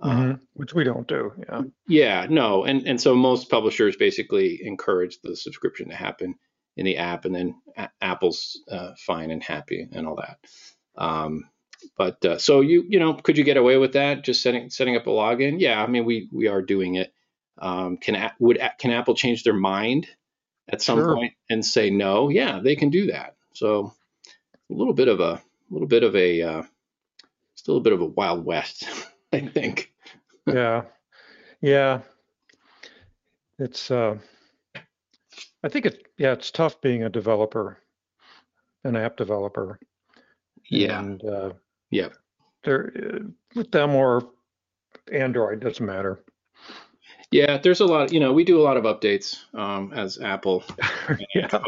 Mm-hmm. 0.02 0.32
Uh, 0.32 0.34
Which 0.52 0.74
we 0.74 0.84
don't 0.84 1.08
do. 1.08 1.32
Yeah. 1.48 1.62
Yeah. 1.88 2.26
No. 2.28 2.64
And 2.64 2.86
and 2.86 3.00
so 3.00 3.14
most 3.14 3.50
publishers 3.50 3.96
basically 3.96 4.60
encourage 4.62 5.20
the 5.22 5.34
subscription 5.34 5.88
to 5.88 5.94
happen 5.96 6.34
in 6.76 6.84
the 6.84 6.98
app, 6.98 7.24
and 7.24 7.34
then 7.34 7.54
a- 7.76 7.90
Apple's 8.00 8.60
uh, 8.70 8.92
fine 8.98 9.30
and 9.30 9.42
happy 9.42 9.88
and 9.90 10.06
all 10.06 10.16
that. 10.16 10.38
Um, 10.96 11.48
but 11.96 12.24
uh, 12.24 12.38
so 12.38 12.60
you 12.60 12.84
you 12.88 12.98
know 12.98 13.14
could 13.14 13.38
you 13.38 13.44
get 13.44 13.56
away 13.56 13.76
with 13.76 13.94
that 13.94 14.24
just 14.24 14.42
setting 14.42 14.70
setting 14.70 14.96
up 14.96 15.06
a 15.06 15.10
login? 15.10 15.60
Yeah. 15.60 15.82
I 15.82 15.86
mean 15.86 16.04
we 16.04 16.28
we 16.32 16.48
are 16.48 16.62
doing 16.62 16.96
it. 16.96 17.12
Um, 17.58 17.96
can 17.96 18.30
would 18.38 18.60
can 18.78 18.90
Apple 18.90 19.14
change 19.14 19.44
their 19.44 19.54
mind 19.54 20.06
at 20.68 20.82
some 20.82 20.98
sure. 20.98 21.14
point 21.14 21.34
and 21.48 21.64
say 21.64 21.90
no? 21.90 22.28
Yeah, 22.28 22.60
they 22.62 22.76
can 22.76 22.90
do 22.90 23.06
that. 23.06 23.36
So 23.54 23.92
a 24.70 24.74
little 24.74 24.94
bit 24.94 25.08
of 25.08 25.20
a, 25.20 25.32
a 25.32 25.42
little 25.70 25.88
bit 25.88 26.02
of 26.02 26.14
a 26.16 26.42
uh, 26.42 26.62
still 27.54 27.78
a 27.78 27.80
bit 27.80 27.92
of 27.92 28.00
a 28.00 28.06
wild 28.06 28.44
west. 28.44 28.84
I 29.32 29.40
think. 29.40 29.92
yeah, 30.46 30.82
yeah. 31.60 32.00
It's. 33.58 33.90
Uh, 33.90 34.18
I 35.62 35.68
think 35.68 35.86
it. 35.86 36.06
Yeah, 36.18 36.32
it's 36.32 36.50
tough 36.50 36.80
being 36.80 37.02
a 37.02 37.08
developer, 37.08 37.78
an 38.84 38.96
app 38.96 39.16
developer. 39.16 39.78
Yeah. 40.68 40.98
And, 40.98 41.24
uh, 41.24 41.52
yeah. 41.90 42.08
They're 42.64 42.92
uh, 42.96 43.18
with 43.54 43.70
them 43.70 43.94
or 43.94 44.30
Android 45.12 45.60
doesn't 45.60 45.84
matter. 45.84 46.20
Yeah, 47.30 47.58
there's 47.58 47.80
a 47.80 47.86
lot. 47.86 48.12
You 48.12 48.20
know, 48.20 48.32
we 48.32 48.44
do 48.44 48.60
a 48.60 48.62
lot 48.62 48.76
of 48.76 48.84
updates 48.84 49.38
um, 49.54 49.92
as 49.92 50.20
Apple. 50.20 50.64
yeah 51.34 51.60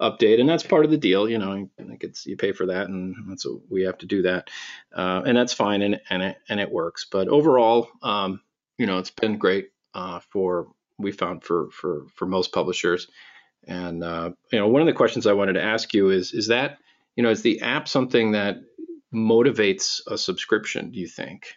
update, 0.00 0.40
and 0.40 0.48
that's 0.48 0.62
part 0.62 0.84
of 0.84 0.90
the 0.90 0.96
deal. 0.96 1.28
You 1.28 1.38
know, 1.38 1.68
like 1.78 2.02
it's 2.02 2.26
you 2.26 2.36
pay 2.36 2.52
for 2.52 2.66
that, 2.66 2.88
and 2.88 3.14
that's 3.28 3.46
what 3.46 3.60
we 3.68 3.82
have 3.82 3.98
to 3.98 4.06
do 4.06 4.22
that, 4.22 4.48
uh, 4.94 5.22
and 5.24 5.36
that's 5.36 5.52
fine, 5.52 5.82
and 5.82 6.00
and 6.10 6.22
it 6.22 6.36
and 6.48 6.58
it 6.58 6.70
works. 6.70 7.06
But 7.10 7.28
overall, 7.28 7.88
um, 8.02 8.40
you 8.78 8.86
know, 8.86 8.98
it's 8.98 9.10
been 9.10 9.38
great 9.38 9.70
uh, 9.94 10.20
for 10.32 10.68
we 11.00 11.12
found 11.12 11.44
for 11.44 11.70
for 11.70 12.06
for 12.14 12.26
most 12.26 12.52
publishers. 12.52 13.08
And 13.66 14.02
uh, 14.02 14.30
you 14.52 14.58
know, 14.58 14.68
one 14.68 14.82
of 14.82 14.86
the 14.86 14.92
questions 14.92 15.26
I 15.26 15.32
wanted 15.32 15.54
to 15.54 15.62
ask 15.62 15.92
you 15.94 16.10
is 16.10 16.32
is 16.32 16.48
that 16.48 16.78
you 17.16 17.22
know 17.22 17.30
is 17.30 17.42
the 17.42 17.60
app 17.60 17.88
something 17.88 18.32
that 18.32 18.56
motivates 19.12 20.00
a 20.06 20.16
subscription? 20.16 20.90
Do 20.90 20.98
you 20.98 21.08
think 21.08 21.54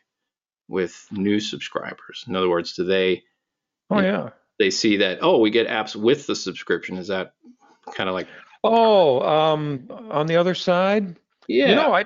with 0.67 1.07
new 1.11 1.39
subscribers? 1.39 2.25
In 2.27 2.35
other 2.35 2.49
words, 2.49 2.73
do 2.73 2.83
they? 2.83 3.23
Oh 3.89 4.01
yeah. 4.01 4.29
They 4.59 4.69
see 4.69 4.97
that 4.97 5.19
oh 5.21 5.39
we 5.39 5.49
get 5.49 5.67
apps 5.67 5.95
with 5.95 6.27
the 6.27 6.35
subscription. 6.35 6.97
Is 6.97 7.07
that 7.07 7.33
kind 7.91 8.09
of 8.09 8.15
like 8.15 8.27
oh 8.63 9.21
um 9.21 9.87
on 10.09 10.27
the 10.27 10.37
other 10.37 10.55
side 10.55 11.15
yeah 11.47 11.69
you 11.69 11.75
know 11.75 11.93
i 11.93 12.05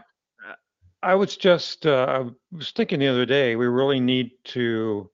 i 1.04 1.14
was 1.14 1.38
just 1.38 1.86
uh, 1.86 2.24
i 2.26 2.56
was 2.56 2.72
thinking 2.72 3.00
the 3.00 3.08
other 3.08 3.26
day 3.26 3.56
we 3.56 3.68
really 3.68 4.00
need 4.00 4.32
to 4.44 5.10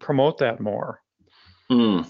promote 0.00 0.38
that 0.38 0.60
more 0.60 1.00
because 1.68 2.08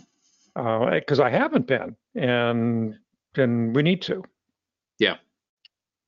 mm. 0.56 1.20
uh, 1.20 1.22
i 1.22 1.30
haven't 1.30 1.66
been 1.66 1.96
and 2.14 2.96
and 3.36 3.74
we 3.74 3.82
need 3.82 4.02
to 4.02 4.22
yeah 4.98 5.16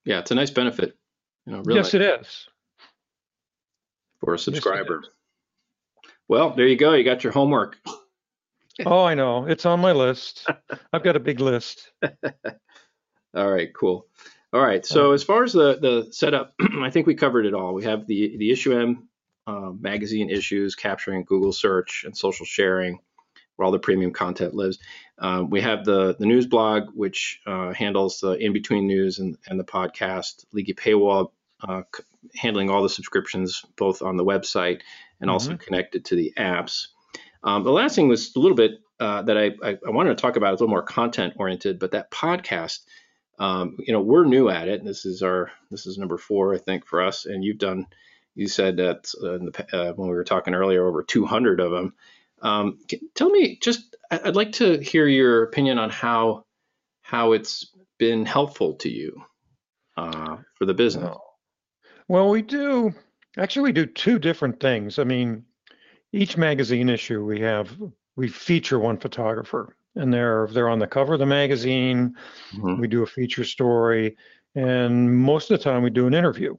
yeah 0.04 0.18
it's 0.18 0.30
a 0.30 0.34
nice 0.34 0.50
benefit 0.50 0.96
you 1.46 1.52
know 1.52 1.62
really 1.62 1.80
yes 1.80 1.94
it 1.94 2.02
is 2.02 2.48
for 4.20 4.34
a 4.34 4.38
subscriber 4.38 5.00
yes, 5.02 5.12
well 6.28 6.50
there 6.50 6.66
you 6.66 6.76
go 6.76 6.94
you 6.94 7.04
got 7.04 7.24
your 7.24 7.32
homework 7.32 7.76
oh, 8.86 9.04
I 9.04 9.14
know. 9.14 9.46
It's 9.46 9.66
on 9.66 9.80
my 9.80 9.92
list. 9.92 10.46
I've 10.92 11.02
got 11.02 11.16
a 11.16 11.20
big 11.20 11.40
list. 11.40 11.90
all 13.34 13.50
right, 13.50 13.74
cool. 13.74 14.06
All 14.52 14.60
right. 14.62 14.84
So 14.86 15.12
as 15.12 15.22
far 15.22 15.44
as 15.44 15.52
the 15.52 15.78
the 15.80 16.08
setup, 16.12 16.54
I 16.80 16.90
think 16.90 17.06
we 17.06 17.14
covered 17.14 17.46
it 17.46 17.54
all. 17.54 17.74
We 17.74 17.84
have 17.84 18.06
the 18.06 18.36
the 18.36 18.50
IssueM 18.50 19.02
uh, 19.46 19.72
magazine 19.78 20.30
issues 20.30 20.74
capturing 20.74 21.24
Google 21.24 21.52
search 21.52 22.04
and 22.04 22.16
social 22.16 22.46
sharing, 22.46 22.98
where 23.58 23.66
all 23.66 23.72
the 23.72 23.78
premium 23.78 24.12
content 24.12 24.54
lives. 24.54 24.78
Um, 25.18 25.50
we 25.50 25.60
have 25.60 25.84
the 25.84 26.14
the 26.16 26.26
news 26.26 26.46
blog, 26.46 26.90
which 26.94 27.40
uh, 27.44 27.72
handles 27.72 28.20
the 28.20 28.32
in 28.32 28.52
between 28.52 28.86
news 28.86 29.18
and, 29.18 29.36
and 29.48 29.58
the 29.58 29.64
podcast. 29.64 30.44
Leaky 30.52 30.74
Paywall, 30.74 31.32
uh, 31.60 31.82
c- 31.94 32.04
handling 32.36 32.70
all 32.70 32.84
the 32.84 32.88
subscriptions 32.88 33.64
both 33.76 34.00
on 34.00 34.16
the 34.16 34.24
website 34.24 34.80
and 35.20 35.28
mm-hmm. 35.28 35.30
also 35.30 35.56
connected 35.56 36.04
to 36.06 36.14
the 36.14 36.32
apps. 36.38 36.86
Um, 37.42 37.64
the 37.64 37.72
last 37.72 37.96
thing 37.96 38.08
was 38.08 38.34
a 38.36 38.38
little 38.38 38.56
bit 38.56 38.80
uh, 39.00 39.22
that 39.22 39.36
I, 39.36 39.50
I, 39.62 39.78
I, 39.86 39.90
wanted 39.90 40.10
to 40.10 40.20
talk 40.20 40.36
about, 40.36 40.50
a 40.50 40.52
little 40.52 40.68
more 40.68 40.82
content 40.82 41.34
oriented, 41.36 41.78
but 41.78 41.92
that 41.92 42.10
podcast, 42.10 42.80
um, 43.38 43.76
you 43.78 43.92
know, 43.92 44.00
we're 44.00 44.24
new 44.24 44.48
at 44.48 44.68
it. 44.68 44.84
This 44.84 45.06
is 45.06 45.22
our, 45.22 45.50
this 45.70 45.86
is 45.86 45.98
number 45.98 46.18
four, 46.18 46.54
I 46.54 46.58
think, 46.58 46.84
for 46.84 47.02
us. 47.02 47.26
And 47.26 47.44
you've 47.44 47.58
done, 47.58 47.86
you 48.34 48.48
said 48.48 48.78
that 48.78 49.12
uh, 49.22 49.38
the, 49.38 49.66
uh, 49.72 49.92
when 49.92 50.08
we 50.08 50.14
were 50.14 50.24
talking 50.24 50.54
earlier, 50.54 50.86
over 50.86 51.02
200 51.02 51.60
of 51.60 51.70
them. 51.70 51.94
Um, 52.42 52.78
tell 53.14 53.30
me, 53.30 53.58
just, 53.60 53.96
I'd 54.10 54.36
like 54.36 54.52
to 54.52 54.78
hear 54.78 55.06
your 55.06 55.42
opinion 55.44 55.78
on 55.78 55.90
how, 55.90 56.44
how 57.02 57.32
it's 57.32 57.74
been 57.98 58.24
helpful 58.24 58.74
to 58.74 58.88
you 58.88 59.22
uh, 59.96 60.36
for 60.54 60.64
the 60.64 60.74
business. 60.74 61.16
Well, 62.06 62.30
we 62.30 62.42
do, 62.42 62.94
actually, 63.36 63.62
we 63.62 63.72
do 63.72 63.86
two 63.86 64.18
different 64.18 64.60
things. 64.60 64.98
I 64.98 65.04
mean, 65.04 65.44
each 66.12 66.36
magazine 66.36 66.88
issue 66.88 67.24
we 67.24 67.40
have 67.40 67.76
we 68.16 68.28
feature 68.28 68.78
one 68.78 68.96
photographer 68.96 69.76
and 69.94 70.12
they're 70.12 70.48
they're 70.52 70.68
on 70.68 70.78
the 70.78 70.86
cover 70.86 71.14
of 71.14 71.18
the 71.18 71.26
magazine 71.26 72.14
mm-hmm. 72.54 72.80
we 72.80 72.88
do 72.88 73.02
a 73.02 73.06
feature 73.06 73.44
story 73.44 74.16
and 74.54 75.16
most 75.16 75.50
of 75.50 75.58
the 75.58 75.64
time 75.64 75.82
we 75.82 75.90
do 75.90 76.06
an 76.06 76.14
interview 76.14 76.56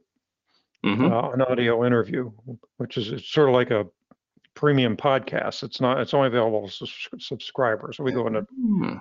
mm-hmm. 0.86 1.12
uh, 1.12 1.32
an 1.32 1.42
audio 1.42 1.86
interview 1.86 2.32
which 2.78 2.98
is 2.98 3.12
it's 3.12 3.30
sort 3.30 3.50
of 3.50 3.56
like 3.56 3.72
a 3.72 3.86
premium 4.60 4.98
podcast 4.98 5.64
it's 5.64 5.80
not 5.80 6.00
it's 6.00 6.14
only 6.14 6.28
available 6.28 6.68
to 6.68 6.86
subscribers 7.18 7.98
so 7.98 8.04
we 8.04 8.12
go 8.12 8.28
into 8.28 8.42
mm-hmm. 8.42 8.98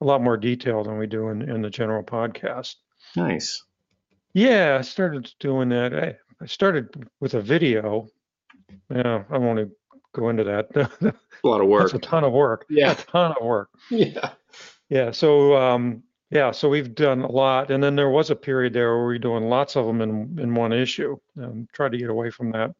a 0.00 0.04
lot 0.04 0.22
more 0.22 0.36
detail 0.36 0.82
than 0.82 0.98
we 0.98 1.06
do 1.06 1.28
in, 1.28 1.42
in 1.42 1.62
the 1.62 1.70
general 1.70 2.02
podcast 2.02 2.74
nice 3.14 3.62
yeah 4.34 4.76
i 4.78 4.82
started 4.82 5.32
doing 5.38 5.68
that 5.68 5.94
I, 5.94 6.16
I 6.42 6.46
started 6.46 7.08
with 7.20 7.34
a 7.34 7.40
video 7.40 8.08
yeah 8.90 9.22
i 9.30 9.38
won't 9.38 9.70
go 10.16 10.30
into 10.30 10.44
that. 10.44 10.74
a 11.02 11.46
lot 11.46 11.60
of 11.60 11.68
work. 11.68 11.92
That's 11.92 12.04
a 12.04 12.08
ton 12.08 12.24
of 12.24 12.32
work. 12.32 12.66
Yeah. 12.68 12.92
A 12.92 12.94
ton 12.94 13.34
of 13.38 13.44
work. 13.44 13.68
Yeah. 13.90 14.30
Yeah. 14.88 15.10
So 15.10 15.56
um, 15.56 16.02
yeah, 16.30 16.50
so 16.50 16.68
we've 16.68 16.94
done 16.94 17.22
a 17.22 17.30
lot, 17.30 17.70
and 17.70 17.82
then 17.82 17.94
there 17.94 18.10
was 18.10 18.30
a 18.30 18.36
period 18.36 18.72
there 18.72 18.96
where 18.96 19.06
we 19.06 19.14
were 19.14 19.18
doing 19.18 19.48
lots 19.48 19.76
of 19.76 19.86
them 19.86 20.00
in 20.00 20.38
in 20.40 20.54
one 20.54 20.72
issue. 20.72 21.16
Um, 21.40 21.68
tried 21.72 21.92
to 21.92 21.98
get 21.98 22.10
away 22.10 22.30
from 22.30 22.50
that. 22.52 22.74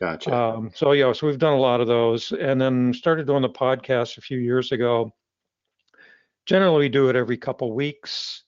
Gotcha. 0.00 0.34
Um, 0.34 0.70
so 0.74 0.92
yeah, 0.92 1.12
so 1.12 1.26
we've 1.26 1.38
done 1.38 1.54
a 1.54 1.60
lot 1.60 1.80
of 1.80 1.86
those, 1.86 2.32
and 2.32 2.60
then 2.60 2.92
started 2.92 3.26
doing 3.26 3.42
the 3.42 3.48
podcast 3.48 4.18
a 4.18 4.20
few 4.20 4.38
years 4.38 4.72
ago. 4.72 5.12
Generally, 6.46 6.78
we 6.80 6.88
do 6.88 7.08
it 7.08 7.16
every 7.16 7.36
couple 7.36 7.72
weeks, 7.74 8.44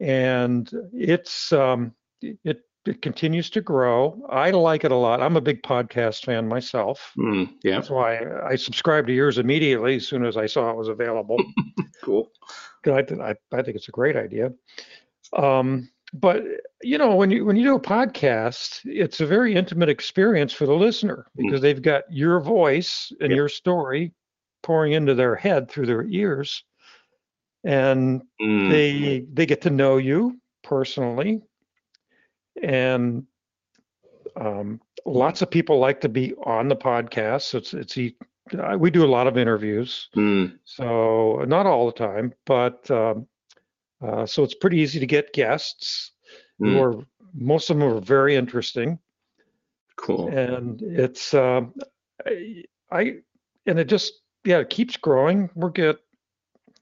and 0.00 0.70
it's 0.92 1.52
um, 1.52 1.94
it 2.20 2.62
it 2.86 3.00
continues 3.00 3.48
to 3.50 3.60
grow. 3.60 4.20
I 4.28 4.50
like 4.50 4.84
it 4.84 4.92
a 4.92 4.96
lot. 4.96 5.22
I'm 5.22 5.36
a 5.36 5.40
big 5.40 5.62
podcast 5.62 6.24
fan 6.24 6.46
myself. 6.46 7.12
Mm, 7.18 7.54
yeah. 7.62 7.76
That's 7.76 7.90
why 7.90 8.20
I 8.46 8.56
subscribed 8.56 9.06
to 9.08 9.14
yours 9.14 9.38
immediately 9.38 9.96
as 9.96 10.06
soon 10.06 10.24
as 10.24 10.36
I 10.36 10.46
saw 10.46 10.70
it 10.70 10.76
was 10.76 10.88
available. 10.88 11.38
cool. 12.04 12.30
I, 12.86 12.90
I, 12.90 13.34
I 13.52 13.62
think 13.62 13.76
it's 13.76 13.88
a 13.88 13.92
great 13.92 14.16
idea. 14.16 14.52
Um, 15.32 15.88
but 16.14 16.42
you 16.82 16.96
know, 16.96 17.14
when 17.14 17.30
you 17.30 17.44
when 17.44 17.56
you 17.56 17.64
do 17.64 17.74
a 17.74 17.80
podcast, 17.80 18.80
it's 18.84 19.20
a 19.20 19.26
very 19.26 19.54
intimate 19.54 19.88
experience 19.88 20.52
for 20.52 20.66
the 20.66 20.74
listener 20.74 21.26
hmm. 21.36 21.46
because 21.46 21.60
mm. 21.60 21.62
they've 21.62 21.82
got 21.82 22.04
your 22.10 22.40
voice 22.40 23.12
and 23.20 23.30
yep. 23.30 23.36
your 23.36 23.48
story 23.48 24.12
pouring 24.62 24.92
into 24.92 25.14
their 25.14 25.34
head 25.34 25.70
through 25.70 25.86
their 25.86 26.06
ears, 26.06 26.64
and 27.64 28.22
mm. 28.40 28.70
they 28.70 29.26
they 29.32 29.44
get 29.44 29.62
to 29.62 29.70
know 29.70 29.96
you 29.96 30.40
personally 30.62 31.42
and 32.62 33.26
um, 34.36 34.80
lots 35.04 35.42
of 35.42 35.50
people 35.50 35.78
like 35.78 36.00
to 36.00 36.08
be 36.08 36.34
on 36.44 36.68
the 36.68 36.76
podcast. 36.76 37.42
So 37.42 37.58
it's 37.58 37.74
it's 37.74 37.96
we 38.78 38.90
do 38.90 39.04
a 39.04 39.06
lot 39.06 39.26
of 39.26 39.38
interviews, 39.38 40.08
mm. 40.16 40.56
so 40.64 41.44
not 41.46 41.66
all 41.66 41.86
the 41.86 41.92
time, 41.92 42.34
but 42.46 42.90
um, 42.90 43.26
uh, 44.04 44.26
so 44.26 44.42
it's 44.42 44.54
pretty 44.54 44.78
easy 44.78 45.00
to 45.00 45.06
get 45.06 45.32
guests 45.32 46.12
mm. 46.60 46.72
who 46.72 46.82
are 46.82 47.04
most 47.34 47.70
of 47.70 47.78
them 47.78 47.88
are 47.88 48.00
very 48.00 48.36
interesting. 48.36 48.98
Cool. 49.96 50.28
And 50.28 50.80
it's 50.82 51.34
um, 51.34 51.74
I, 52.26 52.64
I 52.90 53.14
and 53.66 53.78
it 53.78 53.88
just 53.88 54.12
yeah 54.44 54.58
it 54.58 54.70
keeps 54.70 54.96
growing. 54.96 55.50
We're 55.54 55.70
get 55.70 55.96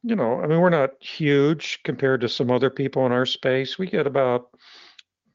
you 0.03 0.17
know 0.17 0.41
I 0.41 0.47
mean 0.47 0.61
we're 0.61 0.71
not 0.71 0.91
huge 1.01 1.81
compared 1.85 2.21
to 2.23 2.29
some 2.29 2.51
other 2.51 2.71
people 2.71 3.07
in 3.07 3.13
our 3.13 3.27
space. 3.27 3.79
We 3.79 3.87
get 3.87 4.07
about 4.07 4.49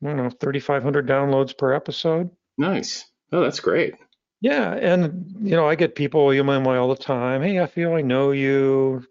I 0.04 0.08
don't 0.08 0.18
know 0.18 0.30
3,500 0.30 1.08
downloads 1.08 1.58
per 1.58 1.74
episode. 1.74 2.30
Nice. 2.58 3.06
Oh, 3.32 3.42
that's 3.42 3.60
great. 3.60 3.96
Yeah, 4.42 4.74
and 4.74 5.36
you 5.42 5.56
know 5.56 5.68
I 5.68 5.76
get 5.76 5.96
people 5.96 6.32
email 6.32 6.62
me 6.62 6.72
all 6.72 6.90
the 6.90 6.96
time. 6.96 7.42
Hey, 7.42 7.60
I 7.60 7.66
feel 7.66 7.94
I 7.94 8.02
know 8.02 8.32
you. 8.32 9.04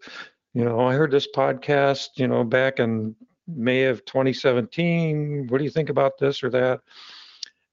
You 0.57 0.65
know 0.65 0.79
I 0.79 0.95
heard 0.95 1.11
this 1.11 1.27
podcast. 1.35 2.07
You 2.15 2.27
know 2.27 2.43
back 2.43 2.79
in 2.79 3.15
May 3.47 3.83
of 3.83 4.03
2017. 4.05 5.45
What 5.49 5.59
do 5.59 5.63
you 5.63 5.69
think 5.69 5.89
about 5.89 6.17
this 6.17 6.43
or 6.43 6.49
that? 6.49 6.81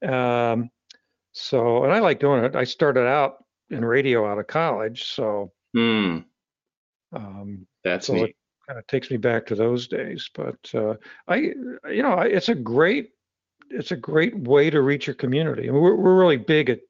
Um, 0.06 0.70
so, 1.32 1.84
and 1.84 1.94
I 1.94 2.00
like 2.00 2.20
doing 2.20 2.44
it. 2.44 2.54
I 2.54 2.64
started 2.64 3.06
out 3.06 3.42
in 3.70 3.82
radio 3.82 4.30
out 4.30 4.38
of 4.38 4.48
college, 4.48 5.04
so 5.04 5.50
Mm, 5.74 6.26
um, 7.14 7.66
that's 7.84 8.08
so 8.08 8.12
neat. 8.12 8.36
kind 8.66 8.78
of 8.78 8.86
takes 8.86 9.10
me 9.10 9.16
back 9.16 9.46
to 9.46 9.54
those 9.54 9.88
days. 9.88 10.28
But 10.34 10.58
uh, 10.74 10.96
I, 11.26 11.36
you 11.36 12.02
know, 12.02 12.12
I, 12.12 12.26
it's 12.26 12.50
a 12.50 12.54
great, 12.54 13.12
it's 13.70 13.92
a 13.92 13.96
great 13.96 14.38
way 14.38 14.68
to 14.68 14.82
reach 14.82 15.06
your 15.06 15.14
community. 15.16 15.68
And 15.68 15.80
we're 15.80 15.96
we're 15.96 16.18
really 16.20 16.36
big 16.36 16.68
at, 16.68 16.80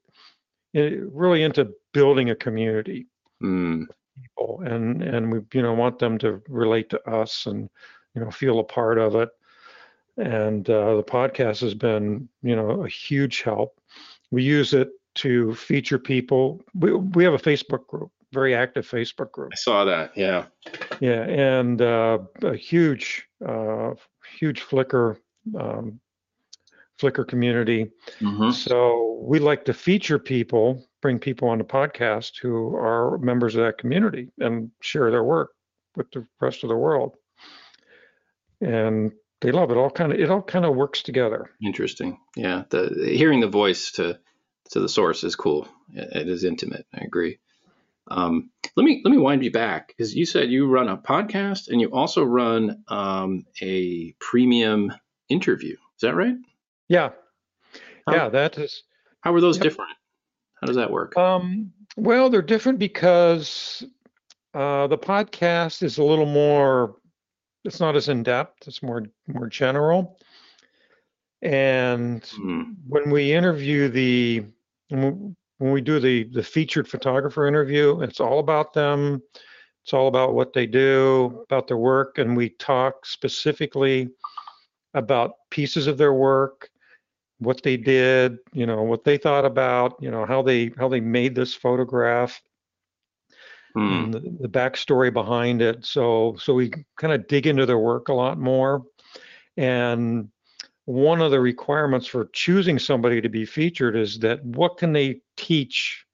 eh, 0.75 0.97
really 1.13 1.45
into 1.45 1.73
building 1.93 2.31
a 2.31 2.35
community 2.35 3.07
Mm, 3.43 3.87
people, 4.21 4.63
and 4.65 5.03
and 5.03 5.33
we 5.33 5.41
you 5.53 5.63
know 5.63 5.75
want 5.75 5.99
them 5.99 6.19
to 6.19 6.43
relate 6.49 6.91
to 6.91 7.11
us 7.11 7.47
and 7.47 7.69
you 8.15 8.23
know 8.23 8.31
feel 8.31 8.59
a 8.59 8.65
part 8.65 8.99
of 8.99 9.15
it. 9.15 9.29
And 10.17 10.69
uh, 10.71 10.97
the 10.97 11.03
podcast 11.03 11.61
has 11.61 11.75
been 11.75 12.29
you 12.43 12.57
know 12.57 12.85
a 12.85 12.89
huge 12.89 13.43
help. 13.43 13.81
We 14.31 14.43
use 14.43 14.75
it 14.75 14.91
to 15.17 15.55
feature 15.55 15.99
people. 15.99 16.63
We 16.75 16.93
we 16.93 17.25
have 17.25 17.35
a 17.35 17.39
Facebook 17.39 17.87
group, 17.87 18.11
very 18.33 18.55
active 18.55 18.89
Facebook 18.89 19.33
group. 19.33 19.51
I 19.53 19.57
saw 19.57 19.85
that. 19.85 20.17
Yeah. 20.17 20.47
Yeah, 21.01 21.23
and 21.23 21.81
uh, 21.81 22.19
a 22.43 22.57
huge, 22.57 23.27
uh, 23.47 23.95
huge 24.39 24.63
Flickr, 24.63 25.19
um, 25.59 26.01
Flickr 27.01 27.27
community. 27.27 27.91
hmm 28.21 28.51
So 28.51 29.21
we 29.23 29.39
like 29.39 29.65
to 29.67 29.75
feature 29.75 30.19
people, 30.19 30.87
bring 31.03 31.19
people 31.19 31.49
on 31.49 31.59
the 31.59 31.65
podcast 31.65 32.33
who 32.41 32.75
are 32.77 33.19
members 33.19 33.55
of 33.57 33.65
that 33.65 33.79
community 33.79 34.31
and 34.39 34.71
share 34.81 35.11
their 35.11 35.25
work 35.25 35.51
with 35.97 36.11
the 36.13 36.27
rest 36.41 36.63
of 36.63 36.69
the 36.69 36.77
world. 36.77 37.17
And 38.61 39.13
they 39.41 39.53
love 39.53 39.71
it. 39.71 39.77
All 39.77 39.91
kind 39.91 40.13
of 40.13 40.19
it 40.19 40.31
all 40.31 40.43
kind 40.43 40.65
of 40.65 40.75
works 40.75 41.03
together. 41.03 41.51
Interesting. 41.63 42.19
Yeah. 42.37 42.65
The 42.71 43.13
hearing 43.17 43.41
the 43.41 43.49
voice 43.49 43.93
to 43.93 44.19
to 44.71 44.81
the 44.81 44.89
source 44.89 45.25
is 45.25 45.37
cool. 45.37 45.69
It, 45.93 46.23
it 46.23 46.29
is 46.29 46.45
intimate. 46.45 46.87
I 46.95 47.05
agree. 47.05 47.39
Um, 48.09 48.51
let 48.77 48.85
me 48.85 49.03
let 49.05 49.11
me 49.11 49.19
wind 49.19 49.45
you 49.45 49.51
back 49.51 49.89
because 49.89 50.15
you 50.15 50.27
said 50.27 50.51
you 50.51 50.67
run 50.67 50.89
a 50.89 50.97
podcast 50.97 51.69
and 51.69 51.81
you 51.81 51.89
also 51.89 52.23
run 52.23 52.85
um, 52.89 53.45
a 53.61 54.13
premium 54.21 54.93
interview. 55.29 55.73
Is 55.73 56.01
that 56.03 56.15
right? 56.15 56.37
Yeah, 56.89 57.11
How- 58.07 58.15
yeah. 58.15 58.29
That 58.29 58.59
is. 58.59 58.83
How 59.23 59.33
are 59.35 59.41
those 59.41 59.57
Yep. 59.57 59.63
different? 59.65 59.91
How 60.61 60.67
does 60.67 60.77
that 60.77 60.91
work? 60.91 61.17
Um, 61.17 61.73
well, 61.97 62.29
they're 62.31 62.43
different 62.43 62.79
because 62.79 63.83
uh, 64.55 64.87
the 64.87 64.99
podcast 64.99 65.83
is 65.83 65.99
a 65.99 66.05
little 66.05 66.27
more. 66.27 66.97
It's 67.65 67.81
not 67.81 67.97
as 67.97 68.09
in 68.09 68.23
depth. 68.23 68.69
It's 68.69 68.83
more 68.83 69.05
more 69.29 69.47
general. 69.49 70.19
And 71.43 72.23
Mm, 72.23 72.77
when 72.89 73.11
we 73.11 73.33
interview 73.33 73.89
the 73.89 74.45
when 74.89 75.01
we- 75.03 75.35
when 75.59 75.73
we 75.73 75.81
do 75.81 75.99
the 76.01 76.25
the 76.25 76.43
featured 76.43 76.89
photographer 76.89 77.47
interview, 77.47 78.01
it's 78.03 78.21
all 78.21 78.39
about 78.39 78.73
them. 78.73 79.23
It's 79.85 79.93
all 79.93 80.09
about 80.09 80.35
what 80.35 80.53
they 80.53 80.67
do, 80.67 81.43
about 81.49 81.67
their 81.69 81.77
work, 81.77 82.19
and 82.19 82.37
we 82.37 82.51
talk 82.51 83.05
specifically 83.07 84.11
about 84.95 85.33
pieces 85.51 85.87
of 85.87 85.99
their 85.99 86.15
work, 86.15 86.71
what 87.45 87.63
they 87.63 87.77
did, 87.77 88.39
you 88.53 88.67
know, 88.67 88.83
what 88.83 89.05
they 89.05 89.17
thought 89.19 89.45
about, 89.45 89.97
you 90.01 90.11
know, 90.11 90.27
how 90.27 90.43
they 90.43 90.71
how 90.79 90.89
they 90.89 91.01
made 91.01 91.35
this 91.35 91.55
photograph, 91.55 92.43
mm, 93.77 94.13
the, 94.13 94.21
the 94.41 94.49
backstory 94.49 95.13
behind 95.13 95.63
it. 95.63 95.85
So 95.85 96.37
so 96.39 96.55
we 96.55 96.71
kind 96.97 97.13
of 97.13 97.27
dig 97.29 97.47
into 97.47 97.67
their 97.67 97.79
work 97.79 98.09
a 98.09 98.15
lot 98.15 98.39
more. 98.39 98.83
And 99.57 100.29
one 100.87 101.21
of 101.21 101.31
the 101.31 101.41
requirements 101.41 102.07
for 102.07 102.27
choosing 102.33 102.79
somebody 102.79 103.21
to 103.21 103.29
be 103.29 103.45
featured 103.45 103.97
is 103.97 104.19
that 104.21 104.45
what 104.45 104.79
can 104.79 104.93
they 104.93 105.21
teach 105.37 106.05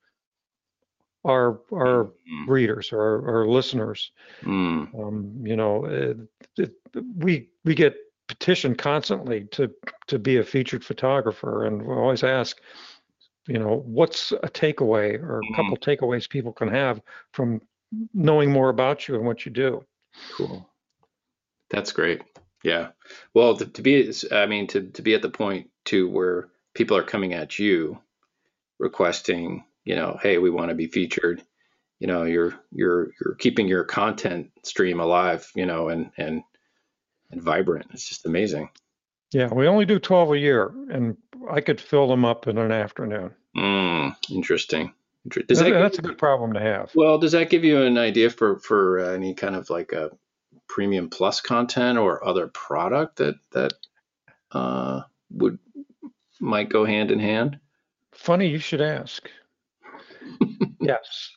our 1.25 1.61
our 1.73 2.13
mm, 2.31 2.49
readers 2.49 2.93
or 2.93 3.29
our 3.29 3.47
listeners? 3.47 4.13
mm. 4.45 4.89
Um, 4.99 5.35
you 5.45 5.57
know, 5.57 5.85
it, 5.87 6.17
it, 6.57 6.73
we 7.17 7.51
we 7.65 7.75
get 7.75 7.95
petitioned 8.31 8.79
constantly 8.79 9.45
to 9.51 9.69
to 10.07 10.17
be 10.17 10.37
a 10.37 10.45
featured 10.45 10.85
photographer, 10.85 11.67
and 11.67 11.83
we 11.83 11.93
always 11.93 12.23
ask, 12.23 12.61
you 13.49 13.59
know, 13.59 13.83
what's 13.85 14.31
a 14.31 14.49
takeaway 14.49 15.21
or 15.21 15.41
a 15.41 15.57
couple 15.57 15.77
mm-hmm. 15.77 15.91
takeaways 15.91 16.29
people 16.29 16.53
can 16.53 16.69
have 16.69 17.01
from 17.33 17.61
knowing 18.15 18.53
more 18.53 18.69
about 18.69 19.09
you 19.09 19.17
and 19.17 19.27
what 19.27 19.45
you 19.45 19.51
do. 19.51 19.85
Cool. 20.37 20.65
That's 21.71 21.91
great. 21.91 22.23
Yeah. 22.63 22.91
Well, 23.35 23.57
to, 23.57 23.67
to 23.67 23.83
be, 23.83 24.13
I 24.31 24.47
mean, 24.47 24.69
to, 24.69 24.83
to 24.91 25.03
be 25.03 25.15
at 25.15 25.23
the 25.23 25.31
point 25.31 25.71
to 25.87 26.09
where 26.09 26.51
people 26.73 26.97
are 26.97 27.03
coming 27.03 27.35
at 27.35 27.59
you 27.59 27.99
requesting, 28.79 29.65
you 29.85 29.97
know, 29.97 30.19
hey, 30.23 30.39
we 30.39 30.51
want 30.51 30.69
to 30.69 30.77
be 30.77 30.87
featured. 30.87 31.43
You 31.99 32.07
know, 32.07 32.23
you're 32.23 32.55
you're 32.71 33.11
you're 33.21 33.35
keeping 33.35 33.67
your 33.67 33.83
content 33.83 34.53
stream 34.63 35.01
alive, 35.01 35.51
you 35.57 35.67
know, 35.67 35.89
and 35.89 36.13
and 36.17 36.45
and 37.31 37.43
vibrant. 37.43 37.87
It's 37.93 38.09
just 38.09 38.27
amazing. 38.27 38.71
Yeah, 39.33 39.53
we 39.53 39.69
only 39.69 39.85
do 39.85 39.99
12 39.99 40.33
a 40.33 40.39
year, 40.39 40.73
and 40.91 41.17
I 41.51 41.61
could 41.61 41.81
fill 41.81 42.09
them 42.09 42.25
up 42.25 42.49
in 42.49 42.59
an 42.59 42.73
afternoon. 42.73 43.33
Mm, 43.57 44.17
interesting. 44.31 44.93
Does 45.29 45.59
that 45.59 45.71
that's 45.71 45.99
a 45.99 46.03
good 46.03 46.19
problem 46.19 46.55
to 46.55 46.61
have. 46.61 46.91
well? 46.95 47.19
Does 47.19 47.33
that 47.33 47.51
give 47.51 47.63
you 47.63 47.83
an 47.83 47.99
idea 47.99 48.31
for 48.31 48.59
for 48.59 49.01
uh, 49.01 49.11
any 49.11 49.35
kind 49.35 49.55
of 49.55 49.69
like 49.69 49.93
a 49.93 50.11
premium 50.67 51.11
plus 51.11 51.43
content 51.43 51.99
or 51.99 52.27
other 52.27 52.49
product 52.49 53.17
that 53.17 53.35
that 53.53 53.75
uh, 54.53 55.03
would 55.31 55.59
might 56.41 56.71
go 56.71 56.87
hand 56.87 57.11
in 57.11 57.21
hand? 57.21 57.61
Funny 58.13 58.49
you 58.49 58.59
should 58.59 58.81
ask. 58.81 59.29
yes, 60.81 61.37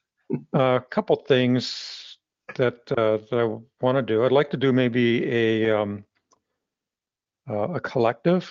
a 0.53 0.81
couple 0.89 1.17
things 1.17 2.12
that 2.55 2.91
uh, 2.97 3.17
that 3.29 3.39
I 3.39 3.83
want 3.83 3.97
to 3.97 4.01
do. 4.01 4.23
I'd 4.25 4.31
like 4.31 4.49
to 4.51 4.57
do 4.57 4.71
maybe 4.71 5.25
a 5.29 5.77
um, 5.77 6.05
uh, 7.49 7.73
a 7.73 7.79
collective, 7.79 8.49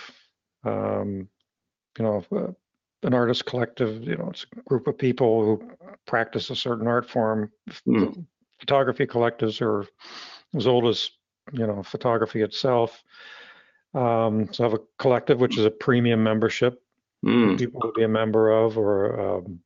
um, 0.65 1.29
you 1.99 2.05
know, 2.05 2.25
uh, 2.33 2.53
an 3.03 3.15
artist 3.15 3.47
collective. 3.47 4.03
You 4.03 4.17
know, 4.17 4.31
it's 4.31 4.47
a 4.57 4.63
group 4.63 4.87
of 4.87 4.99
people 4.99 5.45
who 5.45 5.71
practice 6.07 6.51
a 6.51 6.57
certain 6.57 6.87
art 6.87 7.09
form. 7.09 7.51
Hmm. 7.85 8.05
Photography 8.61 9.07
collectives 9.07 9.61
are 9.61 9.87
as 10.57 10.67
old 10.67 10.87
as 10.87 11.11
you 11.53 11.67
know 11.67 11.83
photography 11.83 12.43
itself. 12.43 13.03
Um, 13.95 14.53
so 14.53 14.65
I 14.65 14.69
have 14.69 14.79
a 14.79 14.83
collective, 14.99 15.41
which 15.41 15.59
is 15.59 15.65
a 15.65 15.71
premium 15.71 16.23
membership 16.23 16.83
Mm, 17.25 17.59
people 17.59 17.81
would 17.85 17.95
be 17.95 18.03
a 18.03 18.09
member 18.09 18.51
of, 18.51 18.77
or 18.77 19.21
um, 19.21 19.61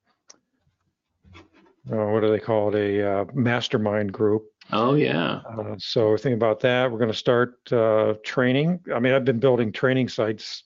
uh, 1.93 2.07
what 2.07 2.21
do 2.21 2.31
they 2.31 2.41
call 2.41 2.75
it? 2.75 2.79
A 2.79 3.21
uh, 3.21 3.25
mastermind 3.35 4.13
group. 4.13 4.45
Oh 4.73 4.95
yeah. 4.95 5.41
Uh, 5.49 5.77
so 5.79 6.17
think 6.17 6.35
about 6.35 6.61
that. 6.61 6.91
We're 6.91 6.99
going 6.99 7.11
to 7.11 7.17
start 7.17 7.73
uh, 7.73 8.15
training. 8.25 8.81
I 8.95 8.99
mean, 8.99 9.13
I've 9.13 9.25
been 9.25 9.39
building 9.39 9.71
training 9.73 10.09
sites, 10.09 10.65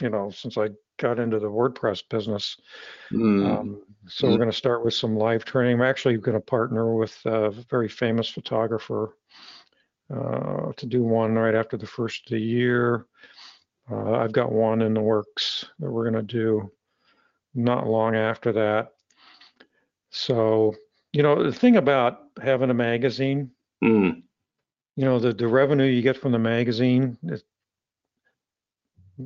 you 0.00 0.10
know, 0.10 0.30
since 0.30 0.56
I 0.56 0.68
got 0.98 1.18
into 1.18 1.40
the 1.40 1.50
WordPress 1.50 2.02
business. 2.08 2.56
Mm, 3.12 3.46
Um, 3.46 3.82
so 4.06 4.28
we're 4.28 4.36
going 4.36 4.50
to 4.50 4.56
start 4.56 4.84
with 4.84 4.94
some 4.94 5.16
live 5.16 5.44
training. 5.44 5.78
We're 5.78 5.86
actually 5.90 6.16
going 6.18 6.36
to 6.36 6.40
partner 6.44 6.94
with 6.94 7.18
a 7.24 7.50
very 7.50 7.88
famous 7.88 8.28
photographer 8.28 9.16
uh, 10.14 10.72
to 10.76 10.86
do 10.86 11.02
one 11.02 11.34
right 11.34 11.54
after 11.54 11.76
the 11.76 11.86
first 11.86 12.26
of 12.26 12.30
the 12.32 12.40
year. 12.40 13.06
Uh, 13.90 14.12
I've 14.12 14.32
got 14.32 14.52
one 14.52 14.82
in 14.82 14.94
the 14.94 15.00
works 15.00 15.64
that 15.80 15.90
we're 15.90 16.08
going 16.08 16.26
to 16.26 16.32
do 16.34 16.70
not 17.54 17.86
long 17.86 18.14
after 18.14 18.52
that. 18.52 18.91
So, 20.12 20.74
you 21.12 21.22
know, 21.22 21.42
the 21.42 21.52
thing 21.52 21.76
about 21.76 22.20
having 22.42 22.70
a 22.70 22.74
magazine, 22.74 23.50
mm, 23.82 24.22
you 24.96 25.04
know, 25.04 25.18
the, 25.18 25.32
the 25.32 25.48
revenue 25.48 25.86
you 25.86 26.02
get 26.02 26.16
from 26.16 26.32
the 26.32 26.38
magazine, 26.38 27.18
it, 27.24 27.42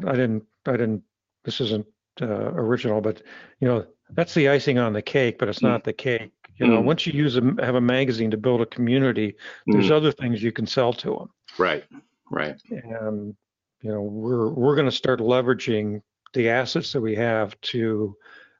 I 0.06 0.12
didn't, 0.12 0.44
I 0.66 0.72
didn't, 0.72 1.02
this 1.44 1.60
isn't 1.60 1.86
uh, 2.22 2.52
original, 2.54 3.00
but, 3.00 3.22
you 3.60 3.68
know, 3.68 3.86
that's 4.10 4.34
the 4.34 4.48
icing 4.48 4.78
on 4.78 4.92
the 4.92 5.02
cake, 5.02 5.38
but 5.38 5.48
it's 5.48 5.58
Mm. 5.58 5.68
not 5.68 5.84
the 5.84 5.92
cake. 5.92 6.32
You 6.58 6.66
know, 6.66 6.80
Mm. 6.80 6.84
once 6.84 7.06
you 7.06 7.12
use 7.12 7.36
a, 7.36 7.42
have 7.60 7.74
a 7.74 7.80
magazine 7.80 8.30
to 8.30 8.36
build 8.36 8.60
a 8.62 8.66
community, 8.66 9.36
there's 9.66 9.90
mm. 9.90 9.96
other 9.96 10.12
things 10.12 10.42
you 10.42 10.52
can 10.52 10.66
sell 10.66 10.92
to 10.94 11.10
them. 11.10 11.30
Right. 11.58 11.84
Right. 12.30 12.60
And 12.70 13.36
you 13.82 13.90
know, 13.90 14.02
we're 14.02 14.50
we're 14.50 14.74
going 14.74 14.88
to 14.88 14.96
start 14.96 15.20
leveraging 15.20 16.02
the 16.32 16.48
assets 16.48 16.92
that 16.92 17.00
we 17.00 17.14
have 17.14 17.60
to 17.60 18.16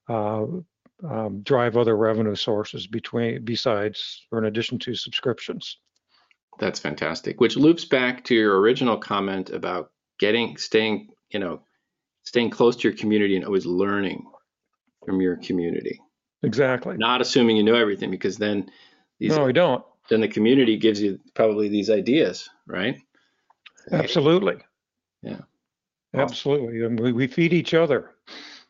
uh, 0.08 0.46
um, 1.04 1.42
drive 1.42 1.76
other 1.76 1.96
revenue 1.96 2.34
sources 2.34 2.86
between 2.86 3.44
besides 3.44 4.26
or 4.32 4.38
in 4.38 4.46
addition 4.46 4.78
to 4.80 4.94
subscriptions. 4.94 5.78
That's 6.58 6.80
fantastic. 6.80 7.40
Which 7.40 7.56
loops 7.56 7.84
back 7.84 8.24
to 8.24 8.34
your 8.34 8.58
original 8.60 8.96
comment 8.96 9.50
about 9.50 9.90
getting 10.18 10.56
staying, 10.56 11.08
you 11.30 11.38
know, 11.38 11.62
staying 12.22 12.50
close 12.50 12.76
to 12.76 12.88
your 12.88 12.96
community 12.96 13.36
and 13.36 13.44
always 13.44 13.66
learning 13.66 14.24
from 15.04 15.20
your 15.20 15.36
community. 15.36 16.00
Exactly. 16.42 16.96
Not 16.96 17.20
assuming 17.20 17.56
you 17.56 17.62
know 17.62 17.74
everything 17.74 18.10
because 18.10 18.38
then 18.38 18.70
these 19.18 19.36
No, 19.36 19.44
we 19.44 19.52
don't. 19.52 19.84
Then 20.08 20.20
the 20.20 20.28
community 20.28 20.76
gives 20.76 21.00
you 21.00 21.18
probably 21.34 21.68
these 21.68 21.90
ideas, 21.90 22.48
right? 22.66 23.00
Absolutely. 23.90 24.56
Yeah. 25.22 25.40
Absolutely. 26.14 26.82
And 26.84 26.98
we, 26.98 27.12
we 27.12 27.26
feed 27.26 27.52
each 27.52 27.74
other. 27.74 28.12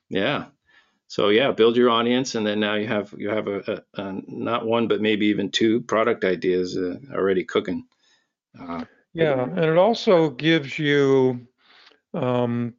Yeah. 0.09 0.47
So 1.09 1.29
yeah, 1.29 1.53
build 1.53 1.77
your 1.77 1.91
audience, 1.91 2.35
and 2.35 2.47
then 2.47 2.61
now 2.61 2.75
you 2.75 2.89
have 2.89 3.15
you 3.17 3.29
have 3.31 3.47
a, 3.47 3.83
a, 3.95 4.03
a 4.03 4.21
not 4.27 4.67
one 4.67 4.89
but 4.89 5.01
maybe 5.01 5.27
even 5.27 5.51
two 5.51 5.81
product 5.83 6.25
ideas 6.25 6.77
uh, 6.77 6.97
already 7.13 7.45
cooking. 7.45 7.87
Uh, 8.59 8.85
yeah, 9.13 9.43
and 9.43 9.59
it 9.59 9.79
also 9.79 10.31
gives 10.31 10.79
you 10.79 11.47
um, 12.13 12.75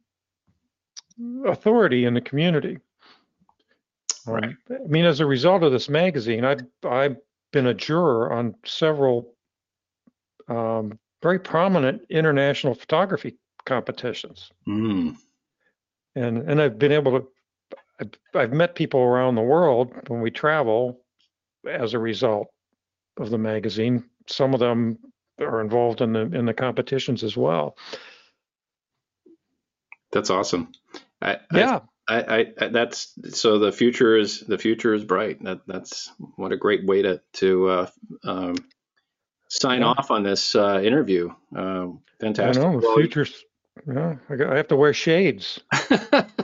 authority 1.45 2.05
in 2.05 2.13
the 2.13 2.21
community. 2.21 2.80
Um, 4.28 4.34
right. 4.34 4.55
I 4.69 4.88
mean, 4.88 5.05
as 5.05 5.21
a 5.21 5.25
result 5.25 5.63
of 5.63 5.71
this 5.71 5.88
magazine, 5.88 6.43
I've 6.43 6.61
I've 6.84 7.17
been 7.53 7.67
a 7.67 7.73
juror 7.73 8.34
on 8.34 8.55
several 8.65 9.34
um, 10.49 10.99
very 11.23 11.39
prominent 11.39 12.01
international 12.09 12.73
photography 12.73 13.38
competitions. 13.65 14.51
Mm. 14.67 15.15
And 16.15 16.38
and 16.49 16.61
I've 16.61 16.78
been 16.78 16.91
able 16.91 17.19
to 17.19 17.28
I've, 18.00 18.12
I've 18.34 18.54
met 18.54 18.76
people 18.76 19.00
around 19.00 19.36
the 19.36 19.41
world 19.41 19.91
when 20.08 20.22
we 20.22 20.32
travel 20.32 21.02
as 21.68 21.93
a 21.93 22.00
result 22.00 22.48
of 23.18 23.30
the 23.30 23.38
magazine. 23.38 24.06
Some 24.28 24.54
of 24.54 24.60
them 24.60 25.00
are 25.39 25.62
involved 25.62 26.02
in 26.02 26.14
the 26.14 26.22
in 26.22 26.45
the 26.45 26.54
competitions 26.54 27.24
as 27.24 27.36
well. 27.36 27.76
That's 30.12 30.30
awesome. 30.30 30.72
I, 31.22 31.38
yeah. 31.54 31.80
I, 32.10 32.22
I, 32.22 32.45
I, 32.60 32.68
that's 32.70 33.14
so 33.32 33.60
the 33.60 33.72
future 33.72 34.18
is 34.18 34.39
the 34.41 34.58
future 34.58 34.93
is 34.93 35.04
bright. 35.04 35.43
That 35.43 35.62
that's 35.68 36.12
what 36.36 36.52
a 36.52 36.58
great 36.58 36.86
way 36.86 37.02
to 37.02 37.22
to 37.34 37.70
uh, 37.70 37.89
um, 38.24 38.56
sign 39.50 39.82
yeah. 39.82 39.88
off 39.88 40.12
on 40.12 40.24
this 40.24 40.56
uh, 40.56 40.80
interview. 40.82 41.30
Uh, 41.56 41.88
fantastic. 42.20 42.64
I 42.64 42.72
know 42.72 42.80
the 42.80 42.93
future's. 42.95 43.43
Yeah, 43.86 44.16
I 44.30 44.56
have 44.56 44.70
to 44.70 44.76
wear 44.76 44.93
shades. 44.93 45.60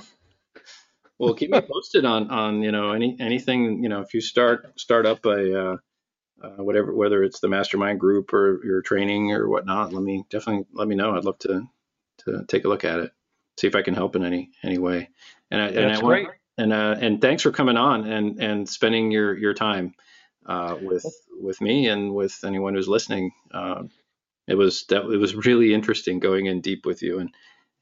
well, 1.25 1.33
keep 1.33 1.49
me 1.49 1.61
posted 1.61 2.05
on 2.05 2.29
on 2.29 2.61
you 2.61 2.71
know 2.71 2.91
any 2.91 3.17
anything 3.19 3.83
you 3.83 3.89
know 3.89 4.01
if 4.01 4.13
you 4.13 4.21
start 4.21 4.79
start 4.79 5.05
up 5.05 5.25
a 5.25 5.61
uh, 5.71 5.77
uh, 6.43 6.63
whatever 6.63 6.93
whether 6.93 7.23
it's 7.23 7.39
the 7.39 7.47
mastermind 7.47 7.99
group 7.99 8.33
or 8.33 8.63
your 8.65 8.81
training 8.81 9.31
or 9.31 9.47
whatnot. 9.47 9.93
Let 9.93 10.03
me 10.03 10.25
definitely 10.29 10.65
let 10.73 10.87
me 10.87 10.95
know. 10.95 11.15
I'd 11.15 11.25
love 11.25 11.39
to 11.39 11.67
to 12.25 12.45
take 12.47 12.65
a 12.65 12.69
look 12.69 12.83
at 12.83 12.99
it, 12.99 13.11
see 13.59 13.67
if 13.67 13.75
I 13.75 13.81
can 13.81 13.93
help 13.93 14.15
in 14.15 14.23
any 14.23 14.51
any 14.63 14.77
way. 14.77 15.09
And 15.51 15.61
I, 15.61 15.67
and 15.67 15.75
That's 15.89 15.99
I 15.99 16.03
want, 16.03 16.25
great. 16.25 16.27
And 16.57 16.73
uh, 16.73 16.95
and 16.99 17.21
thanks 17.21 17.43
for 17.43 17.51
coming 17.51 17.77
on 17.77 18.05
and 18.05 18.41
and 18.41 18.69
spending 18.69 19.11
your 19.11 19.37
your 19.37 19.53
time 19.53 19.95
uh, 20.45 20.77
with 20.81 21.05
with 21.39 21.61
me 21.61 21.87
and 21.87 22.13
with 22.13 22.37
anyone 22.43 22.75
who's 22.75 22.87
listening. 22.87 23.31
Uh, 23.51 23.83
it 24.47 24.55
was 24.55 24.85
that 24.89 25.05
it 25.05 25.17
was 25.17 25.35
really 25.35 25.73
interesting 25.73 26.19
going 26.19 26.47
in 26.47 26.61
deep 26.61 26.85
with 26.85 27.01
you 27.01 27.19
and 27.19 27.33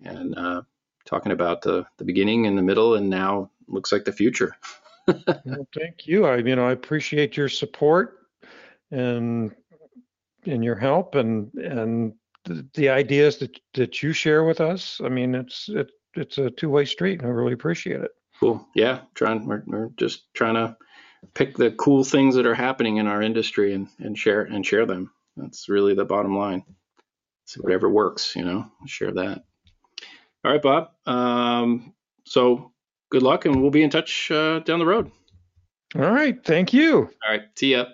and 0.04 0.38
uh, 0.38 0.62
talking 1.06 1.32
about 1.32 1.62
the, 1.62 1.86
the 1.98 2.06
beginning 2.06 2.48
and 2.48 2.58
the 2.58 2.62
middle 2.62 2.96
and 2.96 3.10
now 3.10 3.50
looks 3.68 3.92
like 3.92 4.06
the 4.06 4.12
future. 4.12 4.56
well, 5.08 5.68
thank 5.78 6.06
you. 6.06 6.26
I 6.26 6.38
you 6.38 6.56
know 6.56 6.68
I 6.68 6.72
appreciate 6.72 7.36
your 7.38 7.50
support 7.50 8.28
and 8.92 9.52
and 10.46 10.64
your 10.64 10.76
help 10.76 11.16
and 11.16 11.54
and 11.56 12.14
the, 12.46 12.68
the 12.74 12.90
ideas 12.90 13.38
that 13.38 13.60
that 13.74 14.04
you 14.04 14.14
share 14.14 14.44
with 14.44 14.62
us. 14.62 15.02
I 15.04 15.10
mean, 15.10 15.36
it's 15.36 15.70
it, 15.70 15.92
it's 16.16 16.38
a 16.38 16.50
two 16.52 16.70
way 16.70 16.86
street, 16.86 17.20
and 17.20 17.28
I 17.28 17.32
really 17.32 17.54
appreciate 17.54 18.02
it. 18.02 18.12
Cool. 18.40 18.66
Yeah, 18.76 19.02
trying 19.16 19.46
we're, 19.46 19.64
we're 19.66 19.90
just 19.98 20.34
trying 20.34 20.56
to 20.56 20.76
pick 21.34 21.56
the 21.58 21.72
cool 21.72 22.04
things 22.04 22.36
that 22.36 22.46
are 22.48 22.56
happening 22.56 22.98
in 22.98 23.08
our 23.08 23.22
industry 23.22 23.74
and 23.74 23.88
and 24.00 24.18
share 24.18 24.44
and 24.44 24.66
share 24.66 24.86
them. 24.86 25.12
That's 25.38 25.70
really 25.70 25.94
the 25.94 26.06
bottom 26.06 26.38
line. 26.38 26.64
So 27.46 27.62
whatever 27.62 27.90
works, 27.90 28.36
you 28.36 28.46
know, 28.46 28.66
share 28.86 29.12
that. 29.14 29.44
All 30.44 30.52
right, 30.52 30.62
Bob. 30.62 30.90
Um, 31.06 31.94
so 32.26 32.72
good 33.12 33.24
luck, 33.24 33.46
and 33.46 33.62
we'll 33.62 33.72
be 33.72 33.84
in 33.84 33.90
touch 33.90 34.32
uh, 34.32 34.60
down 34.60 34.80
the 34.80 34.86
road. 34.86 35.12
All 35.96 36.12
right. 36.12 36.44
Thank 36.44 36.74
you. 36.74 36.98
All 37.00 37.30
right. 37.30 37.42
See 37.56 37.74
ya. 37.74 37.86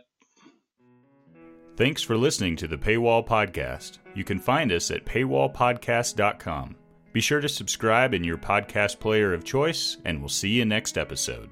Thanks 1.76 2.02
for 2.02 2.18
listening 2.18 2.56
to 2.58 2.68
the 2.68 2.78
Paywall 2.78 3.26
Podcast. 3.26 4.00
You 4.16 4.24
can 4.24 4.40
find 4.40 4.72
us 4.72 4.90
at 4.90 5.06
paywallpodcast.com. 5.06 6.76
Be 7.14 7.22
sure 7.22 7.40
to 7.40 7.50
subscribe 7.50 8.14
in 8.14 8.24
your 8.24 8.38
podcast 8.38 9.00
player 9.00 9.34
of 9.34 9.44
choice, 9.44 9.98
and 10.06 10.20
we'll 10.20 10.30
see 10.30 10.50
you 10.50 10.66
next 10.66 10.98
episode. 10.98 11.50